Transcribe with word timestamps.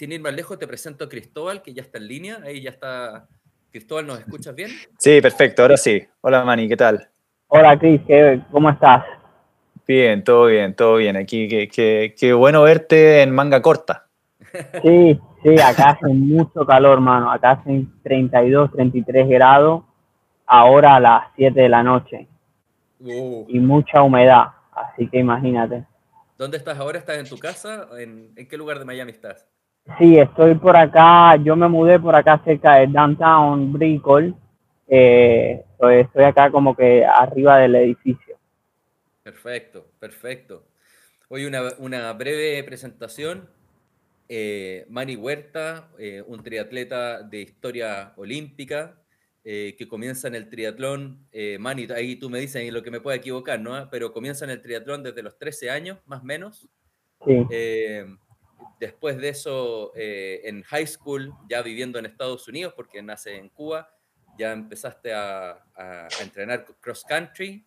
sin 0.00 0.12
ir 0.12 0.20
más 0.22 0.32
lejos, 0.32 0.58
te 0.58 0.66
presento 0.66 1.04
a 1.04 1.10
Cristóbal, 1.10 1.60
que 1.60 1.74
ya 1.74 1.82
está 1.82 1.98
en 1.98 2.08
línea. 2.08 2.38
Ahí 2.42 2.62
ya 2.62 2.70
está. 2.70 3.28
Cristóbal, 3.70 4.06
¿nos 4.06 4.18
escuchas 4.18 4.54
bien? 4.54 4.70
Sí, 4.98 5.20
perfecto, 5.20 5.60
ahora 5.60 5.76
sí. 5.76 6.02
Hola, 6.22 6.42
Mani, 6.42 6.66
¿qué 6.66 6.76
tal? 6.78 7.06
Hola, 7.48 7.78
Cris, 7.78 8.00
¿cómo 8.50 8.70
estás? 8.70 9.04
Bien, 9.86 10.24
todo 10.24 10.46
bien, 10.46 10.74
todo 10.74 10.96
bien. 10.96 11.18
Aquí, 11.18 11.46
qué, 11.68 12.32
bueno 12.32 12.62
verte 12.62 13.20
en 13.20 13.30
manga 13.30 13.60
corta. 13.60 14.06
Sí, 14.82 15.20
sí, 15.42 15.60
acá 15.60 15.90
hace 15.90 16.06
mucho 16.06 16.64
calor, 16.64 16.98
mano. 17.00 17.30
Acá 17.30 17.50
hacen 17.50 17.92
32, 18.02 18.72
33 18.72 19.28
grados, 19.28 19.84
ahora 20.46 20.96
a 20.96 21.00
las 21.00 21.24
7 21.36 21.60
de 21.60 21.68
la 21.68 21.82
noche. 21.82 22.26
Uh. 23.00 23.44
Y 23.48 23.58
mucha 23.58 24.00
humedad, 24.00 24.46
así 24.72 25.06
que 25.08 25.18
imagínate. 25.18 25.84
¿Dónde 26.38 26.56
estás 26.56 26.78
ahora? 26.78 26.98
¿Estás 26.98 27.18
en 27.18 27.28
tu 27.28 27.36
casa? 27.36 27.86
¿En, 27.98 28.34
qué 28.48 28.56
lugar 28.56 28.78
de 28.78 28.86
Miami 28.86 29.12
estás? 29.12 29.46
Sí, 29.98 30.18
estoy 30.18 30.54
por 30.54 30.76
acá. 30.76 31.36
Yo 31.36 31.56
me 31.56 31.68
mudé 31.68 31.98
por 31.98 32.14
acá 32.14 32.40
cerca 32.44 32.76
de 32.76 32.86
Downtown 32.86 33.72
Brickell. 33.72 34.34
Eh, 34.88 35.64
estoy 35.78 36.24
acá 36.24 36.50
como 36.50 36.74
que 36.74 37.04
arriba 37.04 37.58
del 37.58 37.74
edificio. 37.76 38.36
Perfecto, 39.22 39.86
perfecto. 39.98 40.64
Hoy 41.28 41.44
una, 41.44 42.12
breve 42.14 42.62
presentación. 42.64 43.48
Eh, 44.28 44.86
Mani 44.88 45.16
Huerta, 45.16 45.88
eh, 45.98 46.22
un 46.26 46.42
triatleta 46.42 47.22
de 47.22 47.42
historia 47.42 48.12
olímpica, 48.16 48.94
eh, 49.42 49.74
que 49.78 49.88
comienza 49.88 50.28
en 50.28 50.34
el 50.34 50.50
triatlón, 50.50 51.26
eh, 51.32 51.56
Mani, 51.58 51.86
ahí 51.96 52.16
tú 52.16 52.28
me 52.28 52.38
dices 52.38 52.62
y 52.62 52.70
lo 52.70 52.82
que 52.82 52.90
me 52.90 53.00
puede 53.00 53.16
equivocar, 53.16 53.58
¿no? 53.58 53.88
Pero 53.90 54.12
comienza 54.12 54.44
en 54.44 54.50
el 54.50 54.60
triatlón 54.60 55.02
desde 55.02 55.22
los 55.22 55.38
13 55.38 55.70
años, 55.70 55.98
más 56.04 56.20
o 56.20 56.24
menos. 56.24 56.68
Eh, 57.50 58.04
después 58.80 59.18
de 59.18 59.28
eso, 59.28 59.92
en 59.94 60.62
high 60.62 60.86
school, 60.86 61.32
ya 61.48 61.62
viviendo 61.62 61.98
en 61.98 62.06
Estados 62.06 62.48
Unidos, 62.48 62.72
porque 62.74 63.02
nace 63.02 63.36
en 63.36 63.50
Cuba, 63.50 63.88
ya 64.38 64.52
empezaste 64.52 65.12
a, 65.14 65.62
entrenar 66.20 66.64
cross 66.80 67.04
country. 67.06 67.64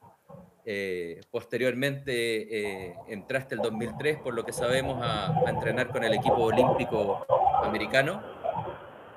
posteriormente 1.31 2.95
entraste 3.07 3.55
el 3.55 3.61
2003, 3.61 4.17
por 4.17 4.33
lo 4.33 4.43
que 4.43 4.51
sabemos, 4.51 5.01
a, 5.01 5.27
a 5.45 5.49
entrenar 5.49 5.89
con 5.89 6.03
el 6.03 6.13
equipo 6.13 6.37
olímpico 6.37 7.25
americano. 7.63 8.21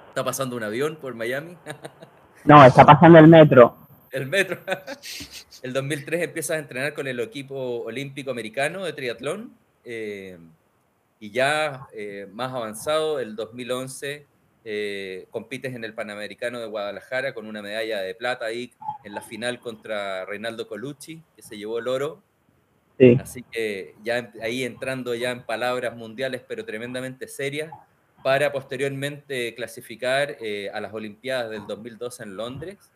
Está 0.09 0.23
pasando 0.25 0.57
un 0.57 0.63
avión 0.63 0.97
por 0.97 1.15
Miami. 1.15 1.57
No, 2.47 2.65
está 2.65 2.87
pasando 2.87 3.19
el 3.19 3.27
metro. 3.27 3.77
El 4.13 4.27
metro. 4.27 4.61
El 5.63 5.73
2003 5.73 6.23
empiezas 6.23 6.57
a 6.57 6.61
entrenar 6.61 6.95
con 6.95 7.09
el 7.09 7.19
equipo 7.19 7.83
olímpico 7.83 8.31
americano 8.31 8.85
de 8.85 8.93
triatlón. 8.93 9.53
Eh, 9.85 10.39
y 11.19 11.31
ya 11.31 11.87
eh, 11.93 12.29
más 12.33 12.53
avanzado, 12.53 13.21
el 13.21 13.37
2011 13.37 14.27
eh, 14.65 15.27
compites 15.31 15.75
en 15.75 15.85
el 15.85 15.95
Panamericano 15.95 16.59
de 16.59 16.67
Guadalajara 16.67 17.35
con 17.35 17.47
una 17.47 17.63
medalla 17.63 18.01
de 18.01 18.15
plata 18.15 18.47
ahí 18.47 18.73
en 19.05 19.15
la 19.15 19.21
final 19.21 19.61
contra 19.61 20.25
Reinaldo 20.25 20.67
Colucci, 20.67 21.23
que 21.37 21.43
se 21.43 21.57
llevó 21.57 21.79
el 21.79 21.89
oro. 21.89 22.23
Sí. 22.99 23.17
Así 23.21 23.43
que 23.43 23.95
ya 24.03 24.33
ahí 24.43 24.65
entrando 24.65 25.15
ya 25.15 25.31
en 25.31 25.45
palabras 25.45 25.97
mundiales, 25.97 26.43
pero 26.47 26.65
tremendamente 26.65 27.29
serias 27.29 27.71
para 28.27 28.51
posteriormente 28.51 29.55
clasificar 29.55 30.37
eh, 30.41 30.69
a 30.75 30.81
las 30.81 30.93
Olimpiadas 30.93 31.49
del 31.49 31.65
2012 31.69 32.25
en 32.25 32.37
Londres, 32.37 32.91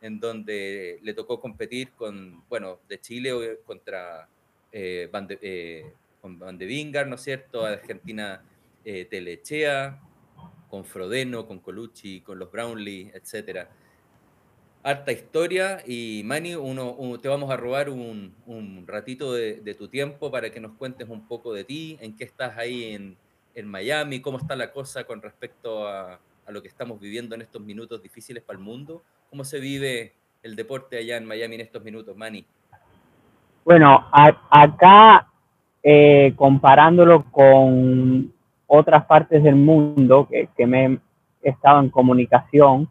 en 0.00 0.18
donde 0.18 0.98
le 1.02 1.14
tocó 1.14 1.40
competir 1.40 1.92
con, 1.92 2.42
bueno, 2.48 2.80
de 2.88 3.00
Chile 3.00 3.60
contra 3.64 4.28
eh, 4.72 5.08
Van, 5.12 5.28
de, 5.28 5.38
eh, 5.40 5.92
con 6.26 6.40
Van 6.40 6.58
de 6.58 6.66
Vingar, 6.66 7.06
¿no 7.06 7.14
es 7.14 7.20
cierto? 7.20 7.64
Argentina 7.64 8.42
eh, 8.84 9.04
Telechea, 9.04 10.00
con 10.68 10.84
Frodeno, 10.84 11.46
con 11.46 11.60
Colucci, 11.60 12.20
con 12.20 12.40
los 12.40 12.50
Brownlee, 12.50 13.12
etcétera. 13.14 13.70
Harta 14.82 15.12
historia 15.12 15.84
y 15.86 16.22
Mani, 16.24 16.56
uno, 16.56 16.96
te 17.20 17.28
vamos 17.28 17.48
a 17.52 17.56
robar 17.56 17.90
un, 17.90 18.34
ratito 18.88 19.34
de, 19.34 19.76
tu 19.78 19.86
tiempo 19.86 20.32
para 20.32 20.50
que 20.50 20.58
nos 20.58 20.72
cuentes 20.72 21.08
un 21.08 21.28
poco 21.28 21.54
de 21.54 21.62
ti, 21.62 21.96
en 22.00 22.16
qué 22.16 22.24
estás 22.24 22.58
ahí 22.58 23.16
en, 23.54 23.68
Miami, 23.68 24.20
cómo 24.20 24.38
está 24.38 24.56
la 24.56 24.72
cosa 24.72 25.04
con 25.04 25.22
respecto 25.22 25.86
a, 25.86 26.18
lo 26.48 26.60
que 26.60 26.68
estamos 26.68 26.98
viviendo 26.98 27.36
en 27.36 27.42
estos 27.42 27.62
minutos 27.62 28.02
difíciles 28.02 28.42
para 28.42 28.58
el 28.58 28.64
mundo. 28.64 29.04
¿Cómo 29.30 29.44
se 29.44 29.60
vive 29.60 30.14
el 30.42 30.56
deporte 30.56 30.98
allá 30.98 31.18
en 31.18 31.24
Miami 31.24 31.54
en 31.54 31.60
estos 31.60 31.84
minutos, 31.84 32.16
Manny? 32.16 32.44
Bueno, 33.64 34.08
acá 34.12 35.28
eh, 35.88 36.32
comparándolo 36.34 37.26
con 37.30 38.32
otras 38.66 39.04
partes 39.04 39.40
del 39.44 39.54
mundo 39.54 40.26
que, 40.28 40.66
me 40.66 40.98
he 41.44 41.48
estado 41.48 41.78
en 41.78 41.90
comunicación, 41.90 42.88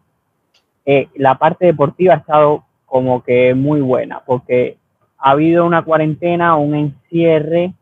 eh, 0.86 1.10
la 1.16 1.38
parte 1.38 1.66
deportiva 1.66 2.14
ha 2.14 2.18
estado 2.20 2.64
como 2.86 3.22
que 3.22 3.54
muy 3.54 3.82
buena, 3.82 4.22
porque 4.26 4.78
ha 5.18 5.32
habido 5.32 5.66
una 5.66 5.84
cuarentena, 5.84 6.56
un 6.56 6.74
encierre 6.74 7.74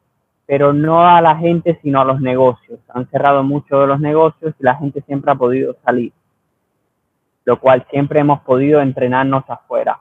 pero 0.48 0.74
no 0.74 1.08
a 1.08 1.22
la 1.22 1.38
gente, 1.38 1.80
sino 1.84 2.02
a 2.02 2.06
los 2.06 2.20
negocios. 2.20 2.80
Han 2.90 3.08
cerrado 3.10 3.44
mucho 3.44 3.82
de 3.82 3.88
los 3.88 4.00
negocios 4.00 4.56
y 4.60 4.64
la 4.64 4.76
gente 4.76 5.02
siempre 5.02 5.32
ha 5.32 5.36
podido 5.36 5.78
salir, 5.86 6.12
lo 7.46 7.60
cual 7.60 7.86
siempre 7.92 8.20
hemos 8.20 8.42
podido 8.42 8.82
entrenarnos 8.82 9.48
afuera. 9.48 10.00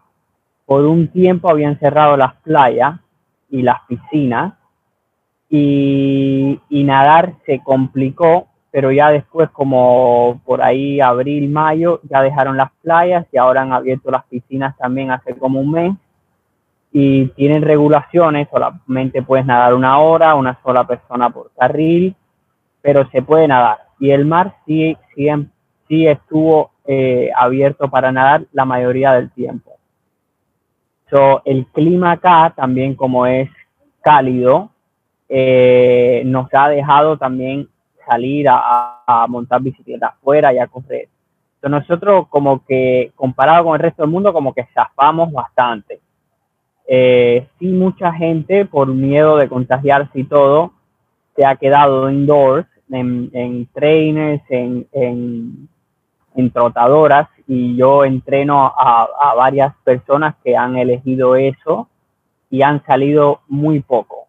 Por 0.64 0.86
un 0.86 1.08
tiempo 1.08 1.50
habían 1.50 1.78
cerrado 1.78 2.16
las 2.16 2.34
playas 2.36 2.98
y 3.50 3.60
las 3.60 3.82
piscinas 3.86 4.54
y, 5.54 6.58
y 6.70 6.84
nadar 6.84 7.34
se 7.44 7.60
complicó, 7.62 8.48
pero 8.70 8.90
ya 8.90 9.10
después, 9.10 9.50
como 9.50 10.40
por 10.46 10.62
ahí 10.62 10.98
abril, 10.98 11.50
mayo, 11.50 12.00
ya 12.08 12.22
dejaron 12.22 12.56
las 12.56 12.72
playas 12.82 13.26
y 13.30 13.36
ahora 13.36 13.60
han 13.60 13.74
abierto 13.74 14.10
las 14.10 14.24
piscinas 14.24 14.74
también 14.78 15.10
hace 15.10 15.36
como 15.36 15.60
un 15.60 15.70
mes 15.70 15.94
y 16.90 17.26
tienen 17.28 17.62
regulaciones, 17.62 18.48
solamente 18.50 19.22
puedes 19.22 19.44
nadar 19.44 19.74
una 19.74 19.98
hora, 19.98 20.34
una 20.34 20.58
sola 20.62 20.86
persona 20.86 21.28
por 21.28 21.50
carril, 21.52 22.16
pero 22.80 23.06
se 23.10 23.20
puede 23.20 23.46
nadar. 23.46 23.78
Y 24.00 24.10
el 24.10 24.24
mar 24.24 24.56
sí, 24.66 24.96
sí, 25.14 25.28
sí 25.86 26.06
estuvo 26.06 26.70
eh, 26.86 27.30
abierto 27.36 27.90
para 27.90 28.10
nadar 28.10 28.46
la 28.52 28.64
mayoría 28.64 29.12
del 29.12 29.30
tiempo. 29.30 29.72
So, 31.10 31.42
el 31.44 31.66
clima 31.66 32.12
acá 32.12 32.54
también 32.56 32.94
como 32.94 33.26
es 33.26 33.50
cálido, 34.00 34.71
eh, 35.34 36.22
nos 36.26 36.48
ha 36.52 36.68
dejado 36.68 37.16
también 37.16 37.68
salir 38.06 38.48
a, 38.48 39.02
a, 39.06 39.26
montar 39.26 39.62
bicicleta 39.62 40.08
afuera 40.08 40.52
y 40.52 40.58
a 40.58 40.66
correr. 40.66 41.08
So, 41.60 41.68
nosotros 41.68 42.26
como 42.28 42.64
que 42.66 43.12
comparado 43.16 43.64
con 43.64 43.74
el 43.74 43.80
resto 43.80 44.02
del 44.02 44.10
mundo 44.10 44.32
como 44.32 44.52
que 44.52 44.66
zafamos 44.74 45.32
bastante 45.32 46.00
eh, 46.86 47.48
sí 47.58 47.68
mucha 47.68 48.12
gente 48.12 48.66
por 48.66 48.88
miedo 48.88 49.36
de 49.36 49.48
contagiarse 49.48 50.20
y 50.20 50.24
todo 50.24 50.72
se 51.36 51.44
ha 51.46 51.56
quedado 51.56 52.10
indoors 52.10 52.66
en, 52.90 53.30
en 53.32 53.66
trainers, 53.72 54.42
en, 54.50 54.86
en, 54.92 56.50
trotadoras 56.52 57.28
y 57.46 57.76
yo 57.76 58.04
entreno 58.04 58.66
a, 58.66 59.08
a, 59.20 59.34
varias 59.34 59.74
personas 59.84 60.34
que 60.44 60.56
han 60.56 60.76
elegido 60.76 61.36
eso 61.36 61.88
y 62.50 62.62
han 62.62 62.84
salido 62.84 63.40
muy 63.48 63.80
poco. 63.80 64.21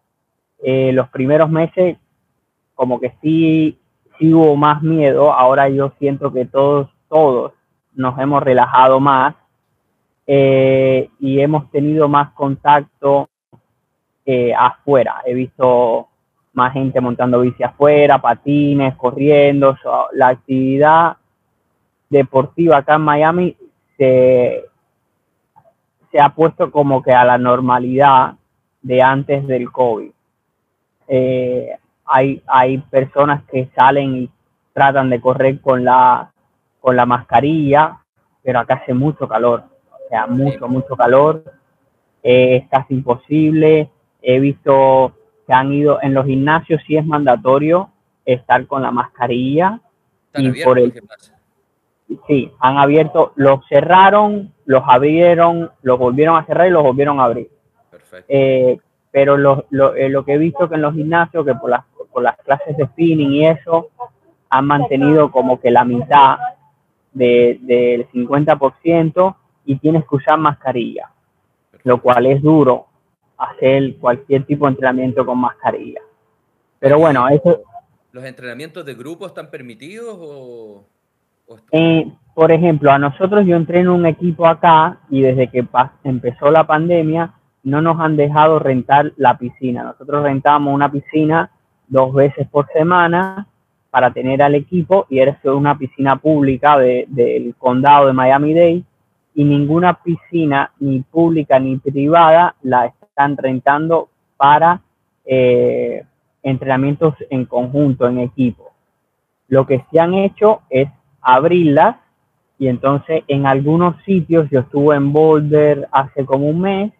Eh, 0.66 0.92
los 0.92 1.10
primeros 1.10 1.50
meses 1.50 1.98
como 2.74 2.98
que 2.98 3.12
sí, 3.20 3.78
sí 4.18 4.32
hubo 4.32 4.56
más 4.56 4.82
miedo, 4.82 5.30
ahora 5.30 5.68
yo 5.68 5.92
siento 5.98 6.32
que 6.32 6.46
todos, 6.46 6.88
todos 7.10 7.52
nos 7.94 8.18
hemos 8.18 8.42
relajado 8.42 8.98
más 8.98 9.34
eh, 10.26 11.10
y 11.20 11.40
hemos 11.40 11.70
tenido 11.70 12.08
más 12.08 12.32
contacto 12.32 13.28
eh, 14.24 14.54
afuera. 14.58 15.20
He 15.26 15.34
visto 15.34 16.08
más 16.54 16.72
gente 16.72 16.98
montando 16.98 17.42
bici 17.42 17.62
afuera, 17.62 18.22
patines, 18.22 18.94
corriendo. 18.96 19.76
la 20.14 20.28
actividad 20.28 21.18
deportiva 22.08 22.78
acá 22.78 22.94
en 22.94 23.02
Miami 23.02 23.56
se, 23.98 24.64
se 26.10 26.20
ha 26.20 26.30
puesto 26.30 26.70
como 26.70 27.02
que 27.02 27.12
a 27.12 27.26
la 27.26 27.36
normalidad 27.36 28.36
de 28.80 29.02
antes 29.02 29.46
del 29.46 29.70
COVID. 29.70 30.10
Eh, 31.08 31.70
hay, 32.06 32.42
hay 32.46 32.78
personas 32.78 33.42
que 33.50 33.68
salen 33.74 34.16
y 34.16 34.30
tratan 34.72 35.10
de 35.10 35.20
correr 35.20 35.60
con 35.60 35.84
la, 35.84 36.32
con 36.80 36.96
la 36.96 37.06
mascarilla, 37.06 37.98
pero 38.42 38.60
acá 38.60 38.74
hace 38.74 38.94
mucho 38.94 39.28
calor 39.28 39.64
sea, 40.08 40.26
mucho, 40.26 40.68
mucho 40.68 40.96
calor, 40.96 41.44
eh, 42.22 42.56
es 42.56 42.68
casi 42.68 42.94
imposible. 42.94 43.90
He 44.22 44.38
visto 44.38 45.12
que 45.46 45.52
han 45.52 45.72
ido 45.72 45.98
en 46.02 46.14
los 46.14 46.26
gimnasios, 46.26 46.80
sí 46.86 46.96
es 46.96 47.04
mandatorio 47.04 47.90
estar 48.24 48.66
con 48.66 48.82
la 48.82 48.90
mascarilla. 48.90 49.80
y 50.34 50.62
por 50.62 50.78
el, 50.78 50.92
sí, 52.26 52.50
han 52.58 52.78
abierto, 52.78 53.32
los 53.36 53.60
cerraron, 53.68 54.52
los 54.64 54.82
abrieron, 54.86 55.70
los 55.82 55.98
volvieron 55.98 56.36
a 56.36 56.46
cerrar 56.46 56.68
y 56.68 56.70
los 56.70 56.82
volvieron 56.82 57.20
a 57.20 57.24
abrir. 57.24 57.50
Eh, 58.28 58.78
pero 59.14 59.36
lo, 59.36 59.64
lo, 59.70 59.94
eh, 59.94 60.08
lo, 60.08 60.24
que 60.24 60.32
he 60.32 60.38
visto 60.38 60.68
que 60.68 60.74
en 60.74 60.82
los 60.82 60.92
gimnasios, 60.92 61.46
que 61.46 61.54
por 61.54 61.70
las, 61.70 61.84
por 62.12 62.20
las 62.20 62.36
clases 62.38 62.76
de 62.76 62.84
spinning 62.86 63.30
y 63.30 63.46
eso, 63.46 63.90
han 64.50 64.66
mantenido 64.66 65.30
como 65.30 65.60
que 65.60 65.70
la 65.70 65.84
mitad 65.84 66.36
del 67.12 68.08
50% 68.10 69.36
y 69.66 69.76
tienes 69.76 70.02
que 70.02 70.16
usar 70.16 70.36
mascarilla, 70.36 71.12
lo 71.84 72.02
cual 72.02 72.26
es 72.26 72.42
duro 72.42 72.86
hacer 73.38 73.98
cualquier 73.98 74.46
tipo 74.46 74.66
de 74.66 74.70
entrenamiento 74.70 75.24
con 75.24 75.38
mascarilla. 75.38 76.00
Pero 76.80 76.98
bueno, 76.98 77.28
eso... 77.28 77.62
¿Los 78.10 78.24
entrenamientos 78.24 78.84
de 78.84 78.94
grupo 78.94 79.28
están 79.28 79.48
permitidos 79.48 80.18
o...? 80.20 80.84
Eh, 81.70 82.10
por 82.34 82.50
ejemplo, 82.50 82.90
a 82.90 82.98
nosotros 82.98 83.46
yo 83.46 83.54
entreno 83.54 83.94
un 83.94 84.06
equipo 84.06 84.44
acá 84.44 84.98
y 85.08 85.22
desde 85.22 85.48
que 85.52 85.64
empezó 86.02 86.50
la 86.50 86.66
pandemia 86.66 87.32
no 87.64 87.80
nos 87.80 87.98
han 87.98 88.16
dejado 88.16 88.58
rentar 88.58 89.12
la 89.16 89.36
piscina. 89.36 89.82
Nosotros 89.82 90.22
rentamos 90.22 90.72
una 90.72 90.92
piscina 90.92 91.50
dos 91.88 92.12
veces 92.12 92.46
por 92.48 92.68
semana 92.72 93.46
para 93.90 94.12
tener 94.12 94.42
al 94.42 94.54
equipo 94.54 95.06
y 95.08 95.18
eres 95.18 95.36
una 95.44 95.76
piscina 95.78 96.16
pública 96.16 96.78
del 96.78 97.54
condado 97.58 98.06
de 98.06 98.12
Miami-Dade 98.12 98.82
y 99.34 99.44
ninguna 99.44 99.94
piscina 99.94 100.72
ni 100.78 101.00
pública 101.00 101.58
ni 101.58 101.76
privada 101.78 102.54
la 102.62 102.86
están 102.86 103.36
rentando 103.36 104.08
para 104.36 104.80
eh, 105.24 106.04
entrenamientos 106.42 107.14
en 107.30 107.46
conjunto, 107.46 108.06
en 108.06 108.18
equipo. 108.18 108.72
Lo 109.48 109.66
que 109.66 109.84
se 109.90 110.00
han 110.00 110.14
hecho 110.14 110.62
es 110.68 110.88
abrirlas 111.20 111.96
y 112.58 112.68
entonces 112.68 113.22
en 113.28 113.46
algunos 113.46 114.02
sitios, 114.04 114.48
yo 114.50 114.60
estuve 114.60 114.96
en 114.96 115.12
Boulder 115.12 115.88
hace 115.92 116.24
como 116.24 116.48
un 116.48 116.60
mes 116.60 116.92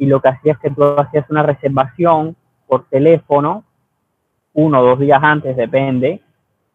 y 0.00 0.06
lo 0.06 0.20
que 0.20 0.30
hacía 0.30 0.54
es 0.54 0.58
que 0.58 0.70
tú 0.70 0.82
hacías 0.98 1.28
una 1.28 1.42
reservación 1.42 2.34
por 2.66 2.86
teléfono 2.86 3.64
uno 4.54 4.80
o 4.80 4.82
dos 4.82 4.98
días 4.98 5.20
antes, 5.22 5.54
depende, 5.54 6.22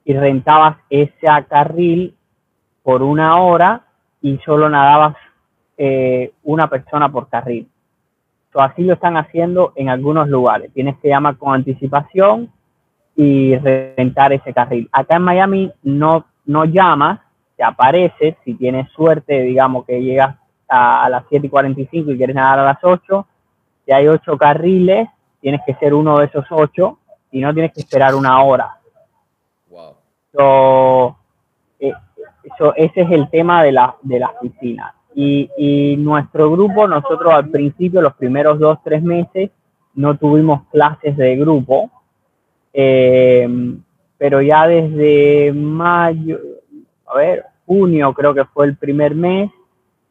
y 0.05 0.13
rentabas 0.13 0.77
ese 0.91 1.27
carril 1.49 2.15
por 2.83 3.01
una 3.01 3.41
hora 3.41 3.81
y 4.21 4.37
solo 4.45 4.69
nadabas 4.69 5.15
eh, 5.75 6.33
una 6.43 6.69
persona 6.69 7.11
por 7.11 7.27
carril. 7.27 7.67
así 8.53 8.83
lo 8.83 8.93
están 8.93 9.17
haciendo 9.17 9.73
en 9.75 9.89
algunos 9.89 10.29
lugares. 10.29 10.71
Tienes 10.71 10.95
que 10.99 11.09
llamar 11.09 11.35
con 11.37 11.55
anticipación 11.55 12.51
y 13.15 13.57
rentar 13.57 14.33
ese 14.33 14.53
carril. 14.53 14.87
Acá 14.91 15.15
en 15.15 15.23
Miami 15.23 15.71
no, 15.81 16.25
no 16.45 16.65
llamas, 16.65 17.19
te 17.57 17.63
aparece, 17.63 18.37
si 18.45 18.53
tienes 18.53 18.87
suerte, 18.91 19.41
digamos 19.41 19.85
que 19.85 20.01
llegas 20.03 20.37
a, 20.67 21.05
a 21.05 21.09
las 21.09 21.23
7 21.29 21.47
y 21.47 21.49
45 21.49 22.11
y 22.11 22.17
quieres 22.17 22.35
nadar 22.35 22.59
a 22.59 22.65
las 22.65 22.83
8, 22.83 23.27
si 23.85 23.91
hay 23.91 24.07
8 24.07 24.37
carriles, 24.37 25.07
tienes 25.41 25.61
que 25.65 25.75
ser 25.75 25.93
uno 25.93 26.19
de 26.19 26.25
esos 26.25 26.45
8 26.49 26.97
y 27.31 27.41
no 27.41 27.53
tienes 27.53 27.71
que 27.73 27.81
esperar 27.81 28.15
una 28.15 28.41
hora. 28.43 28.77
Wow. 29.69 31.15
Eh, 31.79 31.93
ese 32.75 33.01
es 33.01 33.11
el 33.11 33.29
tema 33.29 33.63
de, 33.63 33.71
la, 33.71 33.95
de 34.01 34.19
las 34.19 34.31
piscinas. 34.41 34.93
Y, 35.13 35.49
y, 35.57 35.95
nuestro 35.97 36.51
grupo, 36.51 36.87
nosotros 36.87 37.33
al 37.33 37.49
principio, 37.49 38.01
los 38.01 38.15
primeros 38.15 38.59
dos, 38.59 38.79
tres 38.83 39.01
meses, 39.01 39.51
no 39.93 40.17
tuvimos 40.17 40.63
clases 40.71 41.15
de 41.15 41.37
grupo, 41.37 41.89
eh, 42.73 43.47
pero 44.17 44.41
ya 44.41 44.67
desde 44.67 45.53
mayo, 45.53 46.39
a 47.05 47.15
ver, 47.15 47.45
junio 47.65 48.13
creo 48.13 48.33
que 48.33 48.45
fue 48.45 48.65
el 48.65 48.75
primer 48.75 49.15
mes, 49.15 49.49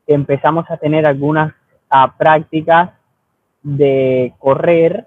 empezamos 0.07 0.71
a 0.71 0.77
tener 0.77 1.07
algunas 1.07 1.55
prácticas 2.19 2.91
de 3.63 4.35
correr 4.39 5.07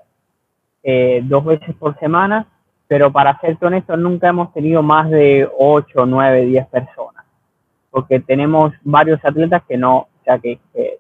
eh, 0.84 1.22
dos 1.24 1.44
veces 1.46 1.76
por 1.76 1.98
semana, 2.00 2.48
pero 2.88 3.12
para 3.12 3.40
ser 3.40 3.58
honesto, 3.62 3.98
nunca 3.98 4.30
hemos 4.30 4.54
tenido 4.54 4.82
más 4.82 5.10
de 5.10 5.50
8, 5.58 6.06
9, 6.06 6.46
10 6.46 6.68
personas, 6.68 7.26
porque 7.92 8.20
tenemos 8.20 8.74
varios 8.84 9.24
atletas 9.24 9.64
que 9.68 9.78
no, 9.78 9.98
o 9.98 10.10
sea, 10.24 10.40
que, 10.40 10.60
que, 10.74 11.00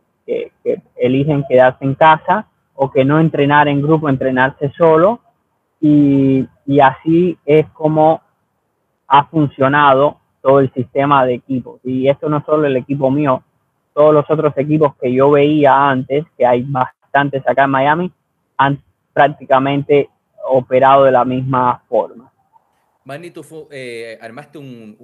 eligen 0.97 1.45
quedarse 1.47 1.85
en 1.85 1.95
casa 1.95 2.47
o 2.75 2.91
que 2.91 3.05
no 3.05 3.19
entrenar 3.19 3.69
en 3.69 3.81
grupo, 3.81 4.09
entrenarse 4.09 4.71
solo, 4.77 5.21
y, 5.79 6.45
y 6.65 6.79
así 6.81 7.37
es 7.45 7.65
como 7.69 8.21
ha 9.07 9.23
funcionado 9.25 10.17
todo 10.41 10.59
el 10.59 10.71
sistema 10.73 11.25
de 11.25 11.35
equipos. 11.35 11.79
Y 11.83 12.09
esto 12.09 12.27
no 12.29 12.43
solo 12.45 12.67
el 12.67 12.75
equipo 12.75 13.09
mío, 13.09 13.43
todos 13.97 14.13
los 14.13 14.29
otros 14.29 14.55
equipos 14.57 14.95
que 15.01 15.11
yo 15.11 15.31
veía 15.31 15.89
antes, 15.89 16.23
que 16.37 16.45
hay 16.45 16.61
bastantes 16.61 17.41
acá 17.47 17.63
en 17.63 17.71
Miami, 17.71 18.11
han 18.55 18.79
prácticamente 19.11 20.07
operado 20.47 21.05
de 21.05 21.11
la 21.11 21.25
misma 21.25 21.81
forma. 21.89 22.31
Manny, 23.05 23.31
tú 23.31 23.41
eh, 23.71 24.19
armaste 24.21 24.59
un, 24.59 24.95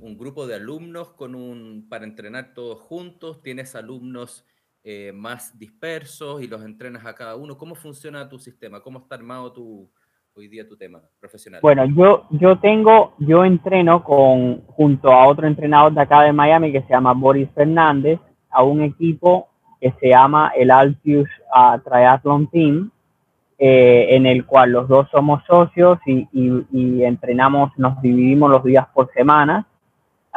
un, 0.00 0.16
grupo 0.16 0.46
de 0.46 0.54
alumnos 0.54 1.08
con 1.08 1.34
un, 1.34 1.88
para 1.88 2.04
entrenar 2.04 2.54
todos 2.54 2.78
juntos, 2.82 3.42
tienes 3.42 3.74
alumnos 3.74 4.46
eh, 4.84 5.10
más 5.12 5.58
dispersos 5.58 6.40
y 6.40 6.46
los 6.46 6.62
entrenas 6.62 7.04
a 7.04 7.16
cada 7.16 7.34
uno. 7.34 7.58
¿Cómo 7.58 7.74
funciona 7.74 8.28
tu 8.28 8.38
sistema? 8.38 8.80
¿Cómo 8.80 9.00
está 9.00 9.16
armado 9.16 9.52
tu, 9.52 9.90
hoy 10.34 10.46
día 10.46 10.68
tu 10.68 10.76
tema 10.76 11.02
profesional? 11.18 11.60
Bueno, 11.62 11.84
yo, 11.86 12.28
yo 12.30 12.60
tengo, 12.60 13.14
yo 13.18 13.44
entreno 13.44 14.04
con, 14.04 14.60
junto 14.66 15.10
a 15.10 15.26
otro 15.26 15.48
entrenador 15.48 15.92
de 15.92 16.02
acá 16.02 16.22
de 16.22 16.32
Miami 16.32 16.70
que 16.70 16.82
se 16.82 16.90
llama 16.90 17.12
Boris 17.12 17.48
Fernández, 17.54 18.20
a 18.56 18.62
un 18.62 18.80
equipo 18.80 19.48
que 19.78 19.92
se 20.00 20.08
llama 20.08 20.50
el 20.56 20.70
Altius 20.70 21.28
Triathlon 21.84 22.46
Team, 22.46 22.90
eh, 23.58 24.06
en 24.16 24.24
el 24.24 24.46
cual 24.46 24.72
los 24.72 24.88
dos 24.88 25.08
somos 25.10 25.44
socios 25.44 25.98
y, 26.06 27.02
entrenamos, 27.04 27.70
nos 27.76 28.00
dividimos 28.00 28.50
los 28.50 28.64
días 28.64 28.86
por 28.94 29.12
semana 29.12 29.66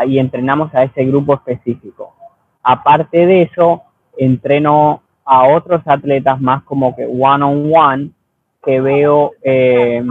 y 0.05 0.19
entrenamos 0.19 0.73
a 0.75 0.83
ese 0.83 1.05
grupo 1.05 1.33
específico. 1.33 2.13
Aparte 2.61 3.25
de 3.25 3.43
eso, 3.43 3.83
entreno 4.17 5.01
a 5.23 5.47
otros 5.47 5.81
atletas 5.85 6.41
más 6.41 6.63
como 6.63 6.93
que 6.95 7.05
one 7.05 7.45
on 7.45 7.71
one 7.73 8.09
que 8.65 8.81
veo 8.81 9.31
eh, 9.41 10.03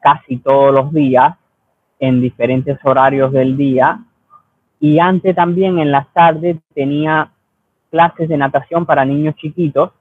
casi 0.00 0.38
todos 0.38 0.74
los 0.74 0.92
días 0.92 1.36
en 2.00 2.20
diferentes 2.20 2.76
horarios 2.82 3.30
del 3.30 3.56
día 3.56 4.00
y 4.84 4.98
antes 4.98 5.34
también 5.34 5.78
en 5.78 5.90
las 5.90 6.12
tardes 6.12 6.58
tenía 6.74 7.30
clases 7.90 8.28
de 8.28 8.36
natación 8.36 8.84
para 8.84 9.06
niños 9.06 9.34
chiquitos 9.36 9.92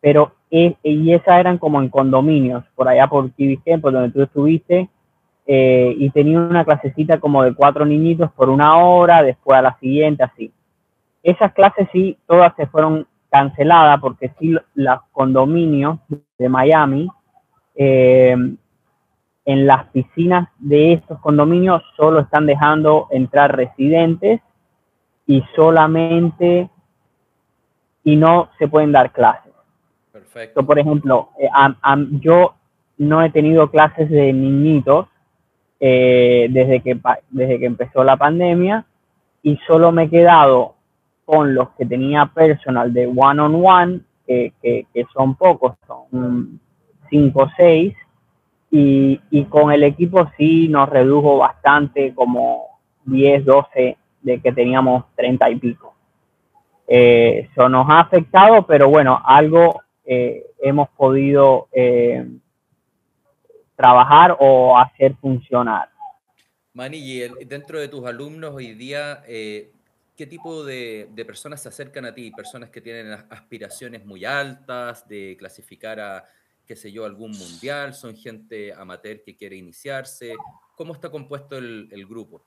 pero 0.00 0.32
y 0.48 1.12
esas 1.12 1.40
eran 1.40 1.58
como 1.58 1.82
en 1.82 1.88
condominios, 1.88 2.64
por 2.76 2.86
allá 2.86 3.08
por 3.08 3.32
Key 3.32 3.58
por 3.82 3.92
donde 3.92 4.10
tú 4.10 4.22
estuviste, 4.22 4.88
eh, 5.44 5.92
y 5.98 6.08
tenía 6.10 6.38
una 6.38 6.64
clasecita 6.64 7.18
como 7.18 7.42
de 7.42 7.52
cuatro 7.52 7.84
niñitos 7.84 8.30
por 8.30 8.48
una 8.48 8.78
hora, 8.78 9.24
después 9.24 9.58
a 9.58 9.62
la 9.62 9.76
siguiente, 9.80 10.22
así. 10.22 10.52
Esas 11.24 11.52
clases 11.52 11.88
sí, 11.92 12.16
todas 12.28 12.54
se 12.54 12.68
fueron 12.68 13.08
canceladas 13.28 14.00
porque 14.00 14.30
sí, 14.38 14.56
los 14.74 15.00
condominios 15.10 15.98
de 16.38 16.48
Miami, 16.48 17.08
eh, 17.74 18.36
en 19.46 19.66
las 19.66 19.86
piscinas 19.86 20.48
de 20.58 20.94
estos 20.94 21.20
condominios 21.20 21.82
solo 21.96 22.20
están 22.20 22.46
dejando 22.46 23.06
entrar 23.10 23.56
residentes 23.56 24.40
y 25.26 25.42
solamente, 25.54 26.68
y 28.04 28.16
no 28.16 28.50
se 28.58 28.68
pueden 28.68 28.92
dar 28.92 29.12
clases. 29.12 29.52
Perfecto. 30.12 30.66
por 30.66 30.78
ejemplo, 30.78 31.30
eh, 31.38 31.48
yo 32.20 32.54
no 32.98 33.22
he 33.22 33.30
tenido 33.30 33.70
clases 33.70 34.10
de 34.10 34.32
niñitos 34.32 35.06
eh, 35.78 36.48
desde, 36.50 36.80
que, 36.80 36.98
desde 37.30 37.58
que 37.58 37.66
empezó 37.66 38.02
la 38.02 38.16
pandemia 38.16 38.84
y 39.42 39.56
solo 39.66 39.92
me 39.92 40.04
he 40.04 40.10
quedado 40.10 40.74
con 41.24 41.54
los 41.54 41.70
que 41.70 41.86
tenía 41.86 42.26
personal 42.26 42.92
de 42.92 43.06
one 43.06 43.40
on 43.40 43.62
one, 43.64 44.00
que, 44.26 45.06
son 45.12 45.36
pocos, 45.36 45.74
son 45.86 46.60
cinco 47.10 47.42
o 47.42 47.50
seis, 47.56 47.94
y, 48.70 49.44
con 49.48 49.72
el 49.72 49.84
equipo 49.84 50.30
sí 50.36 50.68
nos 50.68 50.88
redujo 50.88 51.38
bastante, 51.38 52.14
como 52.14 52.80
10, 53.04 53.44
12, 53.44 53.96
de 54.22 54.40
que 54.40 54.52
teníamos 54.52 55.04
30 55.14 55.50
y 55.50 55.56
pico. 55.56 55.94
Eh, 56.86 57.48
eso 57.50 57.68
nos 57.68 57.88
ha 57.88 58.00
afectado, 58.00 58.66
pero 58.66 58.88
bueno, 58.88 59.20
algo 59.24 59.82
eh, 60.04 60.46
hemos 60.60 60.88
podido 60.90 61.68
eh, 61.72 62.26
trabajar 63.74 64.36
o 64.38 64.78
hacer 64.78 65.14
funcionar. 65.16 65.90
Mani, 66.72 67.20
dentro 67.46 67.80
de 67.80 67.88
tus 67.88 68.04
alumnos 68.06 68.54
hoy 68.54 68.74
día, 68.74 69.22
eh, 69.26 69.72
¿qué 70.16 70.26
tipo 70.26 70.62
de, 70.62 71.08
personas 71.26 71.62
se 71.62 71.70
acercan 71.70 72.04
a 72.04 72.14
ti? 72.14 72.30
¿Personas 72.30 72.70
que 72.70 72.80
tienen 72.80 73.12
aspiraciones 73.30 74.04
muy 74.04 74.24
altas 74.24 75.08
de 75.08 75.36
clasificar 75.38 75.98
a, 76.00 76.24
qué 76.66 76.76
sé 76.76 76.90
yo, 76.92 77.04
algún 77.04 77.30
mundial? 77.32 77.94
¿Son 77.94 78.14
gente 78.14 78.72
amateur 78.74 79.22
que 79.24 79.36
quiere 79.36 79.56
iniciarse? 79.56 80.34
¿Cómo 80.76 80.92
está 80.92 81.10
compuesto 81.10 81.56
el, 81.56 82.06
grupo? 82.08 82.42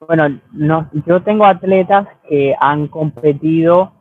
Bueno, 0.00 0.40
no, 0.52 0.90
yo 1.06 1.22
tengo 1.22 1.44
atletas 1.44 2.08
que 2.28 2.54
han 2.58 2.88
competido 2.88 3.92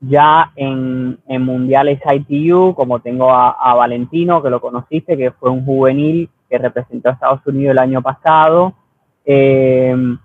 ya 0.00 0.52
en, 0.56 1.18
mundiales 1.28 2.00
ITU, 2.04 2.74
como 2.74 3.00
tengo 3.00 3.32
a, 3.32 3.74
Valentino, 3.74 4.42
que 4.42 4.50
lo 4.50 4.60
conociste, 4.60 5.16
que 5.16 5.30
fue 5.30 5.50
un 5.50 5.64
juvenil 5.64 6.28
que 6.50 6.58
representó 6.58 7.08
a 7.08 7.12
Estados 7.12 7.46
Unidos 7.46 7.72
el 7.72 7.78
año 7.78 8.02
pasado. 8.02 8.74
Em, 9.24 10.18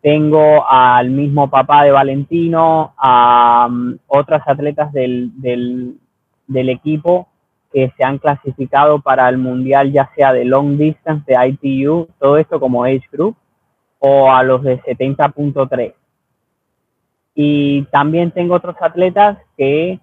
tengo 0.00 0.68
al 0.68 1.10
mismo 1.10 1.48
papá 1.48 1.84
de 1.84 1.92
Valentino, 1.92 2.92
a 2.96 3.68
um, 3.70 3.96
otras 4.08 4.42
atletas 4.46 4.92
del, 4.92 5.30
del, 5.36 6.68
equipo 6.68 7.28
que 7.72 7.92
se 7.96 8.04
han 8.04 8.18
clasificado 8.18 9.00
para 9.00 9.28
el 9.28 9.38
mundial, 9.38 9.92
ya 9.92 10.10
sea 10.14 10.32
de 10.32 10.44
long 10.44 10.76
distance, 10.76 11.24
de 11.26 11.48
ITU, 11.48 12.08
todo 12.18 12.36
esto 12.36 12.60
como 12.60 12.84
age 12.84 13.08
group, 13.10 13.36
o 13.98 14.30
a 14.30 14.42
los 14.42 14.62
de 14.62 14.80
70.3. 14.82 15.94
Y 17.34 17.82
también 17.84 18.30
tengo 18.30 18.54
otros 18.54 18.76
atletas 18.80 19.38
que 19.56 19.98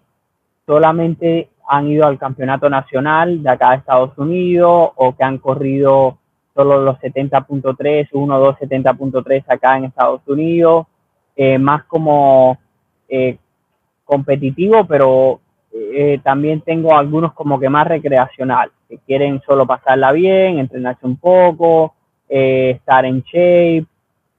solamente 0.66 1.50
han 1.68 1.88
ido 1.88 2.08
al 2.08 2.18
campeonato 2.18 2.70
nacional 2.70 3.44
de 3.44 3.50
acá 3.50 3.72
de 3.72 3.78
Estados 3.78 4.18
Unidos 4.18 4.92
o 4.96 5.16
que 5.16 5.24
han 5.24 5.38
corrido 5.38 6.18
solo 6.56 6.82
los 6.84 6.98
70.3, 6.98 8.10
1, 8.12 8.40
2, 8.40 8.56
70.3 8.58 9.44
acá 9.48 9.78
en 9.78 9.86
Estados 9.86 10.22
Unidos, 10.26 10.88
eh, 11.36 11.58
más 11.60 11.84
como 11.86 12.58
eh, 13.08 13.38
competitivo, 14.04 14.86
pero 14.86 15.40
eh, 15.72 16.20
también 16.24 16.62
tengo 16.62 16.96
algunos 16.96 17.34
como 17.34 17.60
que 17.60 17.70
más 17.70 17.88
recreacional, 17.88 18.72
que 18.88 18.98
quieren 19.00 19.42
solo 19.46 19.66
pasarla 19.66 20.12
bien, 20.12 20.60
entrenarse 20.60 21.06
un 21.06 21.18
poco, 21.18 21.94
estar 22.28 23.06
en 23.06 23.22
shape, 23.22 23.86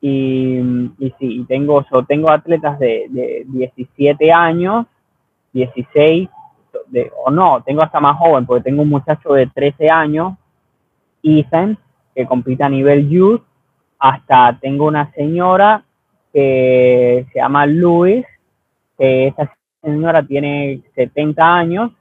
y, 0.00 0.58
y 0.99 1.14
sí, 1.18 1.44
tengo, 1.46 1.84
tengo 2.08 2.30
atletas 2.30 2.78
de, 2.78 3.06
de 3.10 3.44
17 3.46 4.32
años, 4.32 4.87
16, 5.52 6.28
de, 6.87 7.10
o 7.25 7.30
no, 7.30 7.62
tengo 7.62 7.82
hasta 7.82 8.00
más 8.00 8.16
joven, 8.16 8.46
porque 8.46 8.64
tengo 8.64 8.82
un 8.82 8.88
muchacho 8.88 9.34
de 9.34 9.46
13 9.46 9.90
años, 9.90 10.34
Ethan, 11.22 11.76
que 12.14 12.26
compite 12.26 12.64
a 12.64 12.68
nivel 12.68 13.08
youth, 13.08 13.42
hasta 13.99 14.58
tengo 14.58 14.87
una 14.87 15.12
señora 15.12 15.84
que 16.32 17.26
se 17.32 17.38
llama 17.38 17.66
Luis, 17.66 18.25
que 18.96 19.26
esta 19.26 19.52
señora 19.82 20.22
tiene 20.22 20.82
70 20.94 21.54
años 21.54 21.92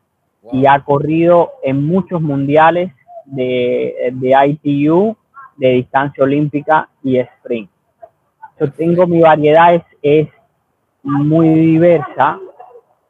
y 0.51 0.65
ha 0.65 0.79
corrido 0.79 1.51
en 1.63 1.85
muchos 1.85 2.21
mundiales 2.21 2.91
de, 3.25 4.11
de 4.13 4.59
ITU, 4.63 5.15
de 5.57 5.69
distancia 5.69 6.23
olímpica 6.23 6.89
y 7.03 7.17
sprint. 7.17 7.69
Yo 8.59 8.71
tengo 8.71 9.07
mi 9.07 9.21
variedad, 9.21 9.73
es, 9.73 9.83
es 10.01 10.29
muy 11.03 11.49
diversa 11.49 12.39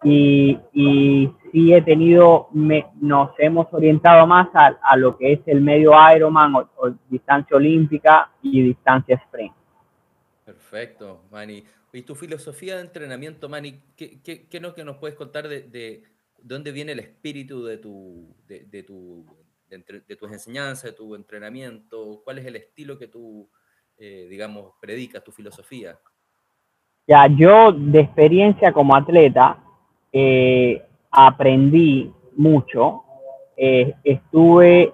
y, 0.03 0.57
y 0.73 1.31
sí 1.51 1.73
he 1.73 1.81
tenido, 1.81 2.49
nos 2.51 3.31
hemos 3.39 3.67
orientado 3.71 4.25
más 4.27 4.49
a, 4.53 4.95
lo 4.95 5.17
que 5.17 5.33
es 5.33 5.39
el 5.47 5.61
medio 5.61 5.93
Ironman 6.15 6.55
o, 6.55 6.65
distancia 7.09 7.57
olímpica 7.57 8.29
y 8.41 8.61
distancia 8.61 9.15
sprint. 9.15 9.53
Perfecto, 10.45 11.21
Manny. 11.31 11.63
¿Y 11.91 12.03
tu 12.03 12.15
filosofía 12.15 12.75
de 12.75 12.81
entrenamiento, 12.81 13.49
Manny? 13.49 13.81
¿Qué, 13.95 14.21
qué, 14.21 14.47
qué 14.47 14.59
nos, 14.59 14.73
que 14.73 14.83
nos 14.83 14.97
puedes 14.97 15.15
contar 15.15 15.47
de, 15.47 15.63
de, 15.63 16.03
dónde 16.37 16.71
viene 16.71 16.91
el 16.91 16.99
espíritu 16.99 17.63
de, 17.63 17.77
tu, 17.77 18.35
de, 18.47 18.65
de 18.65 18.83
tu, 18.83 19.25
de, 19.67 20.15
tus 20.15 20.31
enseñanzas, 20.31 20.91
de 20.91 20.93
tu 20.93 21.15
entrenamiento? 21.15 22.21
¿Cuál 22.23 22.39
es 22.39 22.45
el 22.45 22.55
estilo 22.55 22.97
que 22.97 23.07
tú, 23.07 23.49
eh, 23.97 24.27
digamos, 24.29 24.73
predicas, 24.79 25.23
tu 25.23 25.31
filosofía? 25.31 25.99
Ya, 27.07 27.25
yo 27.27 27.71
de 27.71 28.01
experiencia 28.01 28.71
como 28.71 28.95
atleta, 28.95 29.57
eh, 30.13 30.85
aprendí 31.09 32.13
mucho, 32.35 33.03
eh, 33.57 33.95
estuve 34.03 34.93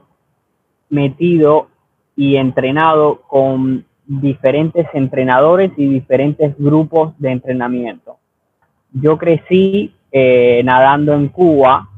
metido 0.90 1.70
y 2.16 2.38
entrenado 2.38 3.22
con 3.24 3.86
diferentes 4.08 4.88
entrenadores 4.94 5.72
y 5.78 5.88
diferentes 5.88 6.56
grupos 6.58 7.14
de 7.20 7.32
entrenamiento. 7.32 8.18
Yo 8.92 9.18
crecí 9.18 9.94
eh, 10.12 10.62
nadando 10.64 11.14
en 11.14 11.30
Cuba, 11.30 11.90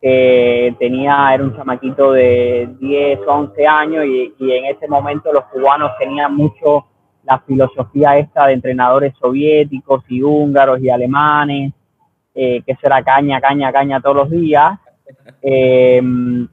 tenía, 0.00 1.32
era 1.32 1.44
un 1.44 1.54
chamaquito 1.54 2.12
de 2.12 2.68
10, 2.80 3.20
11 3.26 3.66
años 3.66 4.04
y, 4.04 4.34
y 4.38 4.50
en 4.50 4.64
ese 4.64 4.88
momento 4.88 5.32
los 5.32 5.44
cubanos 5.44 5.92
tenían 5.98 6.34
mucho 6.34 6.86
la 7.24 7.38
filosofía 7.40 8.18
esta 8.18 8.46
de 8.46 8.54
entrenadores 8.54 9.14
soviéticos 9.20 10.04
y 10.08 10.22
húngaros 10.22 10.80
y 10.80 10.90
alemanes 10.90 11.72
eh, 12.34 12.62
que 12.66 12.74
será 12.76 13.02
caña, 13.02 13.40
caña, 13.40 13.72
caña 13.72 14.00
todos 14.00 14.16
los 14.16 14.30
días. 14.30 14.78
Em, 15.42 16.48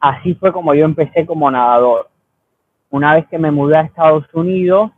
así 0.00 0.34
fue 0.34 0.52
como 0.52 0.74
yo 0.74 0.84
empecé 0.84 1.24
como 1.24 1.50
nadador. 1.50 2.08
Una 2.96 3.14
vez 3.14 3.26
que 3.26 3.38
me 3.38 3.50
mudé 3.50 3.76
a 3.76 3.82
Estados 3.82 4.24
Unidos, 4.32 4.90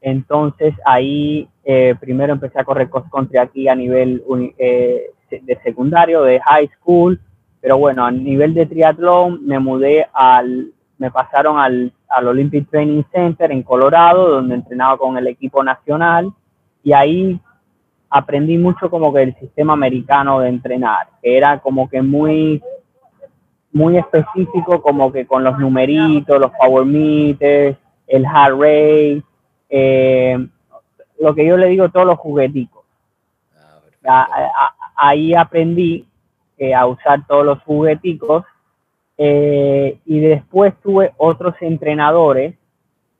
entonces 0.00 0.74
ahí 0.84 1.48
eh, 1.64 1.94
primero 2.00 2.32
empecé 2.32 2.58
a 2.58 2.64
correr 2.64 2.90
cross 2.90 3.04
country 3.12 3.38
aquí 3.38 3.68
a 3.68 3.76
nivel 3.76 4.24
eh, 4.58 5.10
de 5.30 5.58
secundario, 5.62 6.22
de 6.22 6.40
high 6.40 6.68
school, 6.80 7.20
pero 7.60 7.78
bueno, 7.78 8.04
a 8.04 8.10
nivel 8.10 8.54
de 8.54 8.66
triatlón 8.66 9.46
me 9.46 9.60
mudé 9.60 10.04
al, 10.12 10.72
me 10.98 11.12
pasaron 11.12 11.56
al, 11.56 11.92
al 12.08 12.26
Olympic 12.26 12.68
Training 12.68 13.04
Center 13.12 13.52
en 13.52 13.62
Colorado, 13.62 14.30
donde 14.30 14.56
entrenaba 14.56 14.98
con 14.98 15.16
el 15.16 15.28
equipo 15.28 15.62
nacional, 15.62 16.32
y 16.82 16.92
ahí 16.92 17.40
aprendí 18.10 18.58
mucho 18.58 18.90
como 18.90 19.14
que 19.14 19.22
el 19.22 19.34
sistema 19.36 19.74
americano 19.74 20.40
de 20.40 20.48
entrenar, 20.48 21.06
que 21.22 21.36
era 21.36 21.60
como 21.60 21.88
que 21.88 22.02
muy, 22.02 22.60
muy 23.74 23.98
específico, 23.98 24.80
como 24.80 25.12
que 25.12 25.26
con 25.26 25.42
los 25.42 25.58
numeritos, 25.58 26.40
los 26.40 26.52
power 26.52 26.86
meters, 26.86 27.76
el 28.06 28.24
heart 28.24 28.56
rate, 28.56 29.22
eh, 29.68 30.46
lo 31.18 31.34
que 31.34 31.44
yo 31.44 31.56
le 31.56 31.66
digo, 31.66 31.88
todos 31.88 32.06
los 32.06 32.18
jugueticos. 32.18 32.84
Ah, 34.06 34.28
ahí 34.94 35.34
aprendí 35.34 36.06
eh, 36.56 36.72
a 36.72 36.86
usar 36.86 37.26
todos 37.26 37.44
los 37.44 37.60
jugueticos 37.62 38.44
eh, 39.18 39.98
y 40.04 40.20
después 40.20 40.74
tuve 40.80 41.12
otros 41.16 41.54
entrenadores. 41.60 42.54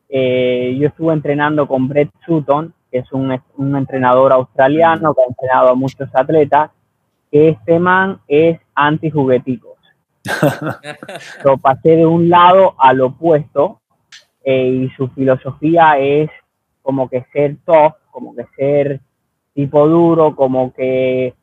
yo 0.08 0.87
estuve 0.87 1.14
entrenando 1.14 1.66
con 1.66 1.88
Brett 1.88 2.11
Sutton, 2.25 2.73
que 2.92 2.99
es 2.99 3.12
un, 3.12 3.37
un 3.56 3.76
entrenador 3.76 4.32
australiano 4.32 5.14
que 5.14 5.23
ha 5.23 5.26
entrenado 5.26 5.70
a 5.70 5.75
muchos 5.75 6.08
atletas, 6.14 6.70
este 7.32 7.80
man 7.80 8.20
es 8.28 8.61
anti-jugueticos. 8.76 9.74
Lo 11.45 11.59
pasé 11.59 11.97
de 11.97 12.07
un 12.07 12.28
lado 12.28 12.75
al 12.78 13.00
opuesto 13.00 13.81
eh, 14.43 14.69
y 14.69 14.90
su 14.90 15.09
filosofía 15.09 15.99
es 15.99 16.31
como 16.83 17.09
que 17.09 17.25
ser 17.33 17.57
tough, 17.64 17.95
como 18.11 18.35
que 18.35 18.45
ser 18.57 19.00
tipo 19.54 19.88
duro, 19.88 20.35
como 20.35 20.73
que 20.73 21.35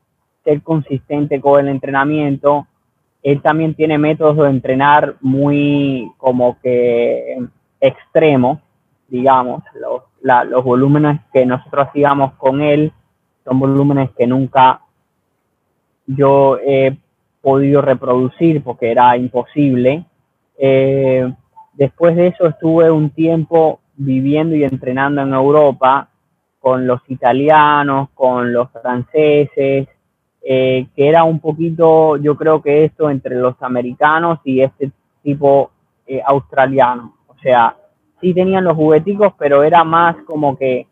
ser 0.43 0.61
consistente 0.61 1.39
con 1.39 1.61
el 1.61 1.69
entrenamiento. 1.69 2.67
Él 3.23 3.41
también 3.41 3.75
tiene 3.75 3.97
métodos 3.97 4.37
de 4.37 4.49
entrenar 4.49 5.15
muy 5.21 6.11
como 6.17 6.59
que 6.61 7.37
extremos, 7.79 8.59
digamos, 9.07 9.63
los, 9.73 10.03
los 10.47 10.63
volúmenes 10.63 11.21
que 11.33 11.45
nosotros 11.45 11.87
hacíamos 11.87 12.33
con 12.33 12.61
él 12.61 12.93
son 13.43 13.59
volúmenes 13.59 14.11
que 14.11 14.27
nunca 14.27 14.81
yo 16.05 16.57
he 16.59 16.97
podido 17.41 17.81
reproducir 17.81 18.63
porque 18.63 18.91
era 18.91 19.17
imposible. 19.17 20.05
Eh, 20.57 21.33
después 21.73 22.15
de 22.15 22.27
eso 22.27 22.47
estuve 22.47 22.91
un 22.91 23.09
tiempo 23.09 23.79
viviendo 23.95 24.55
y 24.55 24.63
entrenando 24.63 25.21
en 25.21 25.33
Europa 25.33 26.09
con 26.59 26.85
los 26.85 27.01
italianos, 27.07 28.09
con 28.13 28.53
los 28.53 28.69
franceses, 28.71 29.87
eh, 30.43 30.87
que 30.95 31.07
era 31.07 31.23
un 31.23 31.39
poquito, 31.39 32.17
yo 32.17 32.35
creo 32.35 32.61
que 32.61 32.85
esto 32.85 33.09
entre 33.09 33.35
los 33.35 33.55
americanos 33.61 34.39
y 34.43 34.61
este 34.61 34.91
tipo 35.23 35.71
eh, 36.05 36.21
australiano. 36.25 37.15
O 37.27 37.35
sea, 37.41 37.75
sí 38.19 38.33
tenían 38.33 38.63
los 38.63 38.75
jugueticos, 38.75 39.33
pero 39.37 39.63
era 39.63 39.83
más 39.83 40.15
como 40.25 40.57
que 40.57 40.87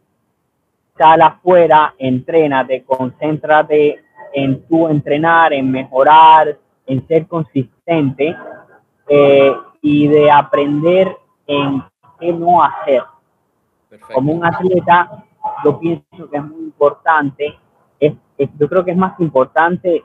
sal 0.97 1.21
afuera, 1.21 1.93
entrénate, 1.97 2.83
concéntrate 2.83 3.99
en 4.33 4.65
tu 4.67 4.87
entrenar, 4.87 5.53
en 5.53 5.71
mejorar, 5.71 6.57
en 6.85 7.07
ser 7.07 7.27
consistente 7.27 8.35
eh, 9.07 9.53
y 9.81 10.07
de 10.07 10.31
aprender 10.31 11.15
en 11.47 11.83
qué 12.19 12.33
no 12.33 12.63
hacer. 12.63 13.03
Como 14.13 14.33
un 14.33 14.45
atleta, 14.45 15.23
yo 15.63 15.79
pienso 15.79 16.29
que 16.29 16.37
es 16.37 16.43
muy 16.43 16.63
importante, 16.65 17.57
es, 17.99 18.13
yo 18.37 18.69
creo 18.69 18.85
que 18.85 18.91
es 18.91 18.97
más 18.97 19.19
importante 19.19 20.03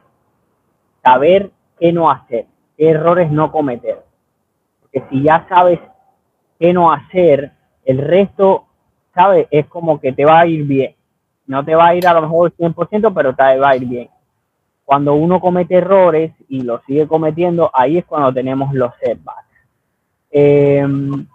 saber 1.03 1.51
qué 1.79 1.93
no 1.93 2.11
hacer, 2.11 2.47
qué 2.77 2.91
errores 2.91 3.31
no 3.31 3.53
cometer. 3.53 4.03
Porque 4.81 5.05
si 5.11 5.23
ya 5.23 5.47
sabes 5.49 5.81
qué 6.59 6.73
no 6.73 6.91
hacer, 6.91 7.53
el 7.85 7.99
resto, 7.99 8.67
¿sabes? 9.15 9.47
Es 9.51 9.67
como 9.67 10.01
que 10.01 10.13
te 10.13 10.25
va 10.25 10.41
a 10.41 10.47
ir 10.47 10.65
bien. 10.65 10.95
No 11.47 11.65
te 11.65 11.75
va 11.75 11.89
a 11.89 11.95
ir 11.95 12.07
a 12.07 12.15
lo 12.15 12.23
mejor 12.23 12.53
el 12.57 12.75
100%, 12.75 13.13
pero 13.15 13.35
te 13.35 13.59
va 13.59 13.69
a 13.71 13.77
ir 13.77 13.87
bien. 13.87 14.11
Cuando 14.85 15.15
uno 15.15 15.41
comete 15.41 15.77
errores 15.77 16.33
y 16.49 16.63
lo 16.63 16.81
sigue 16.87 17.07
cometiendo, 17.07 17.71
ahí 17.73 17.99
es 17.99 18.05
cuando 18.05 18.33
tenemos 18.33 18.75
los 18.75 18.93
setbacks. 19.01 19.49
Em, 20.31 21.27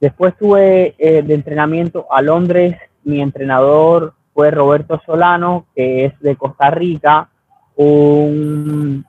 después 0.00 0.36
tuve 0.36 0.94
eh, 0.98 1.22
de 1.22 1.34
entrenamiento 1.34 2.06
a 2.10 2.20
Londres, 2.20 2.76
mi 3.04 3.22
entrenador 3.22 4.12
fue 4.34 4.50
Roberto 4.50 5.00
Solano, 5.06 5.66
que 5.74 6.04
es 6.04 6.20
de 6.20 6.36
Costa 6.36 6.70
Rica, 6.70 7.30
un 7.76 9.04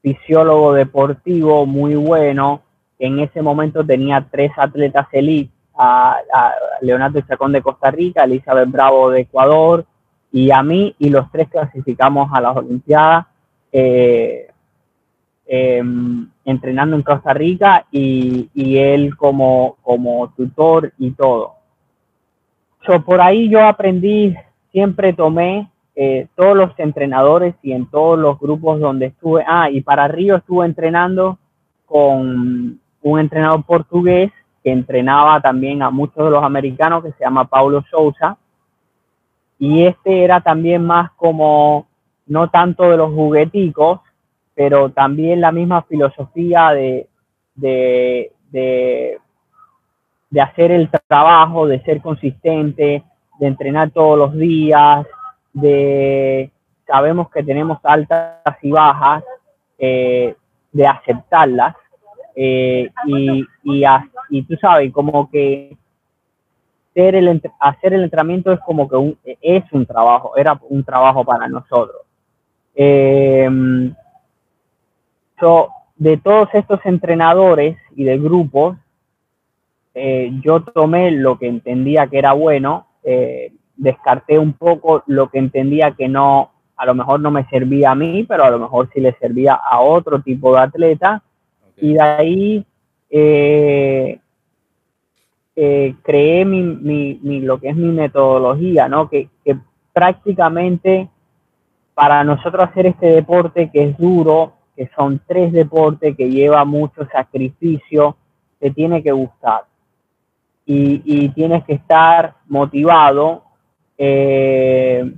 fisiólogo 0.00 0.72
deportivo 0.72 1.66
muy 1.66 1.94
bueno. 1.94 2.62
En 2.98 3.18
ese 3.18 3.42
momento 3.42 3.84
tenía 3.84 4.26
tres 4.30 4.52
atletas 4.56 5.06
elite, 5.12 5.52
Leonardo 6.80 7.20
Chacón 7.22 7.52
de 7.52 7.62
Costa 7.62 7.90
Rica, 7.90 8.24
Elizabeth 8.24 8.70
Bravo 8.70 9.10
de 9.10 9.20
Ecuador 9.22 9.84
y 10.32 10.50
a 10.50 10.62
mí, 10.62 10.94
y 10.98 11.10
los 11.10 11.30
tres 11.30 11.48
clasificamos 11.48 12.30
a 12.32 12.40
las 12.40 12.56
Olimpiadas. 12.56 13.26
Eh, 13.72 14.48
em, 15.46 16.28
entrenando 16.44 16.96
en 16.96 17.02
Costa 17.02 17.32
Rica 17.32 17.86
y, 17.90 18.48
él 18.54 19.16
como, 19.16 19.76
como 19.82 20.28
tutor 20.30 20.92
y 20.98 21.12
todo. 21.12 21.54
So, 22.86 23.04
por 23.04 23.20
ahí 23.20 23.48
yo 23.48 23.64
aprendí, 23.64 24.34
siempre 24.72 25.12
tomé 25.12 25.70
eh, 25.94 26.28
todos 26.34 26.56
los 26.56 26.78
entrenadores 26.78 27.54
y 27.62 27.72
en 27.72 27.86
todos 27.86 28.18
los 28.18 28.38
grupos 28.38 28.80
donde 28.80 29.06
estuve. 29.06 29.44
Ah, 29.46 29.70
y 29.70 29.80
para 29.80 30.08
Río 30.08 30.36
estuve 30.36 30.66
entrenando 30.66 31.38
con 31.86 32.80
un 33.02 33.20
entrenador 33.20 33.64
portugués 33.64 34.30
que 34.62 34.70
entrenaba 34.70 35.40
también 35.40 35.82
a 35.82 35.90
muchos 35.90 36.24
de 36.24 36.30
los 36.30 36.42
americanos 36.42 37.04
que 37.04 37.12
se 37.12 37.24
llama 37.24 37.44
Paulo 37.48 37.84
Sousa. 37.90 38.36
Y 39.60 39.84
este 39.84 40.24
era 40.24 40.40
también 40.40 40.86
más 40.86 41.10
como, 41.12 41.86
no 42.26 42.48
tanto 42.48 42.90
de 42.90 42.96
los 42.96 43.12
jugueticos, 43.12 44.00
pero 44.54 44.88
también 44.88 45.42
la 45.42 45.52
misma 45.52 45.82
filosofía 45.82 46.70
de, 46.70 47.08
de, 47.54 48.32
de, 48.50 50.40
hacer 50.40 50.72
el 50.72 50.88
trabajo, 51.06 51.66
de 51.66 51.82
ser 51.82 52.00
consistente, 52.00 53.04
de 53.38 53.46
entrenar 53.46 53.90
todos 53.90 54.18
los 54.18 54.34
días, 54.34 55.06
de 55.52 56.50
sabemos 56.86 57.30
que 57.30 57.42
tenemos 57.42 57.78
altas 57.82 58.56
y 58.62 58.70
bajas, 58.70 59.22
eh, 59.78 60.34
de 60.72 60.86
aceptarlas 60.86 61.76
eh, 62.34 62.90
y, 63.04 63.44
y, 63.64 63.84
y, 64.30 64.42
tú 64.42 64.56
sabes, 64.56 64.90
como 64.90 65.30
que 65.30 65.76
hacer 66.90 67.14
el, 67.14 67.42
hacer 67.58 67.94
el 67.94 68.04
entrenamiento 68.04 68.52
es 68.52 68.60
como 68.60 68.88
que 68.88 68.96
un, 68.96 69.18
es 69.24 69.64
un 69.72 69.86
trabajo, 69.86 70.36
era 70.36 70.58
un 70.68 70.84
trabajo 70.84 71.24
para 71.24 71.48
nosotros. 71.48 72.02
Em, 72.74 73.94
de 75.96 76.16
todos 76.18 76.48
estos 76.52 76.80
entrenadores 76.84 77.76
y 77.94 78.04
de 78.04 78.18
grupos, 78.18 78.76
eh, 79.94 80.30
yo 80.42 80.62
tomé 80.62 81.10
lo 81.10 81.38
que 81.38 81.48
entendía 81.48 82.06
que 82.06 82.18
era 82.18 82.32
bueno, 82.32 82.86
descarté 83.80 84.38
un 84.38 84.52
poco 84.52 85.02
lo 85.06 85.30
que 85.30 85.38
entendía 85.38 85.92
que 85.92 86.06
no, 86.06 86.50
a 86.76 86.86
lo 86.86 86.94
mejor 86.94 87.20
no 87.20 87.30
me 87.30 87.46
servía 87.48 87.92
a 87.92 87.94
mí, 87.94 88.24
pero 88.28 88.44
a 88.44 88.50
lo 88.50 88.58
mejor 88.58 88.90
sí 88.92 89.00
le 89.00 89.14
servía 89.18 89.54
a 89.54 89.80
otro 89.80 90.20
tipo 90.20 90.54
de 90.54 90.60
atleta. 90.60 91.22
Y 91.76 91.94
de 91.94 92.02
ahí 92.02 92.66
eh, 93.08 94.20
eh, 95.62 95.94
creé 96.02 96.44
mi, 96.44 96.62
mi, 96.62 97.40
lo 97.40 97.60
que 97.60 97.68
es 97.68 97.76
mi 97.76 97.92
metodología, 97.92 98.88
¿no? 98.88 99.10
Que, 99.10 99.28
que 99.44 99.58
prácticamente 99.92 101.08
para 101.94 102.24
nosotros 102.24 102.68
hacer 102.70 102.86
este 102.86 103.08
deporte 103.08 103.70
que 103.70 103.84
es 103.84 103.98
duro, 103.98 104.54
que 104.74 104.88
son 104.96 105.20
tres 105.26 105.52
deportes, 105.52 106.16
que 106.16 106.30
lleva 106.30 106.64
mucho 106.64 107.06
sacrificio, 107.12 108.16
te 108.58 108.70
tiene 108.70 109.02
que 109.02 109.12
gustar. 109.12 109.64
Y, 110.64 111.02
y, 111.04 111.28
tienes 111.30 111.64
que 111.64 111.74
estar 111.74 112.34
motivado 112.46 113.44
eh, 114.02 115.12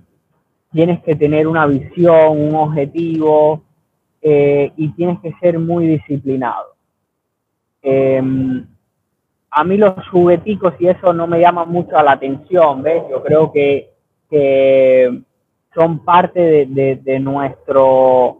tienes 0.72 1.00
que 1.04 1.14
tener 1.14 1.46
una 1.46 1.66
visión, 1.66 2.30
un 2.30 2.54
objetivo 2.56 3.62
eh, 4.20 4.72
y 4.76 4.88
tienes 4.94 5.20
que 5.20 5.32
ser 5.40 5.60
muy 5.60 5.86
disciplinado. 5.86 6.74
Em, 7.80 8.66
a 9.54 9.64
mí 9.64 9.76
los 9.76 10.08
jugueticos 10.08 10.74
y 10.78 10.88
eso 10.88 11.12
no 11.12 11.26
me 11.26 11.38
llama 11.38 11.66
mucho 11.66 12.02
la 12.02 12.12
atención, 12.12 12.82
¿ves? 12.82 13.02
Yo 13.10 13.22
creo 13.22 13.52
que, 13.52 13.90
son 15.74 16.04
parte 16.04 16.66
de, 16.66 17.20
nuestro 17.20 18.38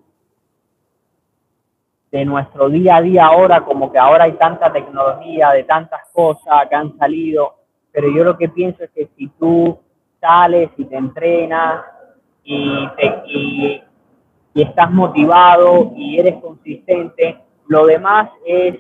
de 2.11 2.25
nuestro 2.25 2.68
día 2.70 2.96
a 2.96 3.03
día 3.03 3.27
ahora, 3.27 3.62
como 3.62 3.92
que 3.92 3.98
ahora 3.98 4.25
hay 4.25 4.33
tanta 4.33 4.72
tecnología, 4.72 5.51
de 5.51 5.64
tantas 5.64 6.01
cosas 6.12 6.66
que 6.68 6.75
han 6.75 6.96
salido, 6.98 7.57
pero 7.90 8.09
yo 8.09 8.25
lo 8.25 8.38
que 8.38 8.48
pienso 8.48 8.85
es 8.85 8.90
que 8.90 9.09
si 9.16 9.29
tú 9.29 9.79
sales 10.18 10.70
y 10.79 10.85
te 10.87 10.96
entrenas 10.96 11.85
y, 12.42 12.88
y, 13.27 13.83
estás 14.55 14.90
motivado 14.90 15.92
y 15.94 16.18
eres 16.18 16.37
consistente, 16.42 17.38
lo 17.66 17.87
demás 17.87 18.31
es, 18.46 18.77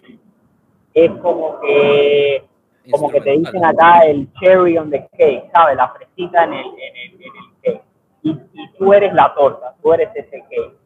es 0.94 1.10
como 1.20 1.60
que 1.60 2.44
como 2.90 3.10
que 3.10 3.20
te 3.20 3.30
dicen 3.30 3.64
acá 3.64 4.00
el 4.00 4.28
cherry 4.34 4.76
on 4.76 4.90
the 4.90 5.08
cake, 5.16 5.50
¿sabes? 5.52 5.76
La 5.76 5.88
fresita 5.92 6.44
en 6.44 6.52
el, 6.52 6.66
en 6.66 6.96
el, 6.96 7.22
en 7.22 7.22
el 7.22 7.62
cake. 7.62 7.82
Y, 8.22 8.30
y, 8.30 8.72
tú 8.76 8.92
eres 8.92 9.14
la 9.14 9.32
torta, 9.34 9.76
tú 9.80 9.92
eres 9.92 10.08
ese 10.14 10.40
cake. 10.40 10.76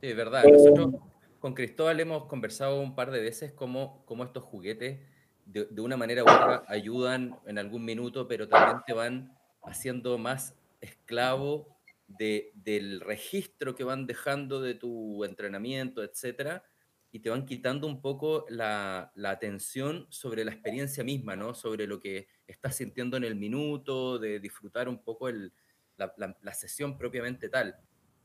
Sí, 0.00 0.12
verdad. 0.12 0.44
Nosotros 0.44 0.94
con 1.38 1.54
Cristóbal 1.54 2.00
hemos 2.00 2.24
conversado 2.24 2.80
un 2.80 2.94
par 2.94 3.10
de 3.10 3.20
veces 3.20 3.52
cómo, 3.52 4.02
cómo 4.06 4.24
estos 4.24 4.42
juguetes 4.44 4.98
de, 5.46 5.66
de, 5.66 5.80
una 5.82 5.96
manera 5.96 6.24
u 6.24 6.26
otra 6.26 6.64
ayudan 6.68 7.38
en 7.46 7.58
algún 7.58 7.84
minuto, 7.84 8.26
pero 8.26 8.48
también 8.48 8.78
te 8.86 8.94
van 8.94 9.36
haciendo 9.62 10.16
más 10.18 10.58
esclavo 10.80 11.68
de, 12.06 12.50
del 12.54 13.00
registro 13.00 13.74
que 13.74 13.84
van 13.84 14.06
dejando 14.06 14.60
de 14.60 14.74
tu 14.74 15.24
entrenamiento, 15.24 16.02
etcétera, 16.02 16.64
y 17.14 17.20
te 17.20 17.30
van 17.30 17.46
quitando 17.46 17.86
un 17.86 18.00
poco 18.00 18.44
la, 18.48 19.12
la, 19.14 19.30
atención 19.30 20.04
sobre 20.08 20.44
la 20.44 20.50
experiencia 20.50 21.04
misma, 21.04 21.36
¿no? 21.36 21.54
Sobre 21.54 21.86
lo 21.86 22.00
que 22.00 22.26
estás 22.48 22.74
sintiendo 22.74 23.16
en 23.16 23.22
el 23.22 23.36
minuto, 23.36 24.18
de 24.18 24.40
disfrutar 24.40 24.88
un 24.88 24.98
poco 24.98 25.28
el, 25.28 25.52
la, 25.96 26.12
la, 26.18 26.52
sesión 26.52 26.98
propiamente 26.98 27.48
tal. 27.48 27.76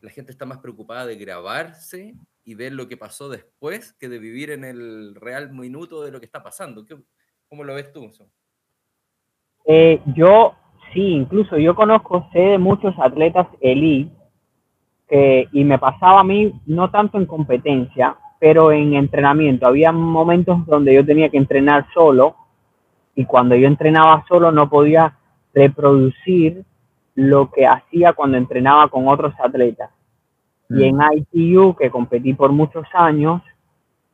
La 0.01 0.09
gente 0.09 0.31
está 0.31 0.47
más 0.47 0.57
preocupada 0.57 1.05
de 1.05 1.17
grabarse 1.17 2.15
y 2.43 2.55
ver 2.55 2.73
lo 2.73 2.87
que 2.87 2.97
pasó 2.97 3.29
después 3.29 3.93
que 3.93 4.09
de 4.09 4.17
vivir 4.17 4.49
en 4.49 4.63
el 4.63 5.13
real 5.13 5.51
minuto 5.51 6.01
de 6.01 6.09
lo 6.09 6.19
que 6.19 6.25
está 6.25 6.41
pasando. 6.41 6.83
¿Qué, 6.83 6.97
¿Cómo 7.47 7.63
lo 7.63 7.75
ves 7.75 7.93
tú? 7.93 8.09
Eh, 9.65 10.01
yo 10.15 10.55
Sí, 10.95 11.11
incluso 11.11 11.59
yo 11.59 11.75
conozco, 11.75 12.27
sé 12.33 12.39
de 12.39 12.57
muchos 12.57 12.95
atletas 12.97 13.47
elite 13.61 14.11
y 15.51 15.63
me 15.63 15.77
pasaba 15.77 16.21
a 16.21 16.23
mí, 16.23 16.59
no 16.65 16.89
tanto 16.89 17.19
en 17.19 17.27
competencia, 17.27 18.17
pero 18.39 18.71
en 18.71 18.93
entrenamiento. 18.93 19.67
Había 19.67 19.91
momentos 19.91 20.65
donde 20.65 20.93
yo 20.93 21.05
tenía 21.05 21.29
que 21.29 21.37
entrenar 21.37 21.85
solo 21.93 22.35
y 23.15 23.25
cuando 23.25 23.55
yo 23.55 23.67
entrenaba 23.67 24.23
solo 24.27 24.51
no 24.51 24.69
podía 24.69 25.17
reproducir 25.53 26.63
lo 27.15 27.51
que 27.51 27.67
hacía 27.67 28.13
cuando 28.13 28.37
entrenaba 28.37 28.87
con 28.87 29.07
otros 29.07 29.33
atletas. 29.43 29.89
Y 30.69 30.85
en 30.85 30.97
mm. 30.97 31.25
ITU, 31.33 31.75
que 31.75 31.89
competí 31.89 32.33
por 32.33 32.51
muchos 32.51 32.85
años, 32.93 33.41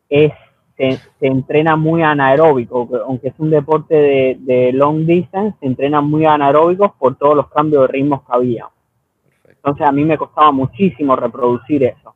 es 0.10 0.32
se, 0.78 1.00
entrena 1.22 1.76
muy 1.76 2.02
anaeróbico, 2.02 2.90
aunque 3.06 3.30
es 3.30 3.34
un 3.38 3.50
deporte 3.50 4.36
de, 4.40 4.72
long 4.74 5.06
distance, 5.06 5.58
se 5.60 5.68
entrena 5.68 6.02
muy 6.02 6.26
anaeróbicos 6.26 6.92
por 7.00 7.16
todos 7.16 7.36
los 7.36 7.48
cambios 7.50 7.84
de 7.84 7.88
ritmos 7.88 8.22
que 8.22 8.34
había. 8.34 8.70
Entonces 9.48 9.88
a 9.88 9.92
mí 9.92 10.04
me 10.04 10.18
costaba 10.18 10.52
muchísimo 10.52 11.16
reproducir 11.16 11.84
eso. 11.84 12.15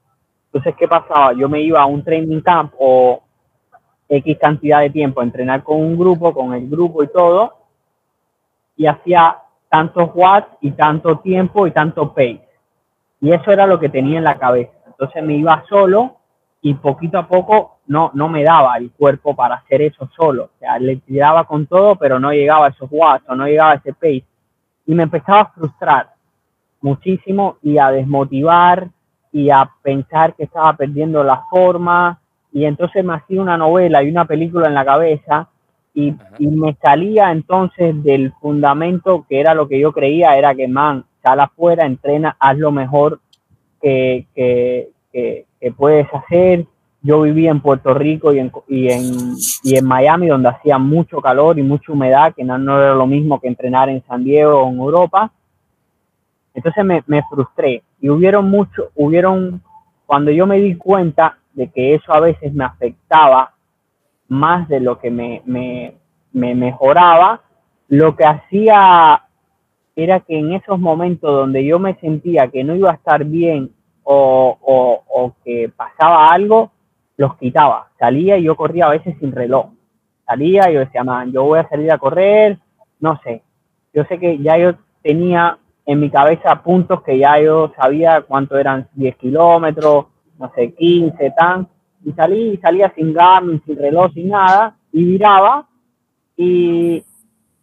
Entonces, 0.52 0.76
¿qué 0.78 0.88
pasaba? 0.88 1.34
Yo 1.34 1.48
me 1.48 1.62
iba 1.62 1.82
a 1.82 1.86
un 1.86 2.04
training 2.04 2.42
camp 2.42 2.74
o 2.80 3.22
X 4.10 4.38
cantidad 4.42 4.82
de 4.82 4.90
tiempo 4.90 5.22
a 5.22 5.24
entrenar 5.24 5.64
con 5.64 5.78
un 5.78 5.98
grupo, 5.98 6.34
con 6.34 6.54
el 6.54 6.68
grupo 6.68 7.04
y 7.04 7.08
todo, 7.08 7.54
y 8.76 8.88
hacía 8.88 9.38
tantos 9.70 10.10
watts 10.16 10.58
y 10.62 10.72
tanto 10.72 11.20
tiempo 11.20 11.68
y 11.68 11.72
tanto 11.72 12.10
pace. 12.14 12.42
Y 13.22 13.32
eso 13.32 13.52
era 13.52 13.68
lo 13.68 13.80
que 13.80 13.90
tenía 13.90 14.18
en 14.18 14.24
la 14.24 14.40
cabeza. 14.40 14.74
Entonces 14.88 15.24
me 15.24 15.36
iba 15.36 15.64
solo 15.70 16.18
y 16.62 16.74
poquito 16.74 17.20
a 17.20 17.28
poco 17.28 17.80
no, 17.88 18.12
no 18.14 18.28
me 18.30 18.44
daba 18.44 18.78
el 18.78 18.92
cuerpo 18.92 19.36
para 19.36 19.56
hacer 19.56 19.84
eso 19.84 20.10
solo. 20.16 20.46
O 20.46 20.60
sea, 20.60 20.80
le 20.80 20.98
tiraba 20.98 21.44
con 21.44 21.68
todo, 21.68 21.96
pero 21.96 22.20
no 22.20 22.32
llegaba 22.32 22.68
a 22.68 22.70
esos 22.70 22.90
watts 22.92 23.26
o 23.30 23.36
no 23.36 23.46
llegaba 23.46 23.72
a 23.72 23.76
ese 23.76 23.94
pace. 23.94 24.26
Y 24.88 24.96
me 24.96 25.04
empezaba 25.04 25.42
a 25.42 25.52
frustrar 25.52 26.10
muchísimo 26.82 27.58
y 27.62 27.78
a 27.78 27.92
desmotivar 27.92 28.90
y 29.32 29.50
a 29.50 29.70
pensar 29.82 30.34
que 30.36 30.44
estaba 30.44 30.76
perdiendo 30.76 31.24
la 31.24 31.44
forma. 31.50 32.20
Y 32.52 32.66
entonces 32.66 33.04
me 33.04 33.14
hacía 33.14 33.42
una 33.42 33.58
novela 33.58 34.04
y 34.04 34.10
una 34.10 34.26
película 34.26 34.68
en 34.68 34.74
la 34.74 34.86
cabeza 34.86 35.50
y, 35.94 36.14
y, 36.38 36.48
me 36.48 36.76
salía 36.82 37.32
entonces 37.32 38.02
del 38.04 38.32
fundamento 38.40 39.26
que 39.28 39.40
era 39.40 39.54
lo 39.54 39.68
que 39.68 39.80
yo 39.80 39.92
creía, 39.92 40.38
era 40.38 40.56
que, 40.56 40.68
man, 40.68 41.06
sal 41.22 41.40
afuera, 41.40 41.86
entrena, 41.86 42.36
haz 42.40 42.58
lo 42.58 42.72
mejor 42.72 43.20
que, 43.82 44.26
que, 44.34 44.90
que, 45.12 45.46
que 45.60 45.72
puedes 45.72 46.08
hacer 46.14 46.66
yo 47.02 47.22
vivía 47.22 47.52
en 47.52 47.62
Puerto 47.62 47.94
Rico 47.94 48.34
y 48.34 48.40
en, 48.40 48.52
y 48.68 48.90
en, 48.90 49.36
y 49.64 49.78
en 49.78 49.86
Miami, 49.86 50.28
donde 50.28 50.50
hacía 50.50 50.78
mucho 50.78 51.22
calor 51.22 51.58
y 51.58 51.64
mucha 51.64 51.92
humedad, 51.92 52.34
que 52.36 52.44
no, 52.44 52.58
no, 52.58 52.82
era 52.82 52.94
lo 52.94 53.08
mismo 53.08 53.40
que 53.40 53.48
entrenar 53.48 53.90
en 53.90 54.04
San 54.06 54.24
Diego 54.24 54.62
o 54.62 54.70
en 54.70 54.78
Europa. 54.78 55.32
Entonces 56.54 56.84
me, 56.84 57.24
frustré 57.30 57.84
y 58.00 58.10
hubieron 58.10 58.50
mucho, 58.50 58.90
hubieron, 58.96 59.62
cuando 60.06 60.32
yo 60.32 60.48
me 60.48 60.60
di 60.60 60.76
cuenta 60.76 61.38
de 61.54 61.70
que 61.70 61.96
eso 61.96 62.14
a 62.14 62.20
veces 62.20 62.54
me 62.54 62.66
afectaba 62.66 63.54
más 64.28 64.68
de 64.68 64.80
lo 64.80 65.00
que 65.00 65.12
me, 65.12 65.42
me, 65.46 65.96
me 66.32 66.56
mejoraba, 66.56 67.42
lo 67.88 68.16
que 68.16 68.26
hacía 68.26 69.24
era 69.96 70.20
que 70.22 70.38
en 70.38 70.54
esos 70.54 70.80
momentos 70.80 71.32
donde 71.32 71.66
yo 71.66 71.80
me 71.80 71.96
sentía 71.96 72.48
que 72.48 72.64
no 72.64 72.76
iba 72.76 72.92
a 72.92 72.96
estar 72.96 73.26
bien 73.26 73.72
o, 74.04 74.58
o, 75.08 75.34
que 75.44 75.70
pasaba 75.76 76.32
algo, 76.32 76.72
los 77.18 77.36
quitaba. 77.38 77.90
Salía 78.00 78.38
y 78.38 78.44
yo 78.44 78.56
corría 78.56 78.86
a 78.86 78.92
veces 78.92 79.16
sin 79.20 79.32
reloj. 79.32 79.68
Salía 80.26 80.70
y 80.70 80.76
yo 80.76 80.80
decía, 80.80 81.04
yo 81.32 81.44
voy 81.44 81.60
a 81.60 81.70
salir 81.70 81.92
a 81.92 81.98
correr, 81.98 82.58
no 83.00 83.20
sé. 83.24 83.44
Yo 83.94 84.04
sé 84.06 84.20
que 84.20 84.40
ya 84.40 84.58
yo 84.58 84.74
tenía 85.04 85.58
en 85.86 86.00
mi 86.00 86.10
cabeza 86.10 86.62
puntos 86.62 87.02
que 87.04 87.18
ya 87.18 87.40
yo 87.40 87.72
sabía 87.76 88.22
cuánto 88.22 88.58
eran 88.58 88.88
10 88.94 89.16
kilómetros, 89.18 90.06
no 90.38 90.52
sé, 90.56 90.74
15, 90.74 91.32
tan. 91.32 91.68
Y 92.06 92.12
salí, 92.14 92.52
y 92.54 92.58
salía 92.58 92.94
sin 92.96 93.14
Garmin, 93.14 93.62
sin 93.66 93.78
reloj, 93.78 94.12
sin 94.14 94.30
nada, 94.30 94.76
y 94.92 95.04
viraba 95.04 95.68
y, 96.38 97.04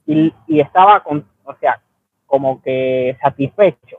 y, 0.07 0.33
y 0.47 0.61
estaba 0.61 1.03
con, 1.03 1.25
o 1.45 1.55
sea, 1.55 1.81
como 2.27 2.61
que 2.61 3.17
satisfecho. 3.21 3.99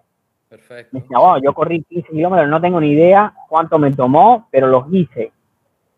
Perfecto. 0.50 0.90
Me 0.94 1.02
decía, 1.02 1.18
wow, 1.20 1.42
yo 1.42 1.54
corrí 1.54 1.84
15 1.84 2.10
kilómetros, 2.10 2.50
no 2.50 2.62
tengo 2.62 2.80
ni 2.80 2.92
idea 2.92 3.34
cuánto 3.50 3.80
me 3.80 3.92
tomó, 3.92 4.48
pero 4.52 4.68
los 4.68 4.86
hice, 4.92 5.32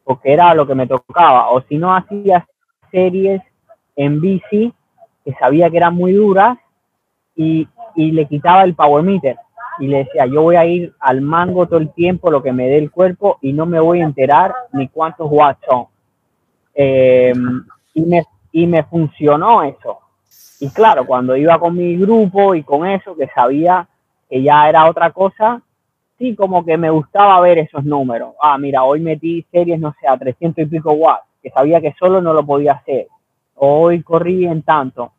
porque 0.04 0.34
era 0.34 0.54
lo 0.54 0.66
que 0.66 0.76
me 0.76 0.88
tocaba. 0.88 1.50
O 1.50 1.62
si 1.62 1.78
no, 1.78 1.96
hacía 1.96 2.48
series 2.92 3.42
en 3.96 4.22
bici 4.22 4.74
que 5.24 5.34
sabía 5.34 5.70
que 5.70 5.78
eran 5.78 5.94
muy 5.94 6.14
duras 6.14 6.58
y, 7.36 7.68
y 7.96 8.12
le 8.12 8.26
quitaba 8.26 8.64
el 8.64 8.76
power 8.76 9.04
meter 9.04 9.38
y 9.80 9.88
le 9.88 10.00
decía, 10.00 10.26
yo 10.26 10.44
voy 10.44 10.58
a 10.58 10.66
ir 10.66 10.94
al 11.00 11.22
mango 11.22 11.66
todo 11.66 11.80
el 11.80 11.94
tiempo, 11.94 12.30
lo 12.30 12.44
que 12.44 12.52
me 12.52 12.68
dé 12.68 12.78
el 12.78 12.92
cuerpo 12.92 13.38
y 13.42 13.54
no 13.54 13.66
me 13.66 13.80
voy 13.80 14.02
a 14.02 14.06
enterar 14.06 14.54
ni 14.74 14.90
cuántos 14.90 15.32
watts 15.32 15.66
son. 15.68 15.86
Eh, 16.76 17.34
y, 17.94 18.02
me, 18.02 18.26
y 18.52 18.68
me 18.68 18.84
funcionó 18.84 19.64
eso. 19.64 20.00
Y 20.60 20.70
claro, 20.70 21.06
cuando 21.06 21.36
iba 21.36 21.58
con 21.58 21.76
mi 21.76 21.96
grupo 21.96 22.54
y 22.56 22.64
con 22.64 22.86
eso, 22.86 23.16
que 23.16 23.28
sabía 23.28 23.88
que 24.30 24.44
ya 24.44 24.68
era 24.68 24.90
otra 24.90 25.12
cosa, 25.12 25.62
sí, 26.18 26.36
como 26.36 26.66
que 26.66 26.78
me 26.78 26.90
gustaba 26.90 27.40
ver 27.40 27.60
esos 27.60 27.86
números. 27.86 28.34
Ah, 28.42 28.58
mira, 28.58 28.84
hoy 28.84 29.00
metí 29.00 29.46
series, 29.50 29.80
no 29.80 29.96
sé, 30.00 30.08
a 30.08 30.18
300 30.18 30.66
y 30.66 30.68
pico 30.68 30.92
watts, 30.92 31.24
que 31.42 31.50
sabía 31.52 31.80
que 31.80 31.96
solo 31.98 32.22
no 32.22 32.34
lo 32.34 32.46
podía 32.46 32.74
hacer. 32.74 33.08
Hoy 33.56 34.04
corrí 34.04 34.46
en 34.46 34.62
tanto. 34.64 35.14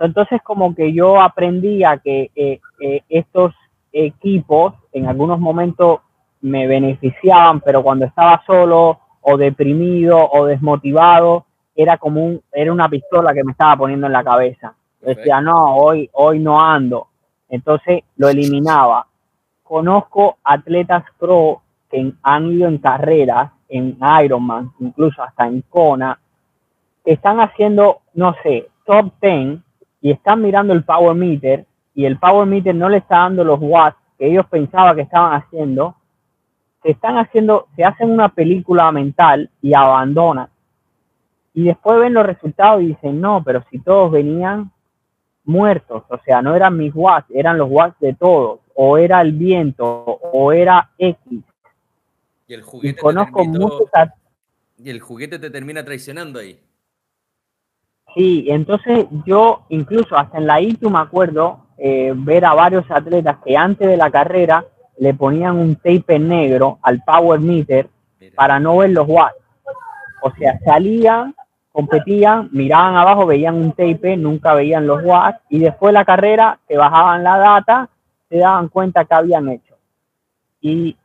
Entonces, 0.00 0.40
como 0.42 0.74
que 0.74 0.92
yo 0.92 1.20
aprendía 1.20 1.98
que 1.98 2.30
eh, 2.34 2.60
eh, 2.80 3.02
estos 3.08 3.54
equipos 3.92 4.74
en 4.92 5.06
algunos 5.06 5.40
momentos 5.40 6.00
me 6.40 6.66
beneficiaban, 6.66 7.60
pero 7.60 7.82
cuando 7.82 8.04
estaba 8.04 8.42
solo 8.46 9.00
o 9.22 9.36
deprimido 9.36 10.18
o 10.30 10.46
desmotivado, 10.46 11.46
era 11.74 11.96
como 11.98 12.24
un, 12.24 12.42
era 12.52 12.72
una 12.72 12.88
pistola 12.88 13.34
que 13.34 13.44
me 13.44 13.52
estaba 13.52 13.76
poniendo 13.76 14.06
en 14.06 14.12
la 14.12 14.24
cabeza. 14.24 14.74
Decía, 15.00 15.40
no, 15.40 15.76
hoy, 15.76 16.08
hoy 16.12 16.38
no 16.38 16.60
ando. 16.60 17.08
Entonces 17.48 18.02
lo 18.16 18.28
eliminaba. 18.28 19.06
Conozco 19.62 20.38
atletas 20.44 21.04
pro 21.18 21.62
que 21.90 22.12
han 22.22 22.52
ido 22.52 22.68
en 22.68 22.78
carreras, 22.78 23.50
en 23.68 23.98
Ironman, 24.24 24.72
incluso 24.80 25.22
hasta 25.22 25.46
en 25.46 25.62
Kona, 25.62 26.18
que 27.04 27.12
están 27.12 27.40
haciendo, 27.40 28.00
no 28.14 28.34
sé, 28.42 28.68
top 28.84 29.12
10 29.20 29.60
y 30.00 30.10
están 30.10 30.42
mirando 30.42 30.72
el 30.72 30.84
power 30.84 31.14
meter 31.14 31.66
y 31.94 32.04
el 32.04 32.18
power 32.18 32.46
meter 32.46 32.74
no 32.74 32.88
le 32.88 32.98
está 32.98 33.18
dando 33.18 33.44
los 33.44 33.58
watts 33.60 33.98
que 34.18 34.26
ellos 34.26 34.46
pensaban 34.46 34.96
que 34.96 35.02
estaban 35.02 35.34
haciendo, 35.34 35.96
se 36.82 36.90
están 36.90 37.18
haciendo, 37.18 37.68
se 37.76 37.84
hacen 37.84 38.10
una 38.10 38.28
película 38.28 38.90
mental 38.92 39.50
y 39.62 39.74
abandonan 39.74 40.48
y 41.58 41.64
después 41.64 41.98
ven 41.98 42.14
los 42.14 42.24
resultados 42.24 42.82
y 42.82 42.86
dicen, 42.86 43.20
no, 43.20 43.42
pero 43.42 43.64
si 43.68 43.80
todos 43.80 44.12
venían 44.12 44.70
muertos, 45.44 46.04
o 46.08 46.18
sea, 46.24 46.40
no 46.40 46.54
eran 46.54 46.76
mis 46.76 46.94
watts, 46.94 47.26
eran 47.30 47.58
los 47.58 47.68
watts 47.68 47.98
de 47.98 48.14
todos, 48.14 48.60
o 48.76 48.96
era 48.96 49.20
el 49.22 49.32
viento, 49.32 49.84
o 49.84 50.52
era 50.52 50.90
X. 50.98 51.42
Y 52.46 52.54
el 52.54 52.62
juguete, 52.62 53.00
conozco 53.00 53.42
te, 53.42 53.48
muchos 53.48 53.90
y 54.78 54.88
el 54.88 55.00
juguete 55.00 55.40
te 55.40 55.50
termina 55.50 55.84
traicionando 55.84 56.38
ahí. 56.38 56.60
Sí, 58.14 58.46
entonces 58.48 59.06
yo 59.26 59.64
incluso 59.68 60.16
hasta 60.16 60.38
en 60.38 60.46
la 60.46 60.60
ITU 60.60 60.90
me 60.90 60.98
acuerdo 60.98 61.66
eh, 61.76 62.12
ver 62.16 62.44
a 62.44 62.54
varios 62.54 62.84
atletas 62.90 63.38
que 63.44 63.56
antes 63.56 63.86
de 63.86 63.96
la 63.96 64.10
carrera 64.10 64.64
le 64.98 65.14
ponían 65.14 65.56
un 65.56 65.76
tape 65.76 66.18
negro 66.18 66.78
al 66.82 67.02
power 67.04 67.38
meter 67.38 67.88
para 68.34 68.58
no 68.58 68.78
ver 68.78 68.90
los 68.90 69.08
watts. 69.08 69.36
O 70.22 70.30
sea, 70.32 70.58
salían 70.64 71.34
competían, 71.78 72.48
miraban 72.50 72.96
abajo, 72.96 73.24
veían 73.24 73.54
un 73.54 73.70
tape, 73.70 74.16
nunca 74.16 74.52
veían 74.52 74.84
los 74.84 75.04
watts 75.04 75.38
y 75.48 75.60
después 75.60 75.90
de 75.90 76.00
la 76.00 76.04
carrera 76.04 76.58
te 76.66 76.76
bajaban 76.76 77.22
la 77.22 77.38
data, 77.38 77.88
se 78.28 78.38
daban 78.38 78.66
cuenta 78.66 79.04
que 79.04 79.14
habían 79.14 79.48
hecho. 79.48 79.76
Y, 80.60 80.96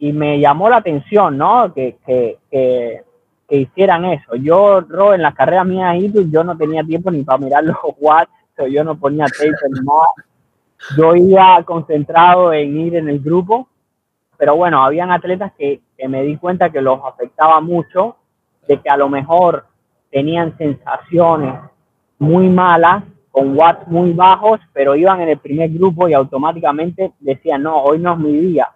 y 0.00 0.12
me 0.12 0.40
llamó 0.40 0.68
la 0.68 0.78
atención, 0.78 1.38
¿no? 1.38 1.72
Que, 1.72 1.98
que, 2.04 2.38
que, 2.50 3.04
hicieran 3.48 4.04
eso. 4.06 4.34
Yo, 4.36 4.80
Ro, 4.80 5.14
en 5.14 5.22
las 5.22 5.34
carreras 5.34 5.66
mías 5.66 5.90
ahí, 5.90 6.12
yo 6.30 6.44
no 6.44 6.56
tenía 6.56 6.82
tiempo 6.82 7.10
ni 7.10 7.22
para 7.22 7.38
mirar 7.38 7.64
los 7.64 7.76
watts, 7.98 8.30
yo 8.70 8.84
no 8.84 8.96
ponía 8.96 9.26
tape 9.26 9.50
ni 9.70 9.80
nada. 9.80 10.28
Yo 10.96 11.14
iba 11.14 11.62
concentrado 11.64 12.52
en 12.52 12.78
ir 12.78 12.96
en 12.96 13.08
el 13.08 13.20
grupo, 13.20 13.68
pero 14.36 14.56
bueno, 14.56 14.84
habían 14.84 15.10
atletas 15.10 15.52
que, 15.56 15.80
que 15.96 16.08
me 16.08 16.22
di 16.22 16.36
cuenta 16.36 16.70
que 16.70 16.80
los 16.80 17.00
afectaba 17.04 17.60
mucho, 17.60 18.16
de 18.66 18.80
que 18.80 18.88
a 18.88 18.96
lo 18.96 19.08
mejor 19.08 19.66
tenían 20.10 20.56
sensaciones 20.58 21.54
muy 22.18 22.48
malas, 22.48 23.04
con 23.30 23.56
watts 23.56 23.86
muy 23.88 24.12
bajos, 24.12 24.60
pero 24.72 24.96
iban 24.96 25.20
en 25.20 25.28
el 25.28 25.38
primer 25.38 25.68
grupo 25.70 26.08
y 26.08 26.14
automáticamente 26.14 27.12
decían, 27.20 27.62
no, 27.64 27.76
hoy 27.82 27.98
no 27.98 28.14
es 28.14 28.18
mi 28.18 28.32
día. 28.32 28.70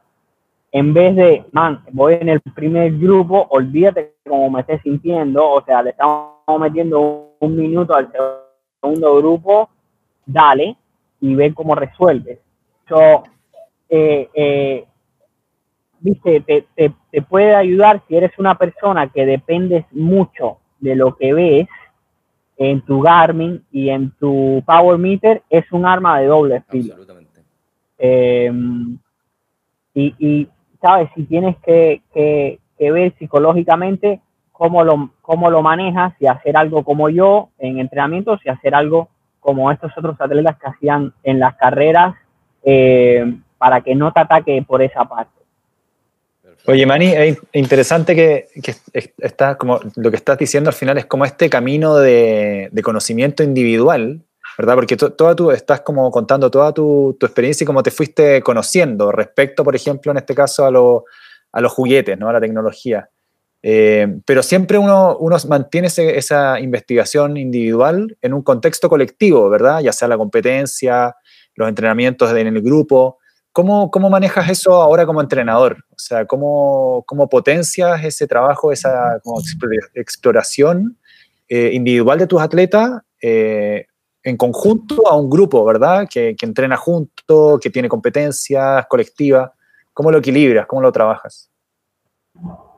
En 0.72 0.92
vez 0.92 1.16
de, 1.16 1.44
man, 1.52 1.82
voy 1.92 2.18
en 2.20 2.28
el 2.28 2.40
primer 2.40 2.92
grupo, 2.98 3.46
olvídate 3.50 4.16
cómo 4.30 4.48
me 4.48 4.60
estés 4.60 4.80
sintiendo, 4.82 5.44
o 5.50 5.64
sea, 5.64 5.82
le 5.82 5.90
estamos 5.90 6.36
metiendo 6.60 7.34
un 7.40 7.56
minuto 7.56 7.94
al 7.94 8.10
segundo 8.80 9.16
grupo, 9.16 9.68
dale 10.24 10.76
y 11.20 11.34
ve 11.34 11.52
cómo 11.52 11.74
resuelves. 11.74 12.38
Yo, 12.88 13.24
eh, 13.88 14.28
eh, 14.32 14.84
viste, 15.98 16.40
te, 16.42 16.64
te, 16.76 16.94
te 17.10 17.22
puede 17.22 17.56
ayudar 17.56 18.02
si 18.06 18.16
eres 18.16 18.30
una 18.38 18.56
persona 18.56 19.08
que 19.08 19.26
dependes 19.26 19.84
mucho 19.90 20.58
de 20.78 20.94
lo 20.94 21.16
que 21.16 21.34
ves 21.34 21.68
en 22.56 22.82
tu 22.82 23.00
Garmin 23.00 23.64
y 23.72 23.88
en 23.88 24.12
tu 24.12 24.62
Power 24.64 24.96
Meter 24.96 25.42
es 25.50 25.70
un 25.72 25.86
arma 25.86 26.20
de 26.20 26.26
doble 26.26 26.62
filo. 26.68 26.94
Absolutamente. 26.94 27.40
Em, 27.98 28.96
y, 29.92 30.14
y, 30.18 30.48
sabes, 30.80 31.10
si 31.16 31.24
tienes 31.24 31.56
que, 31.64 32.00
que, 32.14 32.59
ver 32.88 33.14
psicológicamente 33.18 34.20
cómo 34.52 34.84
lo, 34.84 35.10
cómo 35.22 35.50
lo 35.50 35.62
manejas, 35.62 36.12
y 36.20 36.26
hacer 36.26 36.56
algo 36.56 36.84
como 36.84 37.08
yo 37.08 37.48
en 37.58 37.78
entrenamientos 37.78 38.40
y 38.44 38.50
hacer 38.50 38.74
algo 38.74 39.08
como 39.40 39.72
estos 39.72 39.90
otros 39.96 40.20
atletas 40.20 40.56
que 40.58 40.68
hacían 40.68 41.14
en 41.22 41.40
las 41.40 41.56
carreras 41.56 42.14
eh, 42.62 43.34
para 43.56 43.80
que 43.80 43.94
no 43.94 44.12
te 44.12 44.20
ataque 44.20 44.62
por 44.66 44.82
esa 44.82 45.04
parte. 45.06 45.40
Oye, 46.66 46.84
Mani, 46.84 47.06
es 47.06 47.38
interesante 47.54 48.14
que, 48.14 48.48
está, 49.18 49.56
como, 49.56 49.80
lo 49.96 50.10
que 50.10 50.16
estás 50.16 50.38
diciendo 50.38 50.68
al 50.68 50.74
final 50.74 50.98
es 50.98 51.06
como 51.06 51.24
este 51.24 51.48
camino 51.48 51.96
de, 51.96 52.70
conocimiento 52.82 53.42
individual, 53.42 54.20
¿verdad? 54.58 54.74
Porque 54.74 54.96
toda 54.96 55.34
tú 55.34 55.50
estás 55.50 55.80
como 55.80 56.10
contando 56.10 56.50
toda 56.50 56.72
tu, 56.72 57.16
experiencia 57.20 57.64
y 57.64 57.66
cómo 57.66 57.82
te 57.82 57.90
fuiste 57.90 58.42
conociendo 58.42 59.10
respecto, 59.10 59.64
por 59.64 59.74
ejemplo, 59.74 60.12
en 60.12 60.18
este 60.18 60.34
caso 60.34 60.66
a, 60.66 60.70
a 61.52 61.60
los 61.60 61.72
juguetes, 61.72 62.18
¿no? 62.18 62.28
A 62.28 62.32
la 62.32 62.40
tecnología. 62.40 63.08
Eh, 63.62 64.20
pero 64.24 64.42
siempre 64.42 64.78
uno, 64.78 65.18
mantiene 65.48 65.88
esa 65.88 66.60
investigación 66.60 67.36
individual 67.36 68.16
en 68.22 68.32
un 68.32 68.42
contexto 68.42 68.88
colectivo, 68.88 69.50
¿verdad? 69.50 69.80
Ya 69.80 69.92
sea 69.92 70.08
la 70.08 70.16
competencia, 70.16 71.14
los 71.54 71.68
entrenamientos 71.68 72.30
en 72.34 72.46
el 72.46 72.62
grupo. 72.62 73.18
¿Cómo, 73.52 73.90
¿Cómo, 73.90 74.08
manejas 74.08 74.48
eso 74.48 74.74
ahora 74.74 75.04
como 75.04 75.20
entrenador? 75.20 75.84
O 75.90 75.98
sea, 75.98 76.24
¿cómo, 76.24 77.02
cómo 77.06 77.28
potencias 77.28 78.02
ese 78.04 78.26
trabajo, 78.26 78.72
esa 78.72 79.20
exploración 79.94 80.96
eh, 81.48 81.70
individual 81.72 82.18
de 82.18 82.26
tus 82.28 82.40
atletas 82.40 83.02
eh, 83.20 83.86
en 84.22 84.36
conjunto 84.36 85.06
a 85.08 85.16
un 85.16 85.28
grupo, 85.28 85.64
¿verdad? 85.64 86.06
Que, 86.08 86.36
que, 86.38 86.46
entrena 86.46 86.76
junto, 86.76 87.58
que 87.60 87.70
tiene 87.70 87.88
competencias 87.88 88.86
colectivas. 88.86 89.50
¿Cómo 90.00 90.12
lo 90.12 90.16
equilibras? 90.16 90.66
¿Cómo 90.66 90.80
lo 90.80 90.90
trabajas? 90.90 91.50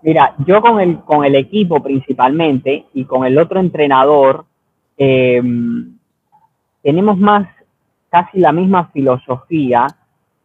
Mira, 0.02 0.34
yo 0.44 0.60
con 0.60 0.80
el, 0.80 1.02
con 1.02 1.24
el 1.24 1.36
equipo 1.36 1.80
principalmente 1.80 2.86
y 2.94 3.04
con 3.04 3.24
el 3.24 3.38
otro 3.38 3.60
entrenador, 3.60 4.44
em, 4.96 5.96
tenemos 6.82 7.16
más 7.16 7.48
casi 8.10 8.40
la 8.40 8.50
misma 8.50 8.88
filosofía 8.88 9.86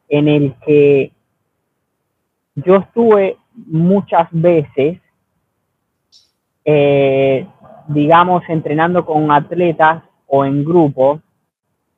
en 0.08 0.28
el 0.28 0.54
que 0.68 1.12
yo 2.54 2.76
estuve 2.76 3.38
muchas 3.56 4.28
veces, 4.30 5.00
eh, 6.64 7.48
digamos, 7.88 8.44
entrenando 8.50 9.04
con 9.04 9.32
atletas 9.32 10.04
o 10.28 10.46
en 10.46 10.64
grupos 10.64 11.22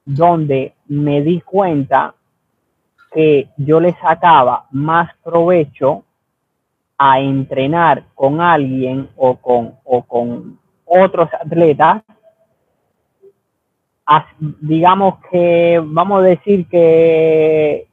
donde 0.05 0.73
me 0.87 1.21
di 1.21 1.41
cuenta 1.41 2.15
que 3.13 3.49
yo 3.57 3.79
le 3.79 3.93
sacaba 4.01 4.65
más 4.71 5.09
provecho 5.23 6.03
a 6.97 7.19
entrenar 7.19 8.03
con 8.13 8.41
alguien 8.41 9.09
o 9.15 9.37
con, 9.37 9.75
o 9.83 10.03
con 10.03 10.59
otros 10.85 11.29
atletas, 11.33 12.03
digamos 14.59 15.19
que 15.31 15.81
vamos 15.83 16.21
a 16.21 16.27
decir 16.27 16.67
que 16.67 17.87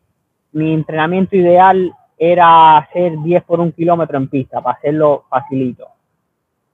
mi 0.53 0.73
entrenamiento 0.73 1.37
ideal 1.37 1.93
era 2.19 2.79
hacer 2.79 3.19
10 3.23 3.45
por 3.45 3.61
un 3.61 3.73
kilómetro 3.73 4.17
en 4.17 4.29
pista, 4.29 4.63
para 4.63 4.79
hacerlo 4.79 5.25
facilito. 5.29 5.89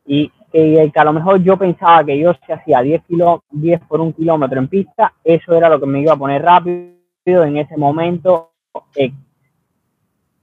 Y 0.06 0.30
que, 0.52 0.92
a 0.94 1.04
lo 1.04 1.12
mejor 1.12 1.42
yo 1.42 1.56
pensaba 1.56 2.04
que 2.04 2.18
yo 2.18 2.32
se 2.46 2.52
hacía 2.52 2.80
10, 2.80 3.02
kilo, 3.04 3.42
10 3.50 3.80
por 3.88 4.00
un 4.00 4.12
kilómetro 4.12 4.58
en 4.58 4.68
pista, 4.68 5.12
eso 5.24 5.54
era 5.54 5.68
lo 5.68 5.80
que 5.80 5.86
me 5.86 6.00
iba 6.00 6.12
a 6.12 6.16
poner 6.16 6.42
rápido 6.42 7.01
en 7.24 7.56
ese 7.56 7.76
momento. 7.76 8.50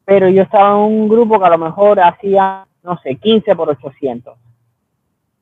Pero 0.06 0.30
yo 0.30 0.44
estaba 0.44 0.72
en 0.72 0.94
un 0.94 1.10
grupo 1.10 1.39
que 1.39 1.46
a 1.46 1.50
lo 1.50 1.58
mejor 1.58 2.00
hacía, 2.00 2.65
no 2.84 3.00
sé, 3.02 3.15
15 3.15 3.56
por 3.56 3.70
800. 3.70 4.38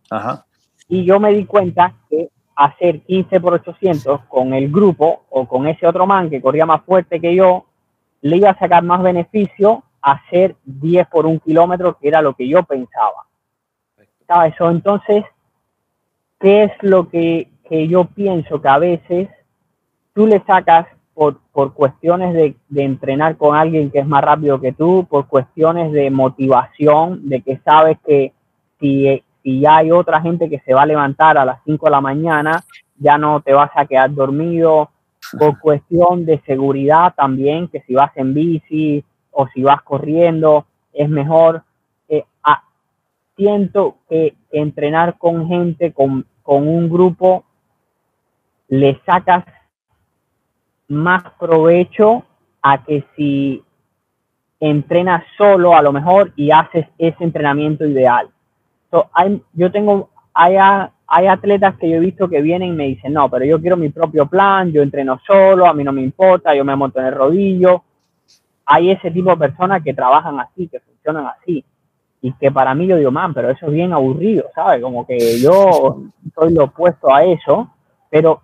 Ajá. 0.10 0.46
Y 0.90 1.06
yo 1.06 1.20
me 1.20 1.34
di 1.34 1.46
cuenta 1.46 1.94
que 2.10 2.30
hacer 2.56 3.02
15 3.02 3.40
por 3.40 3.54
800 3.54 4.22
con 4.26 4.54
el 4.54 4.72
grupo 4.72 5.26
o 5.30 5.48
con 5.48 5.68
ese 5.68 5.86
otro 5.86 6.08
man 6.08 6.30
que 6.30 6.42
corría 6.42 6.66
más 6.66 6.82
fuerte 6.84 7.22
que 7.22 7.36
yo, 7.36 7.66
le 8.22 8.38
iba 8.38 8.50
a 8.50 8.58
sacar 8.58 8.84
más 8.84 9.04
beneficio 9.04 9.84
a 10.02 10.14
hacer 10.14 10.56
10 10.66 11.08
por 11.08 11.26
un 11.26 11.40
kilómetro, 11.40 11.98
que 11.98 12.08
era 12.08 12.22
lo 12.22 12.34
que 12.34 12.48
yo 12.48 12.64
pensaba. 12.64 13.28
¿Sabes? 14.26 14.56
Eso 14.56 14.72
entonces, 14.72 15.24
¿qué 16.40 16.64
es 16.64 16.72
lo 16.82 17.10
que, 17.10 17.50
que, 17.70 17.88
yo 17.88 18.06
pienso 18.06 18.62
que 18.62 18.68
a 18.68 18.80
veces 18.80 19.30
tú 20.14 20.26
le 20.26 20.44
sacas 20.46 20.88
por, 21.18 21.40
por 21.52 21.74
cuestiones 21.74 22.36
de, 22.36 22.56
de, 22.70 22.84
entrenar 22.84 23.38
con 23.38 23.56
alguien 23.56 23.90
que 23.90 23.98
es 23.98 24.06
más 24.06 24.24
rápido 24.24 24.62
que 24.62 24.72
tú, 24.72 25.08
por 25.10 25.26
cuestiones 25.26 25.92
de 25.92 26.12
motivación, 26.12 27.28
de 27.28 27.42
que 27.42 27.58
sabes 27.66 27.98
que 28.06 28.34
si, 28.80 29.24
si 29.42 29.60
ya 29.62 29.78
hay 29.78 29.90
otra 29.90 30.22
gente 30.22 30.48
que 30.48 30.60
se 30.60 30.76
va 30.76 30.84
a 30.84 30.86
levantar 30.86 31.40
a 31.40 31.44
las 31.44 31.58
5 31.66 31.88
de 31.88 31.92
la 31.92 32.02
mañana, 32.02 32.64
ya 33.00 33.18
no 33.18 33.42
te 33.42 33.52
vas 33.52 33.72
a 33.74 33.88
quedar 33.88 34.14
dormido, 34.14 34.92
por 35.40 35.58
cuestión 35.60 36.24
de 36.24 36.40
seguridad 36.46 37.16
también, 37.18 37.68
que 37.68 37.82
si 37.88 37.96
vas 37.96 38.16
en 38.16 38.36
bici 38.36 39.04
o 39.32 39.48
si 39.48 39.64
vas 39.64 39.82
corriendo 39.82 40.68
es 40.94 41.10
mejor. 41.10 41.64
Eh, 42.10 42.26
siento 43.36 43.98
que 44.08 44.36
entrenar 44.52 45.18
con 45.18 45.48
gente, 45.48 45.94
con, 45.94 46.28
con 46.44 46.68
un 46.68 46.88
grupo, 46.88 47.44
le 48.68 49.00
sacas 49.04 49.46
más 50.88 51.24
provecho 51.40 52.24
a 52.62 52.84
que 52.84 53.04
si 53.16 53.64
entrenas 54.60 55.24
solo 55.38 55.76
a 55.76 55.82
lo 55.82 55.92
mejor 55.92 56.34
y 56.36 56.52
haces 56.52 56.88
ese 56.98 57.24
entrenamiento 57.24 57.86
ideal. 57.86 58.30
hay, 59.14 59.42
yo 59.54 59.72
tengo, 59.72 60.10
hay, 60.34 60.56
hay 61.08 61.28
atletas 61.28 61.76
que 61.78 61.90
yo 61.90 61.98
he 61.98 62.00
visto 62.00 62.28
que 62.28 62.42
vienen 62.42 62.74
y 62.74 62.76
me 62.76 62.88
dicen, 62.88 63.14
no, 63.14 63.30
pero 63.30 63.46
yo 63.46 63.62
quiero 63.62 63.78
mi 63.78 63.90
propio 63.90 64.26
plan, 64.26 64.72
yo 64.72 64.82
entreno 64.82 65.20
solo, 65.26 65.68
a 65.68 65.74
mí 65.74 65.84
no 65.84 65.94
me 65.94 66.02
importa, 66.02 66.56
yo 66.56 66.66
me 66.66 66.76
monto 66.76 67.00
en 67.00 67.08
el 67.08 67.14
rodillo. 67.14 67.84
Hay 68.66 68.92
ese 68.92 69.12
tipo 69.12 69.30
de 69.30 69.38
personas 69.38 69.84
que 69.84 69.94
trabajan 69.94 70.40
así, 70.40 70.68
que 70.68 70.80
funcionan 70.80 71.28
así. 71.28 71.64
Y 72.22 72.34
que 72.34 72.52
para 72.52 72.74
mí 72.74 72.88
yo 72.88 72.98
digo, 72.98 73.12
man, 73.12 73.34
pero 73.34 73.52
eso 73.52 73.68
es 73.68 73.72
bien 73.72 73.94
aburrido, 73.94 74.46
¿sabes? 74.56 74.82
Como 74.82 75.06
que 75.06 75.40
yo 75.40 76.10
soy 76.34 76.54
lo 76.54 76.66
opuesto 76.66 77.14
a 77.14 77.24
eso, 77.24 77.70
pero 78.10 78.42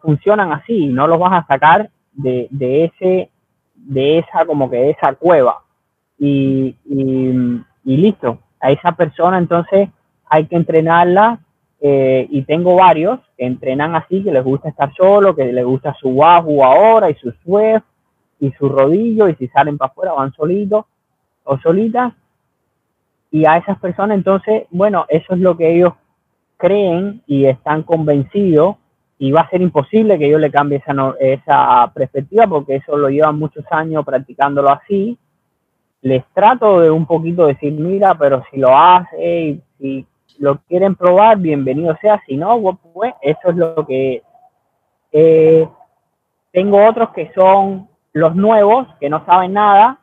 funcionan 0.00 0.52
así, 0.52 0.86
no 0.86 1.06
los 1.06 1.18
vas 1.18 1.32
a 1.32 1.46
sacar 1.46 1.90
de, 2.12 2.48
de 2.50 2.84
ese, 2.84 3.30
de 3.74 4.18
esa, 4.18 4.44
como 4.46 4.70
que 4.70 4.90
esa 4.90 5.14
cueva. 5.14 5.62
Y, 6.18 6.76
y, 6.84 7.96
listo, 7.96 8.38
a 8.60 8.70
esa 8.70 8.92
persona 8.92 9.38
entonces 9.38 9.88
hay 10.28 10.46
que 10.46 10.56
entrenarla 10.56 11.38
eh, 11.80 12.26
y 12.30 12.42
tengo 12.42 12.74
varios 12.74 13.20
que 13.36 13.46
entrenan 13.46 13.94
así, 13.94 14.22
que 14.22 14.32
les 14.32 14.42
gusta 14.42 14.68
estar 14.68 14.92
solo, 14.94 15.34
que 15.34 15.52
les 15.52 15.64
gusta 15.64 15.94
su 15.94 16.08
Wahoo 16.08 16.64
ahora 16.64 17.08
y 17.08 17.14
su 17.14 17.30
Swift 17.44 17.84
y 18.40 18.50
su 18.52 18.68
rodillo 18.68 19.28
y 19.28 19.36
si 19.36 19.48
salen 19.48 19.78
para 19.78 19.90
afuera 19.90 20.12
van 20.12 20.32
solitos 20.32 20.86
o 21.44 21.58
solitas. 21.58 22.12
Y 23.30 23.44
a 23.44 23.58
esas 23.58 23.78
personas 23.78 24.16
entonces, 24.16 24.64
bueno, 24.70 25.06
eso 25.08 25.34
es 25.34 25.40
lo 25.40 25.56
que 25.56 25.76
ellos 25.76 25.92
creen 26.56 27.22
y 27.26 27.46
están 27.46 27.84
convencidos 27.84 28.76
y 29.18 29.32
va 29.32 29.40
a 29.40 29.50
ser 29.50 29.60
imposible 29.60 30.18
que 30.18 30.28
yo 30.28 30.38
le 30.38 30.50
cambie 30.50 30.78
esa, 30.78 30.94
esa 31.18 31.90
perspectiva 31.92 32.46
porque 32.46 32.76
eso 32.76 32.96
lo 32.96 33.08
llevan 33.08 33.38
muchos 33.38 33.64
años 33.70 34.04
practicándolo 34.04 34.70
así. 34.70 35.18
Les 36.02 36.24
trato 36.32 36.80
de 36.80 36.90
un 36.90 37.04
poquito 37.04 37.46
decir, 37.46 37.72
mira, 37.72 38.14
pero 38.14 38.44
si 38.50 38.58
lo 38.58 38.76
hace 38.76 39.60
y 39.80 40.06
lo 40.38 40.58
quieren 40.68 40.94
probar, 40.94 41.38
bienvenido 41.38 41.96
sea. 42.00 42.22
Si 42.26 42.36
no, 42.36 42.78
pues 42.92 43.12
eso 43.20 43.50
es 43.50 43.56
lo 43.56 43.86
que... 43.86 44.22
Eh, 45.10 45.68
tengo 46.52 46.86
otros 46.86 47.10
que 47.10 47.32
son 47.34 47.88
los 48.12 48.36
nuevos, 48.36 48.86
que 49.00 49.10
no 49.10 49.24
saben 49.26 49.54
nada 49.54 49.98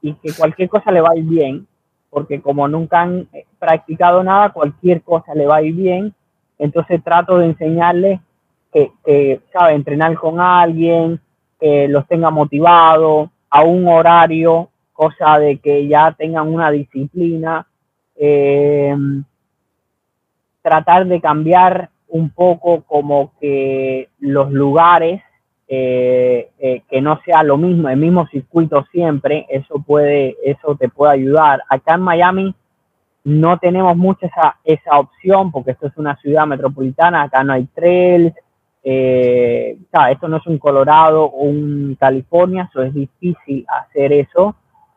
y 0.00 0.14
que 0.14 0.32
cualquier 0.32 0.68
cosa 0.68 0.90
le 0.90 1.00
va 1.00 1.10
a 1.12 1.16
ir 1.16 1.24
bien, 1.24 1.66
porque 2.10 2.40
como 2.40 2.66
nunca 2.66 3.02
han 3.02 3.28
practicado 3.58 4.22
nada, 4.22 4.50
cualquier 4.50 5.02
cosa 5.02 5.34
le 5.34 5.46
va 5.46 5.56
a 5.56 5.62
ir 5.62 5.74
bien. 5.74 6.14
Entonces 6.58 7.02
trato 7.02 7.38
de 7.38 7.46
enseñarles 7.46 8.20
que, 8.74 9.40
sabe, 9.52 9.74
entrenar 9.74 10.14
con 10.16 10.40
alguien, 10.40 11.20
que 11.60 11.88
los 11.88 12.06
tenga 12.08 12.30
motivados, 12.30 13.30
a 13.48 13.62
un 13.62 13.86
horario, 13.86 14.68
cosa 14.92 15.38
de 15.38 15.58
que 15.58 15.86
ya 15.86 16.12
tengan 16.12 16.52
una 16.52 16.70
disciplina. 16.72 17.66
Eh, 18.16 18.96
tratar 20.60 21.06
de 21.06 21.20
cambiar 21.20 21.90
un 22.08 22.30
poco 22.30 22.82
como 22.82 23.32
que 23.40 24.08
los 24.18 24.50
lugares, 24.50 25.22
eh, 25.68 26.50
eh, 26.58 26.82
que 26.88 27.00
no 27.00 27.20
sea 27.24 27.42
lo 27.42 27.56
mismo, 27.58 27.88
el 27.88 27.98
mismo 27.98 28.26
circuito 28.28 28.86
siempre, 28.90 29.46
eso 29.50 29.82
puede, 29.86 30.36
eso 30.42 30.74
te 30.76 30.88
puede 30.88 31.12
ayudar. 31.12 31.62
Acá 31.68 31.94
en 31.94 32.00
Miami 32.00 32.54
no 33.24 33.58
tenemos 33.58 33.96
mucha 33.96 34.26
esa, 34.26 34.56
esa 34.64 34.98
opción 34.98 35.52
porque 35.52 35.72
esto 35.72 35.86
es 35.86 35.96
una 35.96 36.16
ciudad 36.16 36.46
metropolitana, 36.46 37.22
acá 37.22 37.44
no 37.44 37.52
hay 37.52 37.66
trails, 37.74 38.34
eh, 38.84 39.78
esto 40.10 40.28
no 40.28 40.36
es 40.36 40.46
un 40.46 40.58
Colorado 40.58 41.24
o 41.24 41.44
un 41.44 41.96
California, 41.98 42.68
eso 42.70 42.82
es 42.82 42.94
difícil 42.94 43.64
hacer 43.68 44.12
eso. 44.12 44.54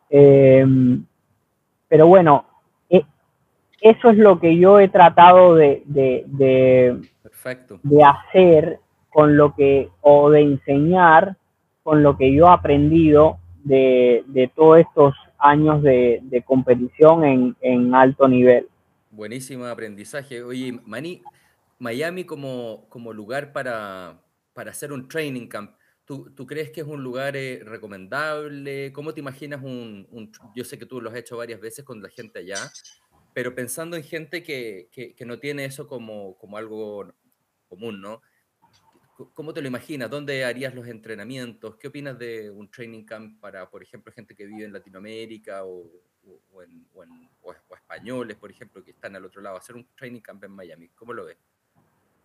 Eh, 0.09 0.65
pero 1.87 2.07
bueno, 2.07 2.45
eso 3.81 4.09
es 4.09 4.17
lo 4.17 4.39
que 4.39 4.57
yo 4.57 4.79
he 4.79 4.89
tratado 4.89 5.55
de, 5.55 5.83
de, 5.85 6.23
de, 6.27 8.03
hacer 8.03 8.79
con 9.09 9.37
lo 9.37 9.53
que, 9.55 9.89
o 10.01 10.29
de 10.29 10.41
enseñar 10.41 11.37
con 11.83 12.03
lo 12.03 12.17
que 12.17 12.33
yo 12.33 12.47
he 12.47 12.51
aprendido 12.51 13.37
de, 13.63 14.23
de 14.27 14.47
todos 14.49 14.79
estos 14.79 15.15
años 15.37 15.83
de, 15.83 16.43
competición 16.45 17.23
en, 17.23 17.55
en, 17.61 17.93
alto 17.93 18.27
nivel. 18.27 18.67
Buenísimo 19.11 19.65
aprendizaje. 19.65 20.41
Oye, 20.43 20.79
Mani, 20.85 21.21
Miami 21.79 22.25
como, 22.25 22.87
como 22.89 23.13
lugar 23.13 23.53
para, 23.53 24.23
para 24.53 24.71
hacer 24.71 24.91
un 24.91 25.07
training 25.07 25.47
camp, 25.47 25.77
¿Tú, 26.07 26.33
¿Tú, 26.33 26.47
crees 26.47 26.71
que 26.71 26.79
es 26.79 26.87
un 26.87 27.03
lugar 27.03 27.35
eh, 27.35 27.61
recomendable? 27.65 28.93
¿Cómo 28.93 29.13
te 29.13 29.19
imaginas 29.19 29.61
un, 29.61 30.07
un, 30.09 30.31
Yo 30.55 30.63
sé 30.63 30.79
que 30.79 30.85
tú 30.85 31.01
lo 31.01 31.09
has 31.09 31.17
hecho 31.17 31.35
varias 31.35 31.59
veces 31.59 31.83
con 31.83 32.01
la 32.01 32.07
gente 32.07 32.39
allá, 32.39 32.71
pero 33.33 33.53
pensando 33.53 33.97
en 33.97 34.03
gente 34.03 34.41
que, 34.41 34.87
que, 34.89 35.25
no 35.25 35.37
tiene 35.37 35.65
eso 35.65 35.85
como, 35.85 36.37
como, 36.37 36.55
algo 36.55 37.13
común, 37.67 37.99
¿no? 37.99 38.21
¿Cómo 39.33 39.53
te 39.53 39.61
lo 39.61 39.67
imaginas? 39.67 40.09
¿Dónde 40.09 40.45
harías 40.45 40.73
los 40.73 40.87
entrenamientos? 40.87 41.75
¿Qué 41.75 41.89
opinas 41.89 42.17
de 42.17 42.51
un 42.51 42.71
training 42.71 43.03
camp 43.03 43.41
para, 43.41 43.69
por 43.69 43.83
ejemplo, 43.83 44.13
gente 44.13 44.33
que 44.33 44.45
vive 44.45 44.63
en 44.63 44.71
Latinoamérica 44.71 45.65
o, 45.65 45.91
o, 46.53 46.63
en, 46.63 46.87
o, 47.41 47.53
españoles, 47.75 48.37
por 48.37 48.49
ejemplo, 48.49 48.81
que 48.81 48.91
están 48.91 49.13
al 49.17 49.25
otro 49.25 49.41
lado? 49.41 49.57
Hacer 49.57 49.75
un 49.75 49.89
training 49.93 50.21
camp 50.21 50.41
en 50.45 50.51
Miami, 50.51 50.87
¿cómo 50.95 51.11
lo 51.11 51.25
ves? 51.25 51.37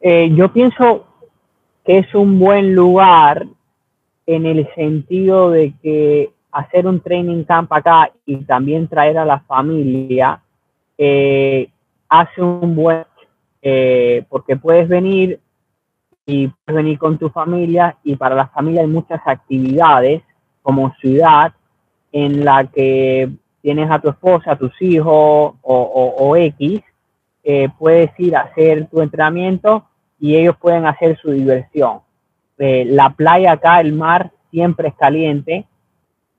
Eh, 0.05 0.33
yo 0.35 0.53
pienso 0.53 1.07
que 1.85 1.99
es 1.99 2.13
un 2.13 2.41
buen 2.41 2.75
lugar 2.75 3.47
en 4.27 4.47
el 4.47 4.69
sentido 4.75 5.51
de 5.51 5.75
que 5.81 6.33
hacer 6.51 6.89
un 6.89 7.01
training 7.01 7.45
camp 7.45 7.73
acá 7.73 8.11
y 8.27 8.39
también 8.39 8.89
traer 8.89 9.17
a 9.17 9.25
la 9.25 9.39
familia, 9.41 10.43
eh, 10.99 11.69
hace 12.09 12.43
un 12.43 12.75
buen, 12.75 13.05
eh, 13.63 14.25
porque 14.29 14.57
puedes 14.57 14.89
venir 14.89 15.39
y 16.27 16.49
puedes 16.49 16.83
venir 16.83 16.99
con 16.99 17.17
tu 17.17 17.31
familia 17.31 17.97
y 18.03 18.17
para 18.17 18.35
la 18.35 18.49
familia 18.49 18.81
hay 18.81 18.89
muchas 18.89 19.21
actividades 19.25 20.23
como 20.63 20.93
ciudad 20.97 21.53
en 22.11 22.45
la 22.45 22.65
que 22.65 23.31
tienes 23.61 23.89
a 23.89 24.01
tu 24.01 24.11
esposa, 24.11 24.53
a 24.53 24.59
tus 24.59 24.73
hijos 24.83 25.55
o, 25.63 26.37
X, 26.37 26.81
puedes 27.79 28.11
ir 28.19 28.35
a 28.35 28.41
hacer 28.41 28.89
tu 28.89 29.01
entrenamiento 29.01 29.87
y 30.23 30.37
ellos 30.37 30.57
pueden 30.57 30.87
hacer 30.87 31.19
su 31.19 31.33
diversión. 31.33 31.99
la 32.57 33.11
playa 33.11 33.53
acá, 33.53 33.81
el 33.81 33.93
mar 33.93 34.31
siempre 34.53 34.89
es 34.89 34.95
caliente, 34.95 35.67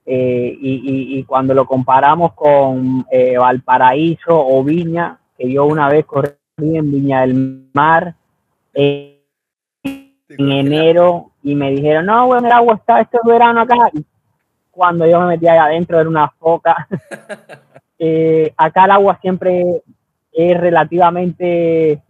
eh, 0.06 0.58
y, 0.62 1.22
cuando 1.26 1.54
lo 1.54 1.65
comparamos 1.65 2.32
con 2.32 3.06
eh, 3.12 3.38
Valparaíso 3.38 4.30
o 4.32 4.63
Viña, 4.63 5.19
que 5.38 5.52
yo 5.52 5.65
una 5.65 5.89
vez 5.89 6.06
corrí 6.06 6.32
en 6.58 6.91
Viña 6.91 7.22
del 7.22 7.67
Mar 7.74 8.15
en 8.74 9.19
enero 10.38 11.32
y 11.43 11.54
me 11.54 11.72
dijeron, 11.72 12.06
no, 12.06 12.28
bueno, 12.28 12.48
el 12.48 12.54
agua 12.54 12.76
está, 12.76 13.02
esto 13.02 13.19
es 13.22 13.28
verano 13.30 13.62
acá. 13.62 13.76
Y 13.93 14.06
cuando 14.72 15.06
yo 15.06 15.19
me 15.19 15.28
metí 15.28 15.48
ahí 15.48 15.58
adentro 15.58 16.00
era 16.00 16.10
una 16.10 16.30
foca. 16.30 16.88
Eh, 18.06 18.54
acá 18.58 18.84
el 18.84 18.91
agua 18.91 19.17
siempre 19.22 19.82
es 20.34 20.60
relativamente 20.60 22.02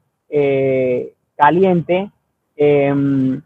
caliente. 1.36 2.10
Em, 2.56 3.42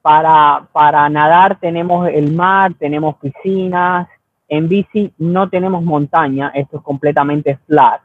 para, 0.00 0.66
para 0.72 1.08
nadar 1.08 1.58
tenemos 1.60 2.08
el 2.08 2.32
mar, 2.32 2.74
tenemos 2.74 3.16
piscinas. 3.16 4.08
En 4.48 4.68
bici 4.68 5.12
no 5.18 5.48
tenemos 5.48 5.82
montaña, 5.82 6.50
esto 6.54 6.78
es 6.78 6.82
completamente 6.82 7.58
flat. 7.66 8.02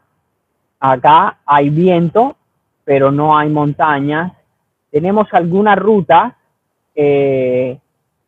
Acá 0.80 1.38
hay 1.44 1.70
viento, 1.70 2.36
pero 2.84 3.10
no 3.10 3.36
hay 3.36 3.50
montañas. 3.50 4.32
Tenemos 4.90 5.28
algunas 5.32 5.76
rutas, 5.76 6.32
eh, 6.94 7.78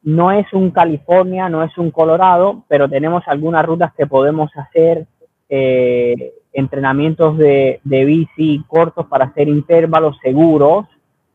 no 0.02 0.32
es 0.32 0.52
un 0.52 0.70
California, 0.70 1.48
no 1.48 1.62
es 1.62 1.76
un 1.78 1.90
Colorado, 1.90 2.64
pero 2.68 2.88
tenemos 2.88 3.22
algunas 3.26 3.64
rutas 3.64 3.94
que 3.94 4.06
podemos 4.06 4.50
hacer 4.56 5.06
eh, 5.48 6.34
entrenamientos 6.52 7.38
de, 7.38 7.80
de 7.84 8.04
bici 8.04 8.64
cortos 8.68 9.06
para 9.06 9.26
hacer 9.26 9.48
intervalos 9.48 10.16
seguros 10.22 10.86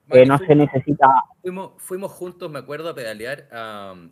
no 0.08 0.38
se 0.38 0.56
necesita. 0.56 1.08
Fuimos, 1.42 1.74
fuimos, 1.78 2.12
juntos, 2.12 2.50
me 2.52 2.60
acuerdo, 2.60 2.90
a 2.90 2.96
pedalear. 2.96 3.48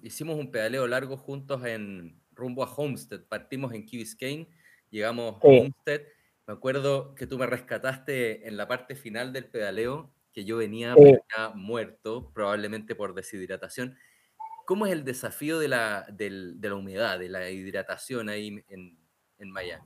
hicimos 0.01 0.37
un 0.37 0.51
pedaleo 0.51 0.87
largo 0.87 1.17
juntos 1.17 1.63
en 1.65 2.19
rumbo 2.33 2.63
a 2.63 2.73
Homestead. 2.73 3.21
Partimos 3.27 3.73
en 3.73 3.85
Key 3.85 3.99
Biscayne, 3.99 4.47
llegamos 4.89 5.35
a 5.35 5.47
Homestead. 5.47 6.01
Me 6.47 6.53
acuerdo 6.53 7.15
que 7.15 7.27
tú 7.27 7.37
me 7.37 7.45
rescataste 7.45 8.47
en 8.47 8.57
la 8.57 8.67
parte 8.67 8.95
final 8.95 9.31
del 9.31 9.45
pedaleo, 9.45 10.11
que 10.33 10.43
yo 10.45 10.57
venía 10.57 10.95
ya 11.37 11.51
muerto, 11.55 12.31
probablemente 12.33 12.95
por 12.95 13.13
deshidratación. 13.13 13.97
¿Cómo 14.65 14.85
es 14.85 14.93
el 14.93 15.03
desafío 15.03 15.59
de 15.59 15.67
la, 15.67 16.05
de 16.09 16.55
la 16.59 16.75
humedad, 16.75 17.19
de 17.19 17.29
la 17.29 17.49
hidratación 17.49 18.29
ahí 18.29 18.63
en, 18.69 18.97
en 19.37 19.51
Miami? 19.51 19.83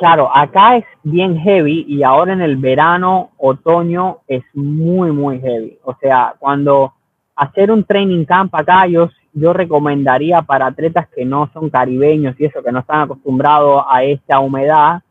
Claro, 0.00 0.34
acá 0.34 0.78
es 0.78 0.86
bien 1.02 1.38
heavy 1.40 1.84
y 1.86 2.02
ahora 2.04 2.32
en 2.32 2.40
el 2.40 2.56
verano, 2.56 3.32
otoño 3.36 4.20
es 4.26 4.42
muy, 4.54 5.12
muy 5.12 5.38
heavy. 5.40 5.78
O 5.84 5.94
sea, 6.00 6.36
cuando 6.38 6.94
hacer 7.36 7.70
un 7.70 7.84
training 7.84 8.24
camp 8.24 8.54
acá, 8.54 8.86
yo, 8.86 9.10
recomendaría 9.52 10.40
para 10.40 10.68
atletas 10.68 11.06
que 11.14 11.26
no 11.26 11.50
son 11.52 11.68
caribeños 11.68 12.34
y 12.38 12.46
eso, 12.46 12.62
que 12.62 12.72
no 12.72 12.78
están 12.78 13.02
acostumbrados 13.02 13.84
a 13.90 14.02
esta 14.02 14.40
humedad, 14.40 15.02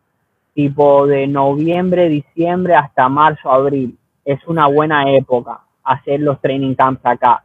tipo 0.56 1.06
de 1.06 1.28
noviembre, 1.28 2.10
diciembre 2.10 2.74
hasta 2.74 3.08
marzo, 3.10 3.52
abril. 3.52 3.96
Es 4.26 4.40
una 4.48 4.66
buena 4.66 5.14
época 5.14 5.60
hacer 5.84 6.20
los 6.20 6.42
training 6.42 6.74
camps 6.74 7.06
acá, 7.06 7.44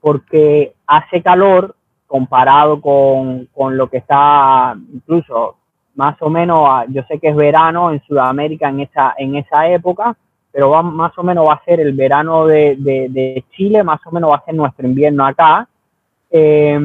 porque 0.00 0.72
hace 0.86 1.20
calor 1.20 1.76
comparado 2.06 2.80
con, 2.80 3.50
con 3.54 3.76
lo 3.76 3.90
que 3.90 3.98
está 3.98 4.74
incluso 4.94 5.56
más 5.96 6.20
o 6.20 6.30
menos, 6.30 6.68
yo 6.88 7.02
sé 7.08 7.18
que 7.18 7.28
es 7.28 7.36
verano 7.36 7.90
en 7.90 8.02
Sudamérica 8.02 8.68
en 8.68 8.80
esa, 8.80 9.14
en 9.18 9.36
esa 9.36 9.68
época, 9.68 10.16
pero 10.52 10.70
va, 10.70 10.82
más 10.82 11.16
o 11.18 11.22
menos 11.22 11.48
va 11.48 11.54
a 11.54 11.64
ser 11.64 11.80
el 11.80 11.92
verano 11.92 12.46
de, 12.46 12.76
de, 12.78 13.44
Chile, 13.50 13.82
más 13.82 14.00
o 14.06 14.10
menos 14.10 14.30
va 14.30 14.36
a 14.36 14.44
ser 14.44 14.54
nuestro 14.54 14.86
invierno 14.86 15.26
acá. 15.26 15.68
Eh, 16.30 16.78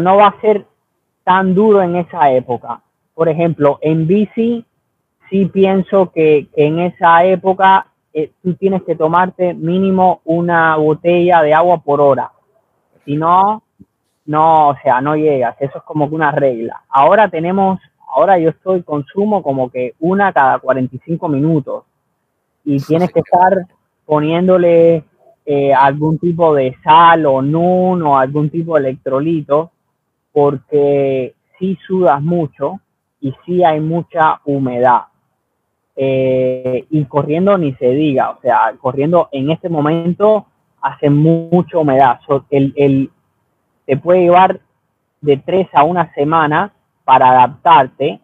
no 0.00 0.16
va 0.16 0.26
a 0.26 0.40
ser 0.40 0.64
tan 1.24 1.54
duro 1.54 1.82
en 1.82 1.96
esa 1.96 2.30
época. 2.30 2.80
Por 3.14 3.28
ejemplo, 3.28 3.78
en 3.80 4.06
bici, 4.06 4.64
sí 5.30 5.46
pienso 5.46 6.10
que, 6.10 6.48
en 6.54 6.80
esa 6.80 7.24
época 7.24 7.86
eh, 8.12 8.30
tú 8.42 8.54
tienes 8.54 8.82
que 8.82 8.96
tomarte 8.96 9.54
mínimo 9.54 10.20
una 10.24 10.76
botella 10.76 11.42
de 11.42 11.54
agua 11.54 11.78
por 11.78 12.00
hora. 12.00 12.30
Si 13.04 13.16
no, 13.16 13.63
no, 14.26 14.68
o 14.68 14.76
sea, 14.82 15.00
no 15.00 15.16
llegas, 15.16 15.56
eso 15.60 15.78
es 15.78 15.84
como 15.84 16.08
que 16.08 16.14
una 16.14 16.32
regla. 16.32 16.82
Ahora 16.88 17.28
tenemos, 17.28 17.80
ahora 18.14 18.38
yo 18.38 18.50
estoy 18.50 18.82
consumo 18.82 19.42
como 19.42 19.70
que 19.70 19.94
una 20.00 20.32
cada 20.32 20.58
45 20.58 21.28
minutos 21.28 21.84
y 22.64 22.78
tienes 22.78 23.12
que 23.12 23.20
estar 23.20 23.66
poniéndole 24.06 25.04
eh, 25.46 25.74
algún 25.74 26.18
tipo 26.18 26.54
de 26.54 26.74
sal 26.82 27.26
o 27.26 27.42
nun 27.42 28.02
o 28.02 28.18
algún 28.18 28.48
tipo 28.48 28.74
de 28.74 28.88
electrolito 28.88 29.70
porque 30.32 31.34
sí 31.58 31.78
sudas 31.86 32.22
mucho 32.22 32.80
y 33.20 33.34
sí 33.44 33.62
hay 33.62 33.80
mucha 33.80 34.40
humedad. 34.44 35.02
Eh, 35.96 36.86
y 36.90 37.04
corriendo 37.04 37.56
ni 37.56 37.72
se 37.74 37.90
diga, 37.90 38.30
o 38.30 38.40
sea, 38.40 38.74
corriendo 38.80 39.28
en 39.30 39.50
este 39.50 39.68
momento 39.68 40.46
hace 40.80 41.08
mucha 41.08 41.78
humedad. 41.78 42.20
el, 42.50 42.72
el, 42.76 43.10
te 43.86 43.96
puede 43.96 44.22
llevar 44.22 44.60
de 45.20 45.36
tres 45.38 45.68
a 45.72 45.84
una 45.84 46.12
semana 46.14 46.72
para 47.04 47.30
adaptarte. 47.30 48.20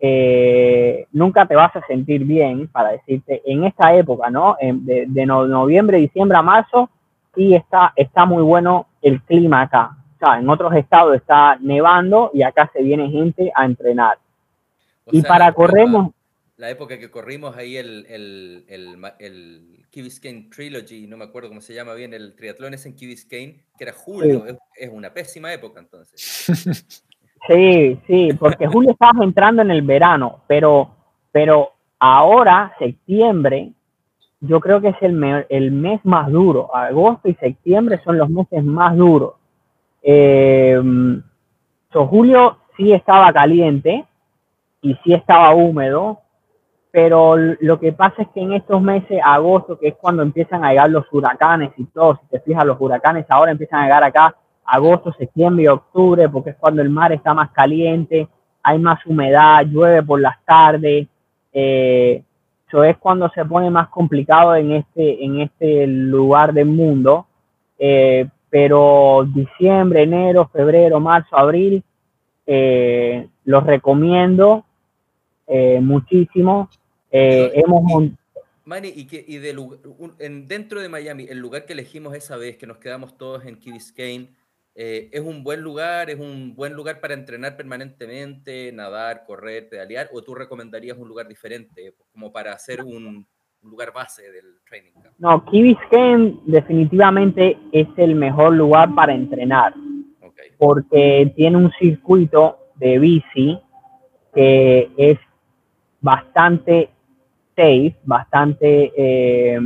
Eh, 0.00 1.06
nunca 1.12 1.46
te 1.46 1.54
vas 1.54 1.74
a 1.76 1.86
sentir 1.86 2.24
bien, 2.24 2.68
para 2.68 2.90
decirte, 2.90 3.42
en 3.46 3.64
esta 3.64 3.94
época, 3.94 4.30
¿no? 4.30 4.56
De, 4.60 5.26
noviembre, 5.26 5.98
diciembre 5.98 6.36
a 6.36 6.42
marzo, 6.42 6.90
sí 7.34 7.54
está, 7.54 7.92
está 7.96 8.26
muy 8.26 8.42
bueno 8.42 8.86
el 9.00 9.22
clima 9.22 9.62
acá. 9.62 9.96
O 10.16 10.18
sea, 10.18 10.38
en 10.38 10.48
otros 10.48 10.74
estados 10.74 11.16
está 11.16 11.56
nevando 11.60 12.30
y 12.34 12.42
acá 12.42 12.70
se 12.72 12.82
viene 12.82 13.10
gente 13.10 13.50
a 13.54 13.64
entrenar. 13.64 14.18
y 15.10 15.22
para 15.22 15.52
correr... 15.52 15.88
La 16.64 16.70
época 16.70 16.98
que 16.98 17.10
corrimos 17.10 17.54
ahí 17.58 17.76
el, 17.76 18.06
el, 18.08 18.64
el 19.18 19.84
Key 19.90 20.02
Biscayne 20.02 20.48
Trilogy, 20.48 21.06
no 21.06 21.18
me 21.18 21.24
acuerdo 21.24 21.50
cómo 21.50 21.60
se 21.60 21.74
llama 21.74 21.92
bien, 21.92 22.14
el 22.14 22.34
triatlón 22.34 22.72
es 22.72 22.86
en 22.86 22.96
Key 22.96 23.06
Biscayne, 23.06 23.60
que 23.76 23.84
era 23.84 23.92
julio, 23.92 24.46
es, 24.74 24.88
una 24.88 25.12
pésima 25.12 25.52
época 25.52 25.80
entonces. 25.80 26.96
Sí, 27.46 28.00
sí, 28.06 28.30
porque 28.38 28.66
julio 28.66 28.92
estamos 28.92 29.26
entrando 29.26 29.60
en 29.60 29.70
el 29.70 29.82
verano, 29.82 30.40
pero, 30.46 30.96
pero 31.30 31.72
ahora, 31.98 32.74
septiembre, 32.78 33.70
yo 34.40 34.58
creo 34.60 34.80
que 34.80 34.88
es 34.88 34.96
el, 35.02 35.44
el 35.50 35.70
mes 35.70 36.00
más 36.04 36.32
duro. 36.32 36.74
Agosto 36.74 37.28
y 37.28 37.34
septiembre 37.34 38.00
son 38.02 38.16
los 38.16 38.30
meses 38.30 38.64
más 38.64 38.96
duros. 38.96 39.34
Eh, 40.02 40.80
julio 41.92 42.56
sí 42.78 42.94
estaba 42.94 43.30
caliente 43.34 44.06
y 44.80 44.94
sí 45.04 45.12
estaba 45.12 45.54
húmedo, 45.54 46.23
pero 46.94 47.36
lo 47.36 47.80
que 47.80 47.92
pasa 47.92 48.22
es 48.22 48.28
que 48.28 48.40
en 48.40 48.52
estos 48.52 48.80
meses, 48.80 49.18
agosto, 49.24 49.76
que 49.76 49.88
es 49.88 49.94
cuando 49.96 50.22
empiezan 50.22 50.64
a 50.64 50.68
llegar 50.70 50.90
los 50.90 51.04
huracanes 51.10 51.72
y 51.76 51.86
todo, 51.86 52.20
si 52.22 52.28
te 52.28 52.38
fijas, 52.38 52.64
los 52.64 52.80
huracanes 52.80 53.26
ahora 53.30 53.50
empiezan 53.50 53.80
a 53.80 53.82
llegar 53.86 54.04
acá, 54.04 54.36
agosto, 54.64 55.12
septiembre 55.12 55.64
y 55.64 55.66
octubre, 55.66 56.28
porque 56.28 56.50
es 56.50 56.56
cuando 56.56 56.82
el 56.82 56.90
mar 56.90 57.10
está 57.10 57.34
más 57.34 57.50
caliente, 57.50 58.28
hay 58.62 58.78
más 58.78 59.04
humedad, 59.06 59.66
llueve 59.66 60.04
por 60.04 60.20
las 60.20 60.36
tardes, 60.44 61.08
eh, 61.52 62.22
eso 62.68 62.84
es 62.84 62.96
cuando 62.98 63.28
se 63.30 63.44
pone 63.44 63.70
más 63.70 63.88
complicado 63.88 64.54
en 64.54 64.70
este, 64.70 65.24
en 65.24 65.40
este 65.40 65.88
lugar 65.88 66.52
del 66.52 66.66
mundo, 66.66 67.26
eh, 67.76 68.28
pero 68.48 69.26
diciembre, 69.34 70.04
enero, 70.04 70.48
febrero, 70.52 71.00
marzo, 71.00 71.36
abril, 71.36 71.82
eh, 72.46 73.26
los 73.46 73.64
recomiendo 73.64 74.64
eh, 75.48 75.80
muchísimo 75.82 76.68
eh, 77.16 77.52
hemos 77.54 78.10
Manny, 78.64 78.92
y, 78.94 79.06
que, 79.06 79.24
y 79.26 79.38
de, 79.38 79.56
en, 80.18 80.48
dentro 80.48 80.80
de 80.80 80.88
Miami, 80.88 81.26
el 81.28 81.38
lugar 81.38 81.64
que 81.64 81.74
elegimos 81.74 82.14
esa 82.14 82.36
vez, 82.36 82.56
que 82.56 82.66
nos 82.66 82.78
quedamos 82.78 83.16
todos 83.16 83.44
en 83.44 83.56
Key 83.56 83.72
Biscayne, 83.72 84.30
eh, 84.74 85.10
¿es 85.12 85.20
un 85.20 85.44
buen 85.44 85.60
lugar? 85.60 86.10
¿Es 86.10 86.18
un 86.18 86.56
buen 86.56 86.72
lugar 86.72 87.00
para 87.00 87.14
entrenar 87.14 87.56
permanentemente, 87.56 88.72
nadar, 88.72 89.24
correr, 89.26 89.68
pedalear? 89.68 90.08
¿O 90.12 90.22
tú 90.22 90.34
recomendarías 90.34 90.98
un 90.98 91.06
lugar 91.06 91.28
diferente, 91.28 91.94
como 92.10 92.32
para 92.32 92.52
hacer 92.52 92.82
un, 92.82 93.24
lugar 93.62 93.92
base 93.92 94.32
del 94.32 94.56
training 94.68 94.92
camp? 95.00 95.14
No, 95.18 95.44
Key 95.44 95.62
Biscayne 95.62 96.40
definitivamente 96.46 97.56
es 97.70 97.86
el 97.96 98.16
mejor 98.16 98.54
lugar 98.54 98.92
para 98.94 99.14
entrenar. 99.14 99.72
porque 100.58 101.32
tiene 101.36 101.58
un 101.58 101.70
circuito 101.78 102.58
de 102.76 102.98
bici 102.98 103.60
que 104.34 104.90
es 104.96 105.18
bastante 106.00 106.93
safe, 107.54 107.96
bastante 108.04 108.92
eh, 108.96 109.58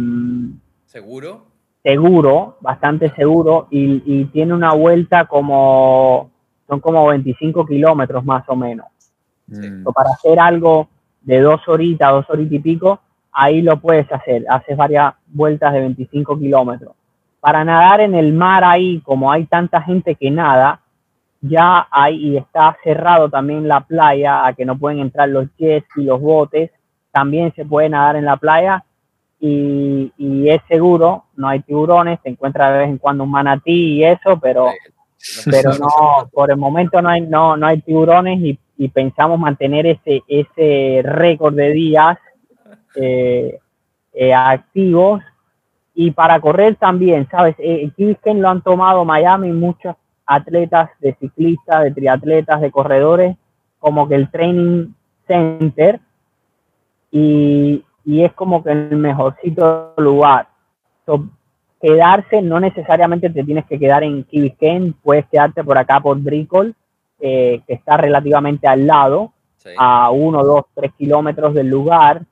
seguro, 0.86 1.46
seguro, 1.82 2.56
bastante 2.60 3.10
seguro 3.14 3.68
y, 3.70 4.24
tiene 4.26 4.54
una 4.54 4.74
vuelta 4.74 5.26
como 5.26 6.30
son 6.66 6.80
como 6.80 7.06
25 7.06 7.64
kilómetros 7.66 8.24
más 8.24 8.44
o 8.48 8.56
menos. 8.56 8.86
para 9.94 10.10
hacer 10.10 10.38
algo 10.38 10.88
de 11.22 11.40
dos 11.40 11.66
horitas, 11.66 12.10
dos 12.10 12.30
horitas 12.30 12.52
y 12.52 12.58
pico, 12.58 13.00
ahí 13.32 13.62
lo 13.62 13.80
puedes 13.80 14.10
hacer. 14.12 14.44
Haces 14.48 14.76
varias 14.76 15.14
vueltas 15.26 15.72
de 15.72 15.80
25 15.80 16.38
kilómetros. 16.38 16.92
Para 17.40 17.64
nadar 17.64 18.00
en 18.00 18.14
el 18.14 18.32
mar 18.32 18.64
ahí, 18.64 19.00
como 19.00 19.30
hay 19.30 19.46
tanta 19.46 19.80
gente 19.80 20.16
que 20.16 20.30
nada, 20.30 20.80
ya 21.40 21.86
hay 21.90 22.16
y 22.16 22.36
está 22.36 22.76
cerrado 22.82 23.30
también 23.30 23.68
la 23.68 23.80
playa 23.80 24.46
a 24.46 24.54
que 24.54 24.64
no 24.64 24.76
pueden 24.76 24.98
entrar 24.98 25.28
los 25.28 25.46
jets 25.56 25.88
y 25.96 26.02
los 26.02 26.20
botes. 26.20 26.70
También 27.10 27.52
se 27.54 27.64
puede 27.64 27.88
nadar 27.88 28.16
en 28.16 28.24
la 28.24 28.36
playa 28.36 28.84
y, 29.40 30.48
es 30.48 30.60
seguro, 30.68 31.24
no 31.36 31.48
hay 31.48 31.60
tiburones, 31.60 32.18
se 32.22 32.30
encuentra 32.30 32.72
de 32.72 32.78
vez 32.78 32.88
en 32.88 32.98
cuando 32.98 33.24
un 33.24 33.30
manatí 33.30 33.98
y 33.98 34.04
eso, 34.04 34.38
pero, 34.40 34.68
pero 35.50 35.70
no, 35.78 36.28
por 36.32 36.50
el 36.50 36.56
momento 36.56 37.00
no 37.00 37.08
hay, 37.08 37.20
no, 37.20 37.56
no 37.56 37.66
hay 37.66 37.80
tiburones 37.80 38.40
y, 38.40 38.58
pensamos 38.88 39.40
mantener 39.40 39.86
ese, 39.86 40.22
ese 40.28 41.02
récord 41.02 41.52
de 41.54 41.72
días 41.72 42.16
eh, 42.94 43.58
eh, 44.12 44.34
activos. 44.34 45.20
Y 45.94 46.12
para 46.12 46.40
correr 46.40 46.76
también, 46.76 47.26
¿sabes? 47.28 47.56
Eh, 47.58 47.90
lo 48.34 48.48
han 48.48 48.62
tomado 48.62 49.04
Miami 49.04 49.50
muchos 49.50 49.96
atletas, 50.24 50.90
de 51.00 51.14
ciclistas, 51.14 51.82
de 51.82 51.90
triatletas, 51.90 52.60
de 52.60 52.70
corredores, 52.70 53.36
como 53.80 54.08
que 54.08 54.14
el 54.14 54.30
training 54.30 54.92
center 55.26 56.00
y, 57.10 57.84
es 58.04 58.32
como 58.32 58.62
que 58.62 58.72
el 58.72 58.96
mejorcito 58.96 59.94
lugar. 59.98 60.48
quedarse, 61.80 62.42
no 62.42 62.58
necesariamente 62.58 63.30
te 63.30 63.44
tienes 63.44 63.66
que 63.66 63.78
quedar 63.78 64.02
en 64.02 64.24
Key 64.24 64.94
puedes 65.02 65.26
quedarte 65.26 65.62
por 65.62 65.78
acá 65.78 66.00
por 66.00 66.18
Bricol, 66.18 66.74
eh, 67.20 67.60
que 67.66 67.74
está 67.74 67.96
relativamente 67.96 68.66
al 68.66 68.86
lado, 68.86 69.32
a 69.76 70.10
uno, 70.10 70.44
dos, 70.44 70.64
tres 70.74 70.92
kilómetros 70.96 71.52
del 71.52 71.68
lugar, 71.68 72.22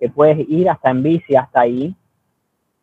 que 0.00 0.08
puedes 0.08 0.38
ir 0.48 0.70
hasta 0.70 0.90
en 0.90 1.02
bici 1.02 1.36
hasta 1.36 1.60
ahí. 1.60 1.94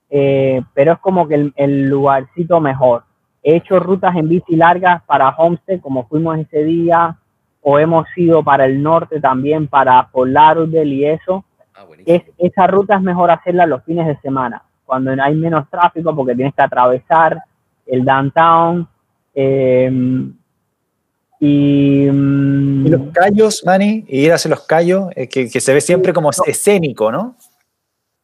Eh, 0.10 0.62
pero 0.74 0.94
es 0.94 1.00
como 1.00 1.28
que 1.28 1.52
el 1.56 1.90
lugarcito 1.90 2.62
mejor. 2.62 3.04
He 3.42 3.58
hecho 3.58 3.80
rutas 3.80 4.16
en 4.16 4.28
bici 4.28 4.56
largas 4.56 5.04
para 5.04 5.30
Homestead, 5.30 5.80
como 5.80 6.08
fuimos 6.08 6.38
ese 6.40 6.64
día, 6.64 7.18
o 7.68 7.80
hemos 7.80 8.06
ido 8.16 8.44
para 8.44 8.66
el 8.66 8.82
norte 8.82 9.20
también, 9.20 9.68
para 9.68 10.04
Fort 10.06 10.30
y 10.72 11.06
eso. 11.06 11.44
Ah, 11.74 11.86
es, 12.06 12.22
esa 12.38 12.68
ruta 12.68 12.96
es 12.96 13.02
mejor 13.02 13.32
hacerla 13.32 13.66
los 13.66 13.84
fines 13.84 14.06
de 14.06 14.16
semana, 14.18 14.62
cuando 14.86 15.12
hay 15.20 15.34
menos 15.34 15.68
tráfico, 15.72 16.16
porque 16.16 16.36
tienes 16.36 16.54
que 16.54 16.62
atravesar 16.62 17.42
el 17.88 18.06
downtown. 18.06 18.88
Em, 19.34 20.32
y, 21.40 22.06
y, 22.06 22.88
los 22.88 23.12
callos, 23.12 23.64
Manny, 23.66 24.06
ir 24.10 24.32
hacia 24.32 24.52
los 24.52 24.62
callos, 24.68 25.10
eh, 25.16 25.28
que, 25.28 25.48
se 25.48 25.74
ve 25.74 25.82
siempre 25.82 26.14
como 26.14 26.30
escénico, 26.46 27.12
¿no? 27.12 27.36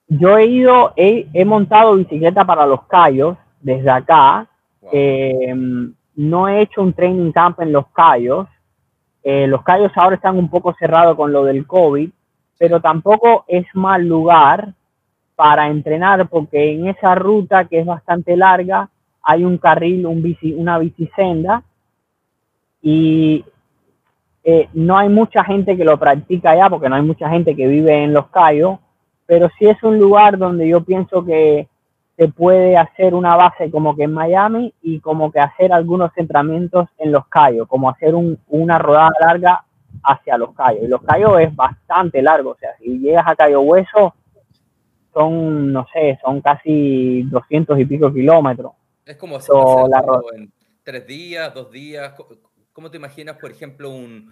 Yo 0.08 0.38
he 0.38 0.46
ido, 0.46 0.94
he, 0.96 1.28
he 1.34 1.46
montado 1.46 1.96
bicicleta 1.96 2.46
para 2.46 2.68
los 2.68 2.84
callos 2.84 3.38
desde 3.60 3.90
acá, 3.90 4.48
eh, 4.92 5.56
no 6.16 6.48
he 6.48 6.62
hecho 6.62 6.84
un 6.84 6.94
training 6.94 7.32
camp 7.32 7.60
en 7.60 7.72
Los 7.72 7.88
Cayos. 7.88 8.48
Eh, 9.24 9.48
los 9.48 9.64
Cayos 9.64 9.92
ahora 9.96 10.16
están 10.16 10.38
un 10.38 10.50
poco 10.50 10.74
cerrados 10.80 11.16
con 11.16 11.32
lo 11.32 11.44
del 11.44 11.68
COVID, 11.68 12.10
pero 12.58 12.80
tampoco 12.80 13.46
es 13.48 13.66
mal 13.74 14.08
lugar 14.08 14.74
para 15.36 15.68
entrenar 15.68 16.28
porque 16.30 16.74
en 16.74 16.88
esa 16.88 17.16
ruta 17.16 17.66
que 17.66 17.80
es 17.80 17.86
bastante 17.86 18.38
larga 18.38 18.90
hay 19.24 19.44
un 19.44 19.58
carril, 19.58 20.06
un 20.06 20.22
bici, 20.22 20.54
una 20.54 20.78
bicisenda 20.78 21.64
y 22.82 23.46
eh, 24.44 24.70
no 24.74 24.98
hay 24.98 25.10
mucha 25.10 25.44
gente 25.44 25.78
que 25.78 25.86
lo 25.86 25.98
practica 26.00 26.52
allá 26.52 26.70
porque 26.70 26.90
no 26.90 26.96
hay 26.96 27.04
mucha 27.04 27.30
gente 27.30 27.56
que 27.56 27.68
vive 27.68 28.04
en 28.04 28.14
Los 28.14 28.28
Cayos, 28.28 28.80
pero 29.26 29.50
sí 29.58 29.68
es 29.68 29.82
un 29.84 30.00
lugar 30.00 30.38
donde 30.38 30.68
yo 30.68 30.84
pienso 30.84 31.24
que 31.24 31.68
se 32.22 32.28
puede 32.28 32.78
hacer 32.78 33.16
una 33.16 33.36
base 33.36 33.72
como 33.72 33.96
que 33.96 34.04
en 34.04 34.14
Miami 34.14 34.72
y 34.84 35.00
como 35.00 35.32
que 35.32 35.40
hacer 35.40 35.74
algunos 35.74 36.12
entrenamientos 36.16 36.88
en 37.00 37.12
Los 37.12 37.28
Cayos, 37.28 37.68
como 37.68 37.90
hacer 37.90 38.14
una 38.14 38.78
rodada 38.78 39.10
larga 39.20 39.66
hacia 40.04 40.38
Los 40.38 40.54
Cayos. 40.54 40.84
Y 40.84 40.88
Los 40.88 41.02
Cayos 41.02 41.40
es 41.40 41.56
bastante 41.56 42.22
largo, 42.22 42.52
o 42.52 42.58
sea, 42.58 42.78
si 42.78 43.00
llegas 43.00 43.24
a 43.26 43.36
Cayo 43.36 43.62
Hueso, 43.62 44.14
son, 45.12 45.74
no 45.74 45.88
sé, 45.92 46.20
son 46.22 46.42
casi 46.42 47.24
200 47.24 47.80
y 47.80 47.86
pico 47.86 48.14
kilómetros. 48.14 48.74
Es 49.04 49.18
como 49.18 49.38
hacerlo 49.38 49.90
en 50.36 50.54
tres 50.84 51.08
días, 51.08 51.52
dos 51.56 51.72
días. 51.72 52.14
¿Cómo 52.72 52.92
te 52.92 52.98
imaginas, 52.98 53.38
por 53.38 53.50
ejemplo, 53.50 53.90
un, 53.90 54.32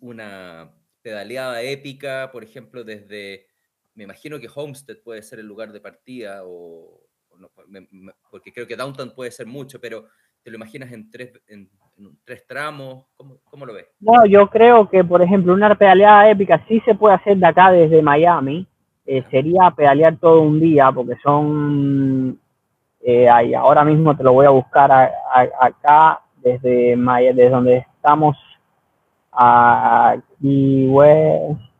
una 0.00 0.70
pedaleada 1.02 1.60
épica, 1.62 2.30
por 2.32 2.44
ejemplo, 2.44 2.84
desde 2.84 3.48
me 3.94 4.04
imagino 4.04 4.38
que 4.38 4.48
Homestead 4.54 4.98
puede 5.02 5.22
ser 5.22 5.38
el 5.38 5.46
lugar 5.46 5.72
de 5.72 5.80
partida, 5.80 6.42
o, 6.44 7.00
porque 8.30 8.52
creo 8.52 8.66
que 8.66 8.76
Downtown 8.76 9.14
puede 9.14 9.30
ser 9.30 9.46
mucho, 9.46 9.80
pero 9.80 10.06
¿te 10.42 10.50
lo 10.50 10.56
imaginas 10.56 10.92
en 10.92 11.10
tres, 11.10 11.32
en, 11.48 11.68
tres 12.24 12.46
tramos? 12.46 13.06
¿Cómo, 13.16 13.38
¿Cómo, 13.44 13.66
lo 13.66 13.74
ves? 13.74 13.86
No, 14.00 14.24
yo 14.26 14.48
creo 14.48 14.88
que, 14.88 15.04
por 15.04 15.22
ejemplo, 15.22 15.52
una 15.52 15.74
pedaleada 15.74 16.30
épica 16.30 16.64
sí 16.68 16.80
se 16.84 16.94
puede 16.94 17.14
hacer 17.14 17.36
de 17.36 17.46
acá 17.46 17.70
desde 17.70 18.02
Miami. 18.02 18.66
Eh, 19.04 19.24
sería 19.30 19.70
pedalear 19.76 20.16
todo 20.16 20.42
un 20.42 20.60
día, 20.60 20.90
porque 20.92 21.16
son. 21.22 22.38
Eh, 23.00 23.28
ahí, 23.28 23.52
ahora 23.52 23.84
mismo 23.84 24.16
te 24.16 24.22
lo 24.22 24.32
voy 24.32 24.46
a 24.46 24.50
buscar 24.50 24.92
acá, 25.60 26.22
desde, 26.36 26.96
desde 26.96 27.50
donde 27.50 27.78
estamos 27.78 28.36
aquí, 29.32 30.86
West. 30.86 31.71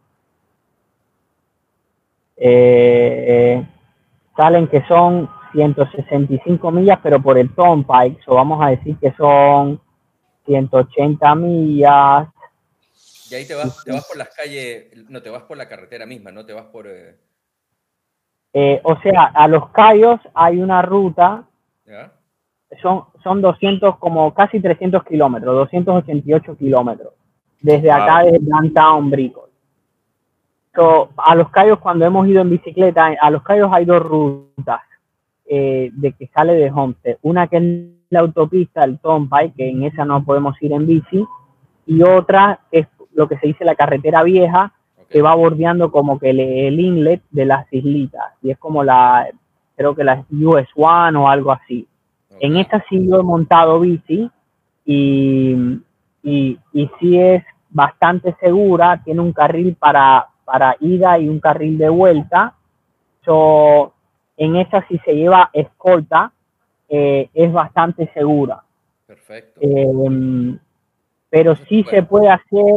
Eh, 2.45 3.65
salen 4.37 4.67
que 4.67 4.83
son 4.89 5.31
165 5.53 6.73
millas, 6.73 6.99
pero 7.01 7.23
por 7.23 7.39
el 7.39 7.55
Turnpike, 7.55 8.21
o 8.27 8.35
vamos 8.35 8.61
a 8.61 8.71
decir 8.71 8.97
que 8.99 9.13
son 9.13 9.81
180 10.47 11.35
millas. 11.37 12.27
Y 13.31 13.35
ahí 13.37 13.47
te 13.47 13.55
vas, 13.55 13.85
te 13.85 13.93
vas 13.93 14.09
por 14.09 14.17
las 14.17 14.35
calles, 14.35 14.87
no 15.09 15.23
te 15.23 15.31
vas 15.31 15.45
por 15.45 15.57
la 15.57 15.69
carretera 15.69 16.05
misma, 16.05 16.33
no 16.33 16.45
te 16.45 16.53
vas 16.53 16.67
por... 16.67 16.89
Eh, 16.89 17.17
eh, 18.55 18.81
o 18.83 19.01
sea, 19.01 19.31
a 19.35 19.47
los 19.47 19.71
Cayos 19.71 20.21
hay 20.35 20.61
una 20.61 20.83
ruta, 20.83 21.45
son, 22.83 23.05
son 23.23 23.41
200, 23.41 23.99
como 23.99 24.35
casi 24.35 24.59
300 24.59 25.05
kilómetros, 25.05 25.55
288 25.55 26.57
kilómetros, 26.57 27.13
desde 27.61 27.91
acá, 27.93 28.25
desde 28.25 28.41
Downtown 28.41 29.11
Bricol 29.11 29.52
a 30.75 31.35
los 31.35 31.51
Cayos, 31.51 31.79
cuando 31.79 32.05
hemos 32.05 32.27
ido 32.27 32.41
en 32.41 32.51
bicicleta, 32.51 33.15
a 33.21 33.31
los 33.31 33.43
Cayos 33.43 33.71
hay 33.73 33.85
dos 33.85 34.03
rutas 34.03 34.81
eh, 35.47 35.91
de 35.93 36.13
que 36.13 36.29
sale 36.29 36.55
de 36.55 36.71
Homestead. 36.71 37.19
Una 37.23 37.47
que 37.47 37.57
es 37.59 37.63
la 38.11 38.21
autopista, 38.21 38.85
el 38.85 38.99
Turnpike, 38.99 39.55
que 39.55 39.69
en 39.69 39.83
esa 39.85 40.05
no 40.05 40.25
podemos 40.25 40.61
ir 40.63 40.73
en 40.73 40.87
bici, 40.87 41.27
y 41.87 42.03
otra 42.03 42.61
es 42.71 42.87
lo 43.13 43.29
que 43.29 43.37
se 43.39 43.49
dice 43.49 43.65
la 43.65 43.75
carretera 43.75 44.23
vieja, 44.23 44.73
que 45.11 45.21
va 45.21 45.35
bordeando 45.35 45.93
como 45.93 46.19
que 46.19 46.31
el, 46.31 46.81
inlet 46.81 47.23
de 47.31 47.45
las 47.45 47.71
islitas, 47.71 48.33
y 48.43 48.51
es 48.51 48.59
como 48.59 48.83
la, 48.83 49.29
creo 49.77 49.95
que 49.95 50.05
la 50.05 50.25
US 50.31 50.69
One 50.75 51.19
o 51.19 51.29
algo 51.29 51.53
así. 51.53 51.87
En 52.41 52.57
esta 52.57 52.83
sí 52.89 53.07
yo 53.07 53.21
he 53.21 53.23
montado 53.23 53.79
bici 53.79 54.31
y, 54.87 55.55
y, 56.23 56.59
y 56.73 56.91
sí 56.99 57.19
es 57.19 57.45
bastante 57.69 58.35
segura, 58.41 59.03
tiene 59.05 59.21
un 59.21 59.33
carril 59.33 59.77
para, 59.79 60.32
para 60.45 60.77
ida 60.81 61.19
y 61.19 61.29
un 61.29 61.41
carril 61.41 61.79
de 61.79 61.89
vuelta. 61.89 62.55
So, 63.25 63.95
en 64.37 64.57
esa 64.57 64.87
si 64.89 64.99
se 64.99 65.15
lleva 65.15 65.51
escolta, 65.53 66.33
eh, 66.89 67.31
es 67.33 67.53
bastante 67.53 68.11
segura. 68.13 68.63
Perfecto. 69.07 69.61
Em, 69.63 70.59
pero 71.31 71.57
sí 71.69 71.85
se 71.89 72.03
puede 72.03 72.29
hacer, 72.29 72.77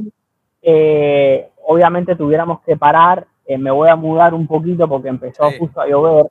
eh, 0.61 1.49
obviamente 1.63 2.15
tuviéramos 2.15 2.61
que 2.61 2.77
parar, 2.77 3.27
eh, 3.45 3.57
me 3.57 3.71
voy 3.71 3.89
a 3.89 3.95
mudar 3.95 4.33
un 4.33 4.47
poquito 4.47 4.87
porque 4.87 5.09
empezó 5.09 5.51
justo 5.57 5.81
a 5.81 5.87
llover. 5.87 6.27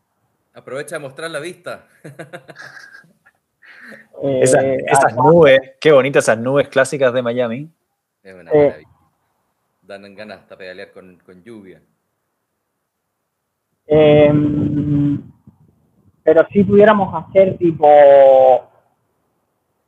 Aprovecha 0.54 0.96
de 0.96 1.00
mostrar 1.00 1.30
la 1.30 1.40
vista. 1.40 1.86
esas 4.22 5.14
nubes, 5.16 5.60
qué 5.80 5.92
bonitas 5.92 6.24
esas 6.24 6.38
nubes 6.38 6.68
clásicas 6.68 7.12
de 7.12 7.22
Miami. 7.22 7.70
Es 8.22 8.34
una 8.34 8.44
maravilla 8.44 8.93
dan 9.86 10.14
ganas 10.14 10.40
hasta 10.40 10.56
pedalear 10.56 10.90
con, 10.92 11.18
lluvia. 11.44 11.80
Em, 13.86 15.22
pero 16.22 16.46
si 16.50 16.64
pudiéramos 16.64 17.14
hacer 17.14 17.58
tipo, 17.58 17.86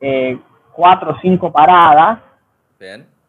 eh, 0.00 0.38
cuatro 0.72 1.12
o 1.12 1.20
cinco 1.20 1.50
paradas 1.50 2.20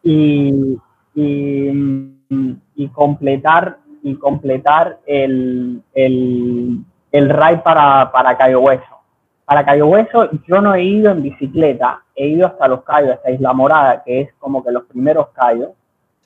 Y, 0.02 0.78
y, 1.14 2.88
completar 2.92 3.78
y 4.02 4.14
completar 4.16 5.00
el, 5.06 5.82
el, 5.94 6.84
el 7.10 7.30
ride 7.30 7.58
para, 7.58 8.12
para 8.12 8.36
Cayo 8.36 8.60
Hueso. 8.60 8.98
Para 9.44 9.64
Cayo 9.64 9.86
Hueso 9.86 10.30
yo 10.46 10.60
no 10.60 10.74
he 10.74 10.84
ido 10.84 11.10
en 11.10 11.22
bicicleta, 11.22 12.04
he 12.14 12.28
ido 12.28 12.46
hasta 12.46 12.68
los 12.68 12.82
Cayos, 12.84 13.12
hasta 13.12 13.30
Isla 13.30 13.52
Morada, 13.52 14.02
que 14.04 14.20
es 14.20 14.34
como 14.34 14.62
que 14.62 14.70
los 14.70 14.84
primeros 14.84 15.28
Cayos. 15.30 15.70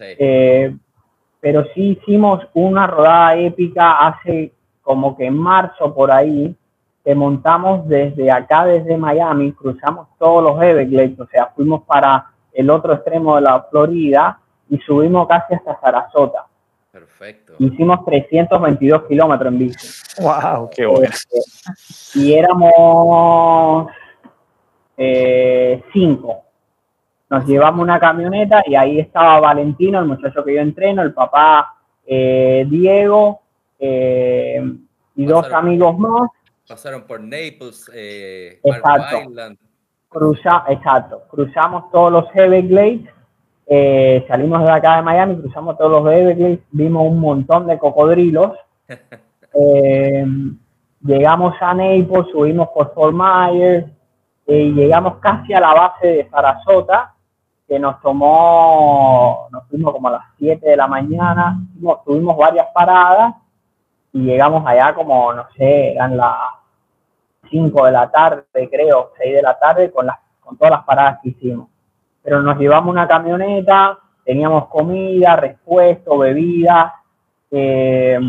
Eh, 0.03 0.75
pero 1.41 1.65
sí 1.75 1.99
hicimos 2.01 2.47
una 2.55 2.87
rodada 2.87 3.37
épica 3.37 3.99
hace 3.99 4.53
como 4.83 5.17
que 5.17 5.27
en 5.27 5.37
marzo 5.37 5.95
por 5.95 6.11
ahí, 6.11 6.55
que 7.05 7.15
montamos 7.15 7.89
desde 7.89 8.31
acá, 8.31 8.65
desde 8.65 8.97
Miami, 8.97 9.53
cruzamos 9.53 10.09
todos 10.19 10.43
los 10.43 10.63
Everglades, 10.63 11.19
o 11.19 11.27
sea, 11.27 11.53
fuimos 11.55 11.83
para 11.83 12.27
el 12.53 12.71
otro 12.71 12.95
extremo 12.95 13.37
de 13.37 13.43
la 13.43 13.63
Florida 13.71 14.39
y 14.69 14.79
subimos 14.79 15.27
casi 15.27 15.55
hasta 15.55 15.81
Sarasota. 15.81 16.47
Perfecto. 16.91 17.55
Hicimos 17.59 18.05
322 18.05 19.05
kilómetros 19.05 19.53
en 19.53 19.59
bici. 19.59 19.89
¡Wow! 20.21 20.69
¡Qué 20.71 20.85
bueno! 20.85 21.05
Este, 21.05 21.39
y 22.19 22.35
éramos 22.35 23.91
eh, 24.97 25.83
cinco. 25.93 26.45
Nos 27.33 27.47
llevamos 27.47 27.83
una 27.83 27.99
camioneta 27.99 28.63
y 28.67 28.75
ahí 28.75 29.01
estaba 29.01 29.41
Valentino, 29.41 29.99
el 30.01 30.07
muchacho 30.07 30.45
que 30.45 30.55
yo 30.55 30.61
entreno, 30.61 31.03
el 31.03 31.15
papá 31.15 31.77
eh, 32.07 32.67
Diego 32.69 33.41
eh, 33.79 34.63
y 35.17 35.25
dos 35.25 35.51
amigos 35.53 35.99
más. 35.99 36.29
Pasaron 36.69 37.03
por 37.03 37.21
Naples, 37.21 37.91
eh, 37.95 38.61
exacto. 38.63 39.23
Island. 39.23 39.59
Cruza, 40.09 40.65
exacto. 40.69 41.23
Cruzamos 41.31 41.91
todos 41.91 42.13
los 42.13 42.27
Everglades 42.35 43.01
eh, 43.67 44.23
salimos 44.29 44.63
de 44.63 44.71
acá 44.71 44.97
de 44.97 45.03
Miami, 45.03 45.37
cruzamos 45.37 45.79
todos 45.79 46.03
los 46.03 46.13
Everglades, 46.13 46.59
vimos 46.73 47.07
un 47.07 47.19
montón 47.19 47.67
de 47.67 47.79
cocodrilos. 47.79 48.53
Eh, 49.55 50.25
llegamos 51.03 51.55
a 51.61 51.75
Naples, 51.75 52.27
subimos 52.33 52.71
por 52.71 52.95
Fort 52.95 53.15
Myers 53.15 53.85
y 54.47 54.73
llegamos 54.73 55.19
casi 55.19 55.53
a 55.53 55.61
la 55.61 55.75
base 55.75 56.07
de 56.07 56.31
Sarasota, 56.31 57.12
que 57.73 57.79
nos 57.79 58.03
tomó, 58.03 59.49
nos 59.51 59.67
fuimos 59.69 59.95
como 59.95 60.09
a 60.09 60.11
las 60.11 60.25
7 60.37 60.69
de 60.69 60.77
la 60.77 60.87
mañana, 60.87 61.59
tuvimos 62.05 62.37
varias 62.37 62.67
paradas 62.75 63.35
y 64.13 64.25
llegamos 64.25 64.63
allá 64.67 64.93
como, 64.93 65.33
no 65.33 65.47
sé, 65.57 65.93
eran 65.93 66.19
las 66.19 66.37
5 67.49 67.87
de 67.87 67.93
la 67.93 68.11
tarde, 68.11 68.45
creo, 68.71 69.13
6 69.17 69.37
de 69.37 69.41
la 69.41 69.59
tarde, 69.59 69.91
con, 69.91 70.05
las, 70.05 70.19
con 70.41 70.59
todas 70.59 70.73
las 70.73 70.85
paradas 70.85 71.21
que 71.23 71.31
hicimos 71.31 71.69
pero 72.23 72.43
nos 72.43 72.59
llevamos 72.59 72.93
una 72.93 73.09
camioneta, 73.09 73.99
teníamos 74.23 74.69
comida, 74.69 75.35
repuesto, 75.35 76.19
bebida, 76.19 76.95
eh, 77.51 78.21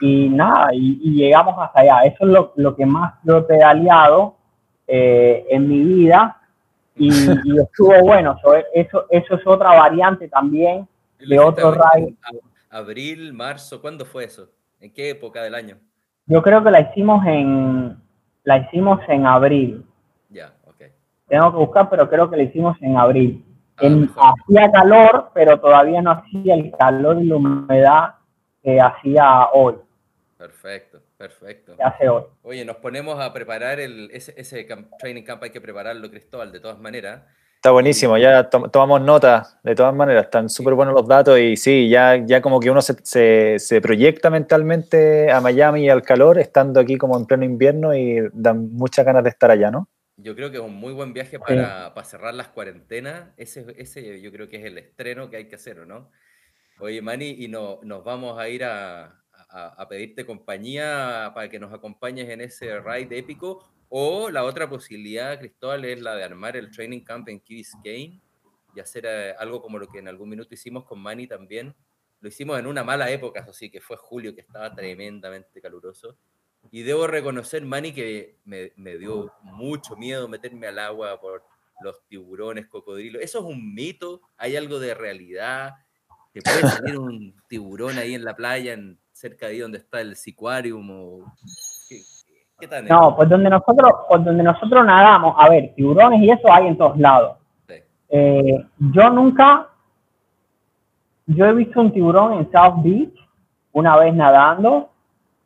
y 0.00 0.28
nada, 0.28 0.68
y, 0.72 1.14
llegamos 1.16 1.56
hasta 1.58 1.80
allá. 1.80 2.02
Eso 2.04 2.24
es 2.24 2.44
lo, 2.54 2.76
que 2.76 2.86
más 2.86 3.14
lo 3.24 3.38
he 3.38 3.42
pedaleado 3.42 4.36
eh, 4.86 5.44
en 5.50 5.68
mi 5.68 5.80
vida 5.80 6.40
y, 6.96 7.08
estuvo 7.60 8.00
bueno. 8.02 8.36
Eso, 8.72 9.06
eso 9.10 9.34
es 9.34 9.46
otra 9.46 9.70
variante 9.74 10.28
también 10.28 10.88
de 11.18 11.38
otro 11.38 11.72
ride. 11.72 12.14
Abril, 12.70 13.32
marzo, 13.32 13.80
¿cuándo 13.80 14.04
fue 14.04 14.24
eso? 14.24 14.48
¿En 14.80 14.92
qué 14.92 15.10
época 15.10 15.42
del 15.42 15.54
año? 15.54 15.78
Yo 16.26 16.42
creo 16.42 16.62
que 16.64 16.70
la 16.70 16.80
hicimos 16.80 17.24
en 17.26 17.96
la 18.44 18.58
hicimos 18.58 19.00
en 19.08 19.26
abril. 19.26 19.86
Tengo 21.26 21.50
que 21.50 21.56
buscar, 21.56 21.88
pero 21.88 22.08
creo 22.08 22.30
que 22.30 22.36
lo 22.36 22.42
hicimos 22.42 22.76
en 22.82 22.98
abril. 22.98 23.44
Ah, 24.16 24.34
hacía 24.46 24.70
calor, 24.70 25.30
pero 25.32 25.58
todavía 25.58 26.00
no 26.02 26.12
hacía 26.12 26.54
el 26.54 26.70
calor 26.78 27.20
y 27.20 27.24
la 27.24 27.36
humedad 27.36 28.14
que 28.62 28.80
hacía 28.80 29.48
hoy. 29.52 29.74
Perfecto, 30.36 30.93
perfecto. 31.16 31.76
Hace 31.78 32.08
hoy. 32.08 32.24
Oye, 32.42 32.64
nos 32.64 32.76
ponemos 32.76 33.20
a 33.20 33.32
preparar 33.32 33.80
el, 33.80 34.10
ese, 34.12 34.34
ese 34.36 34.66
training 34.98 35.22
camp, 35.22 35.42
hay 35.42 35.50
que 35.50 35.60
prepararlo, 35.60 36.10
Cristóbal, 36.10 36.52
de 36.52 36.60
todas 36.60 36.78
maneras. 36.78 37.22
Está 37.56 37.70
buenísimo, 37.70 38.18
ya 38.18 38.50
tomamos 38.50 39.00
nota, 39.00 39.58
de 39.62 39.74
todas 39.74 39.94
maneras, 39.94 40.24
están 40.24 40.50
súper 40.50 40.74
buenos 40.74 40.92
los 40.92 41.08
datos 41.08 41.38
y 41.38 41.56
sí, 41.56 41.88
ya, 41.88 42.16
ya 42.16 42.42
como 42.42 42.60
que 42.60 42.70
uno 42.70 42.82
se, 42.82 42.94
se, 43.04 43.58
se, 43.58 43.80
proyecta 43.80 44.28
mentalmente 44.28 45.32
a 45.32 45.40
Miami 45.40 45.86
y 45.86 45.88
al 45.88 46.02
calor, 46.02 46.38
estando 46.38 46.78
aquí 46.78 46.98
como 46.98 47.16
en 47.16 47.24
pleno 47.24 47.44
invierno 47.44 47.94
y 47.94 48.18
dan 48.34 48.70
muchas 48.74 49.06
ganas 49.06 49.24
de 49.24 49.30
estar 49.30 49.50
allá, 49.50 49.70
¿no? 49.70 49.88
Yo 50.16 50.36
creo 50.36 50.50
que 50.50 50.58
es 50.58 50.62
un 50.62 50.74
muy 50.74 50.92
buen 50.92 51.12
viaje 51.12 51.38
para, 51.38 51.92
cerrar 52.04 52.34
las 52.34 52.48
cuarentenas. 52.48 53.30
Ese, 53.38 53.64
ese 53.78 54.20
yo 54.20 54.30
creo 54.30 54.48
que 54.48 54.58
es 54.58 54.64
el 54.64 54.76
estreno 54.78 55.30
que 55.30 55.38
hay 55.38 55.48
que 55.48 55.56
hacer, 55.56 55.86
¿no? 55.86 56.10
Oye, 56.78 57.00
Mani, 57.02 57.30
y 57.30 57.48
no, 57.48 57.80
nos 57.82 58.04
vamos 58.04 58.38
a 58.38 58.48
ir 58.48 58.64
a, 58.64 59.23
pedirte 59.88 60.26
compañía 60.26 61.32
para 61.34 61.48
que 61.48 61.58
nos 61.58 61.72
acompañes 61.72 62.28
en 62.28 62.40
ese 62.40 62.80
ride 62.80 63.18
épico. 63.18 63.64
O 63.88 64.30
la 64.30 64.44
otra 64.44 64.68
posibilidad, 64.68 65.38
Cristóbal, 65.38 65.84
es 65.84 66.00
la 66.00 66.16
de 66.16 66.24
armar 66.24 66.56
el 66.56 66.70
training 66.70 67.00
camp 67.00 67.28
en 67.28 67.40
Key 67.40 67.56
Biscayne 67.56 68.20
y 68.74 68.80
hacer 68.80 69.06
eh, 69.06 69.34
algo 69.38 69.62
como 69.62 69.78
lo 69.78 69.86
que 69.86 69.98
en 69.98 70.08
algún 70.08 70.28
minuto 70.30 70.54
hicimos 70.54 70.84
con 70.84 71.00
Mani 71.00 71.26
también. 71.26 71.74
Lo 72.20 72.28
hicimos 72.28 72.58
en 72.58 72.66
una 72.66 72.82
mala 72.82 73.10
época, 73.10 73.46
así 73.48 73.70
que 73.70 73.80
fue 73.80 73.96
julio, 73.96 74.34
que 74.34 74.40
estaba 74.40 74.74
tremendamente 74.74 75.60
caluroso. 75.60 76.16
Y 76.70 76.82
debo 76.82 77.06
reconocer, 77.06 77.64
Manny, 77.64 77.92
que 77.92 78.38
me, 78.44 78.96
dio 78.96 79.32
mucho 79.42 79.96
miedo 79.96 80.26
meterme 80.28 80.66
al 80.66 80.78
agua 80.78 81.20
por 81.20 81.44
los 81.82 82.04
tiburones, 82.08 82.66
cocodrilos. 82.66 83.22
¿Eso 83.22 83.40
es 83.40 83.44
un 83.44 83.74
mito? 83.74 84.22
¿Hay 84.36 84.56
algo 84.56 84.78
de 84.78 84.94
realidad? 84.94 85.74
¿Te 86.32 86.40
puede 86.40 86.62
salir 86.62 86.98
un 86.98 87.36
tiburón 87.48 87.98
ahí 87.98 88.14
en 88.14 88.24
la 88.24 88.34
playa, 88.34 88.72
cerca 89.28 89.46
de 89.46 89.52
ahí 89.52 89.58
donde 89.60 89.78
está 89.78 90.00
el 90.00 90.16
sicuarium? 90.16 90.90
O... 90.90 91.32
¿Qué, 92.58 92.68
tal? 92.68 92.86
No, 92.86 93.16
pues 93.16 93.28
donde, 93.28 93.48
nosotros, 93.48 93.92
pues 94.08 94.24
donde 94.24 94.42
nosotros 94.42 94.84
nadamos, 94.84 95.34
a 95.38 95.48
ver, 95.48 95.72
tiburones 95.74 96.20
y 96.20 96.30
eso 96.30 96.52
hay 96.52 96.68
en 96.68 96.76
todos 96.76 96.98
lados. 96.98 97.38
Eh, 98.10 98.64
yo 98.78 99.10
nunca, 99.10 99.68
yo 101.26 101.46
he 101.46 101.54
visto 101.54 101.80
un 101.80 101.92
tiburón 101.92 102.34
en 102.34 102.52
South 102.52 102.82
Beach 102.82 103.14
una 103.72 103.96
vez 103.96 104.14
nadando 104.14 104.90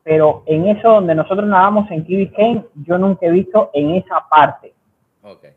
pero 0.09 0.43
en 0.47 0.66
eso 0.68 0.89
donde 0.89 1.14
nosotros 1.14 1.47
nadamos 1.47 1.91
en 1.91 2.03
Key 2.03 2.16
Biscayne, 2.16 2.64
yo 2.76 2.97
nunca 2.97 3.26
he 3.26 3.31
visto 3.31 3.70
en 3.74 3.91
esa 3.91 4.26
parte. 4.26 4.72
Okay. 5.22 5.51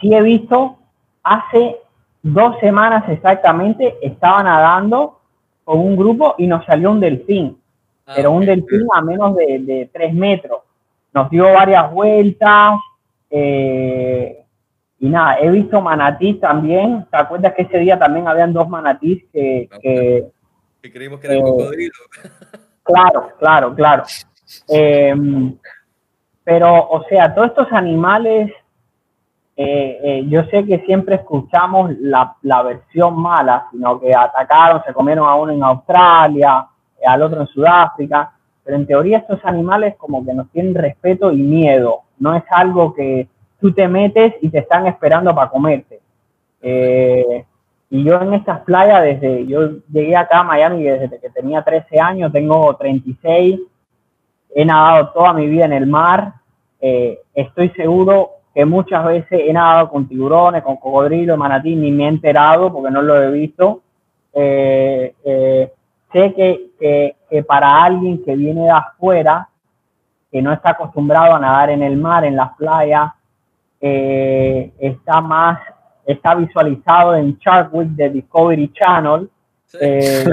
Sí 0.00 0.14
he 0.14 0.22
visto 0.22 0.78
hace 1.22 1.76
dos 2.22 2.58
semanas 2.60 3.06
exactamente, 3.10 3.98
estaba 4.00 4.42
nadando 4.42 5.20
con 5.64 5.80
un 5.80 5.96
grupo 5.96 6.34
y 6.38 6.46
nos 6.46 6.64
salió 6.64 6.90
un 6.90 7.00
delfín, 7.00 7.59
ah, 8.10 8.12
pero 8.16 8.32
un 8.32 8.44
delfín 8.44 8.86
a 8.92 9.00
menos 9.00 9.36
de, 9.36 9.88
tres 9.92 10.12
metros. 10.12 10.60
Nos 11.12 11.30
dio 11.30 11.52
varias 11.52 11.90
vueltas 11.92 12.78
eh, 13.30 14.44
y 14.98 15.08
nada, 15.08 15.38
he 15.40 15.48
visto 15.50 15.80
manatís 15.80 16.40
también. 16.40 17.06
¿Te 17.10 17.16
acuerdas 17.16 17.54
que 17.54 17.62
ese 17.62 17.78
día 17.78 17.98
también 17.98 18.28
habían 18.28 18.52
dos 18.52 18.68
manatís 18.68 19.24
que... 19.32 19.68
que, 19.80 20.92
creímos 20.92 21.20
que 21.20 21.26
era 21.26 21.36
el 21.36 21.42
cocodrilo. 21.42 21.94
Claro, 22.82 23.30
claro, 23.38 23.74
claro. 23.74 24.04
Em, 24.66 25.56
pero, 26.42 26.88
o 26.88 27.04
sea, 27.08 27.32
todos 27.34 27.48
estos 27.48 27.72
animales, 27.72 28.50
eh, 29.56 30.00
eh, 30.02 30.24
yo 30.26 30.44
sé 30.44 30.64
que 30.64 30.80
siempre 30.86 31.16
escuchamos 31.16 31.92
la, 32.00 32.36
versión 32.62 33.20
mala, 33.20 33.68
sino 33.70 34.00
que 34.00 34.14
atacaron, 34.14 34.82
se 34.84 34.92
comieron 34.92 35.28
a 35.28 35.34
uno 35.36 35.52
en 35.52 35.62
Australia, 35.62 36.66
al 37.06 37.22
otro 37.22 37.40
en 37.40 37.46
Sudáfrica, 37.48 38.32
pero 38.64 38.76
en 38.76 38.86
teoría 38.86 39.18
estos 39.18 39.40
animales 39.44 39.94
como 39.96 40.24
que 40.24 40.34
nos 40.34 40.50
tienen 40.50 40.74
respeto 40.74 41.32
y 41.32 41.38
miedo, 41.38 42.02
no 42.18 42.34
es 42.34 42.44
algo 42.50 42.94
que 42.94 43.28
tú 43.60 43.72
te 43.72 43.88
metes 43.88 44.34
y 44.40 44.48
te 44.48 44.58
están 44.58 44.86
esperando 44.86 45.34
para 45.34 45.50
comerte. 45.50 46.00
Eh, 46.62 47.44
y 47.90 48.04
yo 48.04 48.20
en 48.20 48.34
estas 48.34 48.60
playas, 48.60 49.02
desde, 49.02 49.46
yo 49.46 49.70
llegué 49.90 50.16
acá 50.16 50.40
a 50.40 50.44
Miami 50.44 50.84
desde 50.84 51.18
que 51.18 51.30
tenía 51.30 51.62
13 51.62 51.98
años, 51.98 52.32
tengo 52.32 52.76
36, 52.76 53.60
he 54.54 54.64
nadado 54.64 55.10
toda 55.10 55.32
mi 55.32 55.46
vida 55.46 55.64
en 55.64 55.72
el 55.72 55.86
mar, 55.86 56.34
eh, 56.80 57.20
estoy 57.34 57.70
seguro 57.70 58.30
que 58.54 58.64
muchas 58.64 59.04
veces 59.04 59.40
he 59.46 59.52
nadado 59.52 59.90
con 59.90 60.08
tiburones, 60.08 60.62
con 60.62 60.76
cocodrilos, 60.76 61.38
manatí, 61.38 61.76
ni 61.76 61.92
me 61.92 62.04
he 62.04 62.08
enterado 62.08 62.72
porque 62.72 62.90
no 62.90 63.02
lo 63.02 63.20
he 63.22 63.30
visto. 63.30 63.82
Eh, 64.32 65.14
eh, 65.24 65.72
sé 66.12 66.34
que, 66.34 67.16
que, 67.28 67.42
para 67.44 67.82
alguien 67.82 68.22
que 68.24 68.36
viene 68.36 68.62
de 68.62 68.70
afuera, 68.70 69.48
que 70.30 70.42
no 70.42 70.52
está 70.52 70.70
acostumbrado 70.70 71.34
a 71.34 71.40
nadar 71.40 71.70
en 71.70 71.82
el 71.82 71.96
mar, 71.96 72.24
en 72.24 72.36
las 72.36 72.54
playas, 72.56 73.12
está 73.80 75.20
más 75.20 75.58
está 76.12 76.34
visualizado 76.34 77.14
en 77.14 77.36
Shark 77.38 77.72
Week 77.74 77.90
de 77.90 78.10
Discovery 78.10 78.72
Channel. 78.72 79.30
Eh, 79.80 80.24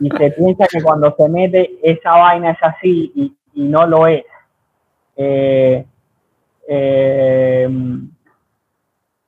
y 0.00 0.10
se 0.10 0.30
piensa 0.38 0.66
que 0.70 0.82
cuando 0.82 1.14
se 1.16 1.28
mete 1.28 1.78
esa 1.82 2.12
vaina 2.12 2.50
es 2.52 2.58
así 2.62 3.12
y, 3.14 3.32
no 3.54 3.86
lo 3.86 4.06
es. 4.06 4.22
Eh, 5.16 5.84
eh, 6.68 7.68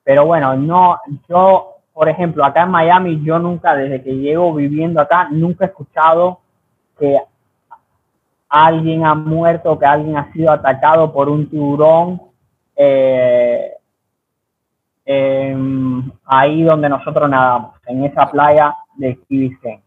pero 0.05 0.27
bueno, 0.27 0.55
no, 0.55 1.01
yo, 1.29 1.78
por 1.99 2.09
ejemplo, 2.09 2.45
acá 2.45 2.63
en 2.63 2.71
Miami, 2.71 3.21
yo 3.25 3.41
nunca, 3.41 3.75
desde 3.75 4.01
que 4.01 4.15
llego 4.15 4.55
viviendo 4.55 5.01
acá, 5.01 5.27
nunca 5.33 5.65
he 5.65 5.67
escuchado 5.67 6.39
que 6.97 7.17
alguien 8.49 9.05
ha 9.05 9.17
muerto, 9.17 9.77
que 9.77 9.85
alguien 9.85 10.17
ha 10.17 10.33
sido 10.33 10.53
atacado 10.53 11.13
por 11.13 11.29
un 11.29 11.51
tiburón. 11.51 12.23
Eh, 12.77 13.73
ahí 16.25 16.63
donde 16.63 16.89
nosotros 16.89 17.29
nadamos, 17.29 17.75
en 17.89 18.05
esa 18.05 18.31
playa 18.31 18.77
de 18.95 19.19
Kibisen. 19.29 19.81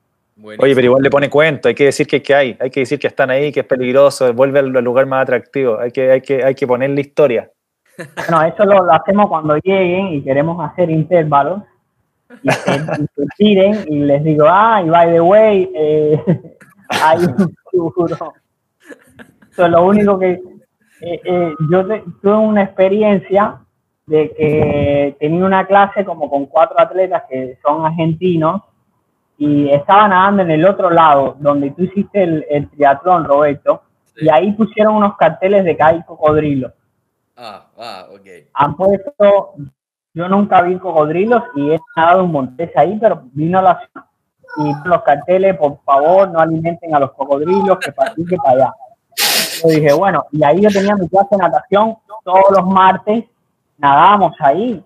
Oye, 0.43 0.75
pero 0.75 0.81
igual 0.81 1.03
le 1.03 1.09
pone 1.09 1.29
cuento, 1.29 1.69
hay 1.69 1.75
que 1.75 1.85
decir 1.85 2.07
que, 2.07 2.21
que 2.21 2.35
hay, 2.35 2.57
hay 2.59 2.69
que 2.69 2.81
decir 2.81 2.99
que 2.99 3.07
están 3.07 3.29
ahí, 3.29 3.53
que 3.53 3.61
es 3.61 3.65
peligroso, 3.65 4.33
vuelve 4.33 4.59
al 4.59 4.67
lugar 4.67 5.05
más 5.05 5.21
atractivo, 5.21 5.79
hay 5.79 5.91
que, 5.91 6.11
hay 6.11 6.19
que, 6.19 6.43
hay 6.43 6.55
que 6.55 6.67
ponerle 6.67 6.99
historia. 6.99 7.49
Bueno, 7.95 8.43
eso 8.43 8.65
lo, 8.65 8.91
hacemos 8.91 9.29
cuando 9.29 9.55
lleguen 9.63 10.07
y 10.07 10.21
queremos 10.21 10.59
hacer 10.69 10.89
intervalos 10.89 11.61
y 12.43 12.49
se, 12.49 13.25
tiren 13.37 13.85
y 13.87 13.99
les 13.99 14.23
digo, 14.23 14.45
ah, 14.47 14.81
y 14.85 14.89
by 14.89 15.11
the 15.11 15.21
way, 15.21 15.71
eh, 15.75 16.23
hay 16.89 17.19
un 17.25 17.55
tiburón. 17.71 18.31
Eso 19.51 19.65
es 19.65 19.71
lo 19.71 19.85
único 19.85 20.17
que 20.17 20.41
eh, 21.01 21.21
eh, 21.23 21.55
yo 21.71 21.85
tuve 22.21 22.35
una 22.35 22.63
experiencia 22.63 23.59
de 24.05 24.31
que 24.31 25.15
tenía 25.19 25.45
una 25.45 25.65
clase 25.65 26.05
como 26.05 26.29
con 26.29 26.45
cuatro 26.45 26.79
atletas 26.79 27.23
que 27.29 27.57
son 27.65 27.85
argentinos 27.85 28.61
y 29.37 29.69
estaban 29.69 30.11
nadando 30.11 30.43
en 30.43 30.51
el 30.51 30.65
otro 30.65 30.91
lado, 30.91 31.35
donde 31.39 31.71
tú 31.71 31.83
hiciste 31.83 32.45
el, 32.47 32.69
triatlón, 32.69 33.25
Roberto, 33.25 33.81
y 34.15 34.29
ahí 34.29 34.51
pusieron 34.51 34.95
unos 34.95 35.17
carteles 35.17 35.65
de 35.65 35.75
que 35.75 35.81
hay 35.83 36.03
cocodrilos. 36.03 36.71
Ah, 37.35 37.65
ah, 37.77 38.07
ok. 38.11 38.27
Han 38.53 38.75
puesto, 38.75 39.53
yo 40.13 40.27
nunca 40.27 40.61
vi 40.61 40.77
cocodrilos 40.77 41.43
y 41.55 41.71
he 41.71 41.79
nadado 41.95 42.23
un 42.23 42.31
montés 42.31 42.75
ahí, 42.75 42.97
pero 42.99 43.23
vino 43.33 43.61
la 43.61 43.79
y 44.57 44.73
los 44.83 45.01
carteles, 45.03 45.57
por 45.57 45.79
favor, 45.83 46.29
no 46.29 46.39
alimenten 46.39 46.93
a 46.93 46.99
los 46.99 47.11
cocodrilos, 47.13 47.77
que 47.79 47.91
para 47.91 48.11
aquí, 48.11 48.25
que 48.25 48.35
para 48.37 48.51
allá. 48.51 48.73
Yo 49.63 49.69
dije, 49.69 49.93
bueno, 49.93 50.25
y 50.31 50.43
ahí 50.43 50.61
yo 50.61 50.69
tenía 50.69 50.95
mi 50.95 51.07
clase 51.07 51.29
de 51.31 51.37
natación 51.37 51.95
todos 52.23 52.51
los 52.51 52.65
martes, 52.67 53.25
nadábamos 53.77 54.33
ahí, 54.39 54.83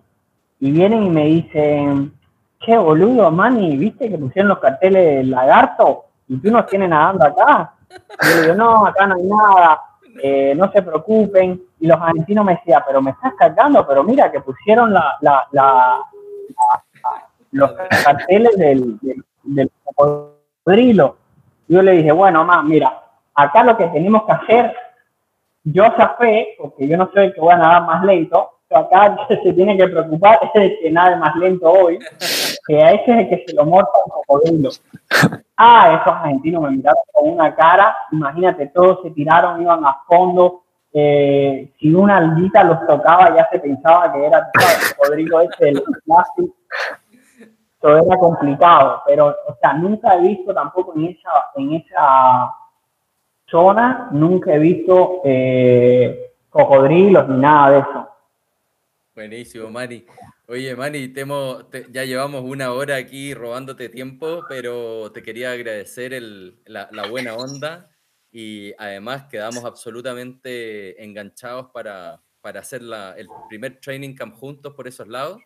y 0.60 0.70
vienen 0.70 1.02
y 1.04 1.10
me 1.10 1.24
dicen, 1.24 2.14
qué 2.60 2.78
boludo, 2.78 3.30
Manny, 3.30 3.76
¿viste 3.76 4.08
que 4.08 4.18
pusieron 4.18 4.48
los 4.50 4.58
carteles 4.58 5.16
del 5.16 5.30
lagarto? 5.30 6.04
Y 6.28 6.38
tú 6.38 6.50
nos 6.50 6.66
tienes 6.66 6.88
nadando 6.88 7.26
acá. 7.26 7.74
Y 8.22 8.36
yo 8.36 8.42
digo, 8.42 8.54
no, 8.54 8.86
acá 8.86 9.06
no 9.06 9.16
hay 9.16 9.22
nada, 9.24 9.80
eh, 10.22 10.54
no 10.56 10.70
se 10.72 10.82
preocupen. 10.82 11.62
Y 11.80 11.86
los 11.86 12.00
argentinos 12.00 12.44
me 12.44 12.54
decían, 12.54 12.82
pero 12.86 13.02
me 13.02 13.10
estás 13.12 13.34
cargando, 13.38 13.86
pero 13.86 14.02
mira 14.02 14.30
que 14.30 14.40
pusieron 14.40 14.92
la, 14.92 15.18
la, 15.20 16.00
los 17.52 17.72
carteles 18.04 18.56
del, 18.56 18.98
del, 19.42 19.70
cocodrilo. 19.84 21.16
Yo 21.68 21.82
le 21.82 21.92
dije, 21.92 22.12
bueno, 22.12 22.44
más, 22.44 22.64
mira, 22.64 23.02
acá 23.34 23.64
lo 23.64 23.76
que 23.76 23.86
tenemos 23.88 24.24
que 24.24 24.32
hacer, 24.32 24.76
yo 25.64 25.84
fe, 26.18 26.54
porque 26.58 26.86
yo 26.86 26.96
no 26.96 27.10
soy 27.12 27.26
el 27.26 27.34
que 27.34 27.40
voy 27.40 27.54
a 27.54 27.58
nadar 27.58 27.84
más 27.84 28.04
lento, 28.04 28.55
acá 28.78 29.16
se 29.28 29.52
tiene 29.52 29.76
que 29.76 29.88
preocupar 29.88 30.38
es 30.54 30.62
el 30.62 30.78
que 30.78 30.90
nade 30.90 31.16
más 31.16 31.34
lento 31.36 31.70
hoy, 31.70 31.98
que 32.66 32.82
a 32.82 32.92
ese 32.92 33.12
es 33.12 33.18
el 33.18 33.28
que 33.28 33.44
se 33.46 33.54
lo 33.54 33.64
morta 33.64 33.90
un 34.04 34.10
cocodrilo. 34.10 34.70
Ah, 35.56 36.00
esos 36.00 36.12
argentinos 36.12 36.62
me 36.62 36.70
miraron 36.70 37.02
con 37.12 37.30
una 37.30 37.54
cara, 37.54 37.96
imagínate, 38.12 38.66
todos 38.68 39.00
se 39.02 39.10
tiraron, 39.10 39.62
iban 39.62 39.84
a 39.84 40.02
fondo, 40.06 40.62
eh, 40.92 41.72
si 41.78 41.94
una 41.94 42.16
alguita 42.18 42.64
los 42.64 42.86
tocaba 42.86 43.34
ya 43.36 43.48
se 43.50 43.58
pensaba 43.58 44.12
que 44.12 44.26
era 44.26 44.38
el 44.38 44.96
cocodrilo 44.96 45.40
ese, 45.42 45.68
el 45.68 45.82
plástico, 46.04 46.54
todo 47.80 47.98
era 47.98 48.16
complicado, 48.16 49.02
pero, 49.06 49.28
o 49.46 49.54
sea, 49.60 49.74
nunca 49.74 50.16
he 50.16 50.20
visto 50.22 50.54
tampoco 50.54 50.94
en 50.96 51.04
esa, 51.04 51.30
en 51.54 51.74
esa 51.74 52.50
zona, 53.46 54.08
nunca 54.10 54.54
he 54.54 54.58
visto 54.58 55.20
eh, 55.24 56.32
cocodrilos 56.48 57.28
ni 57.28 57.38
nada 57.38 57.70
de 57.70 57.78
eso. 57.78 58.08
Buenísimo, 59.16 59.70
Mani. 59.70 60.04
Oye, 60.46 60.76
Mani, 60.76 61.10
ya 61.90 62.04
llevamos 62.04 62.44
una 62.44 62.72
hora 62.72 62.96
aquí 62.96 63.32
robándote 63.32 63.88
tiempo, 63.88 64.44
pero 64.46 65.10
te 65.10 65.22
quería 65.22 65.52
agradecer 65.52 66.12
la, 66.66 67.08
buena 67.08 67.34
onda 67.34 67.88
y 68.30 68.74
además 68.76 69.24
quedamos 69.30 69.64
absolutamente 69.64 71.02
enganchados 71.02 71.70
para, 71.72 72.22
hacer 72.42 72.82
el 73.16 73.26
primer 73.48 73.80
training 73.80 74.14
camp 74.14 74.34
juntos 74.34 74.74
por 74.74 74.86
esos 74.86 75.08
lados. 75.08 75.40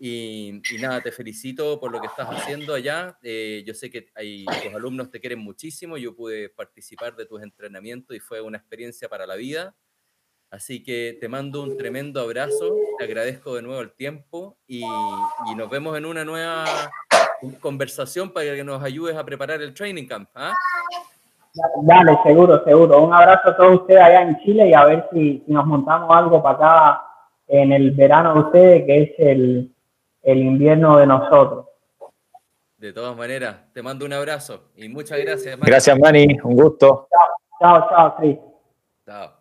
Y, 0.00 0.60
nada, 0.80 1.00
te 1.00 1.12
felicito 1.12 1.78
por 1.78 1.92
lo 1.92 2.00
que 2.00 2.08
estás 2.08 2.26
haciendo 2.28 2.74
allá. 2.74 3.16
Eh, 3.22 3.62
yo 3.64 3.72
sé 3.72 3.88
que 3.88 4.10
hay, 4.16 4.44
tus 4.46 4.74
alumnos 4.74 5.12
te 5.12 5.20
quieren 5.20 5.38
muchísimo. 5.38 5.96
Yo 5.96 6.16
pude 6.16 6.48
participar 6.48 7.14
de 7.14 7.24
tus 7.26 7.40
entrenamientos 7.40 8.16
y 8.16 8.18
fue 8.18 8.40
una 8.40 8.58
experiencia 8.58 9.08
para 9.08 9.28
la 9.28 9.36
vida. 9.36 9.76
Así 10.50 10.82
que 10.82 11.18
te 11.20 11.28
mando 11.28 11.62
un 11.62 11.76
tremendo 11.76 12.20
abrazo, 12.20 12.74
te 12.98 13.04
agradezco 13.04 13.56
de 13.56 13.62
nuevo 13.62 13.80
el 13.80 13.92
tiempo 13.92 14.56
y, 14.66 14.84
nos 15.56 15.68
vemos 15.68 15.96
en 15.98 16.06
una 16.06 16.24
nueva 16.24 16.64
conversación 17.60 18.30
para 18.30 18.54
que 18.54 18.64
nos 18.64 18.82
ayudes 18.82 19.16
a 19.16 19.24
preparar 19.24 19.60
el 19.60 19.74
training 19.74 20.06
camp. 20.06 20.28
¿ah? 20.34 20.52
Dale, 21.82 22.18
seguro, 22.22 22.62
seguro. 22.64 23.02
Un 23.02 23.14
abrazo 23.14 23.50
a 23.50 23.56
todos 23.56 23.80
ustedes 23.80 24.00
allá 24.00 24.22
en 24.22 24.38
Chile 24.40 24.68
y 24.68 24.74
a 24.74 24.84
ver 24.84 25.08
si, 25.12 25.42
nos 25.46 25.66
montamos 25.66 26.14
algo 26.14 26.42
para 26.42 26.56
acá 26.56 27.02
en 27.48 27.72
el 27.72 27.92
verano 27.92 28.34
de 28.34 28.40
ustedes, 28.40 28.86
que 28.86 29.02
es 29.02 29.10
el, 29.18 29.72
invierno 30.22 30.98
de 30.98 31.06
nosotros. 31.06 31.66
De 32.76 32.92
todas 32.92 33.16
maneras, 33.16 33.56
te 33.72 33.82
mando 33.82 34.04
un 34.04 34.12
abrazo 34.12 34.64
y 34.76 34.88
muchas 34.88 35.18
gracias. 35.18 35.58
Gracias, 35.58 35.98
Manny. 35.98 36.38
Un 36.44 36.56
gusto. 36.56 37.08
Chao, 37.60 37.88
chao, 37.88 38.16
chao, 38.18 38.38
Chao. 39.06 39.35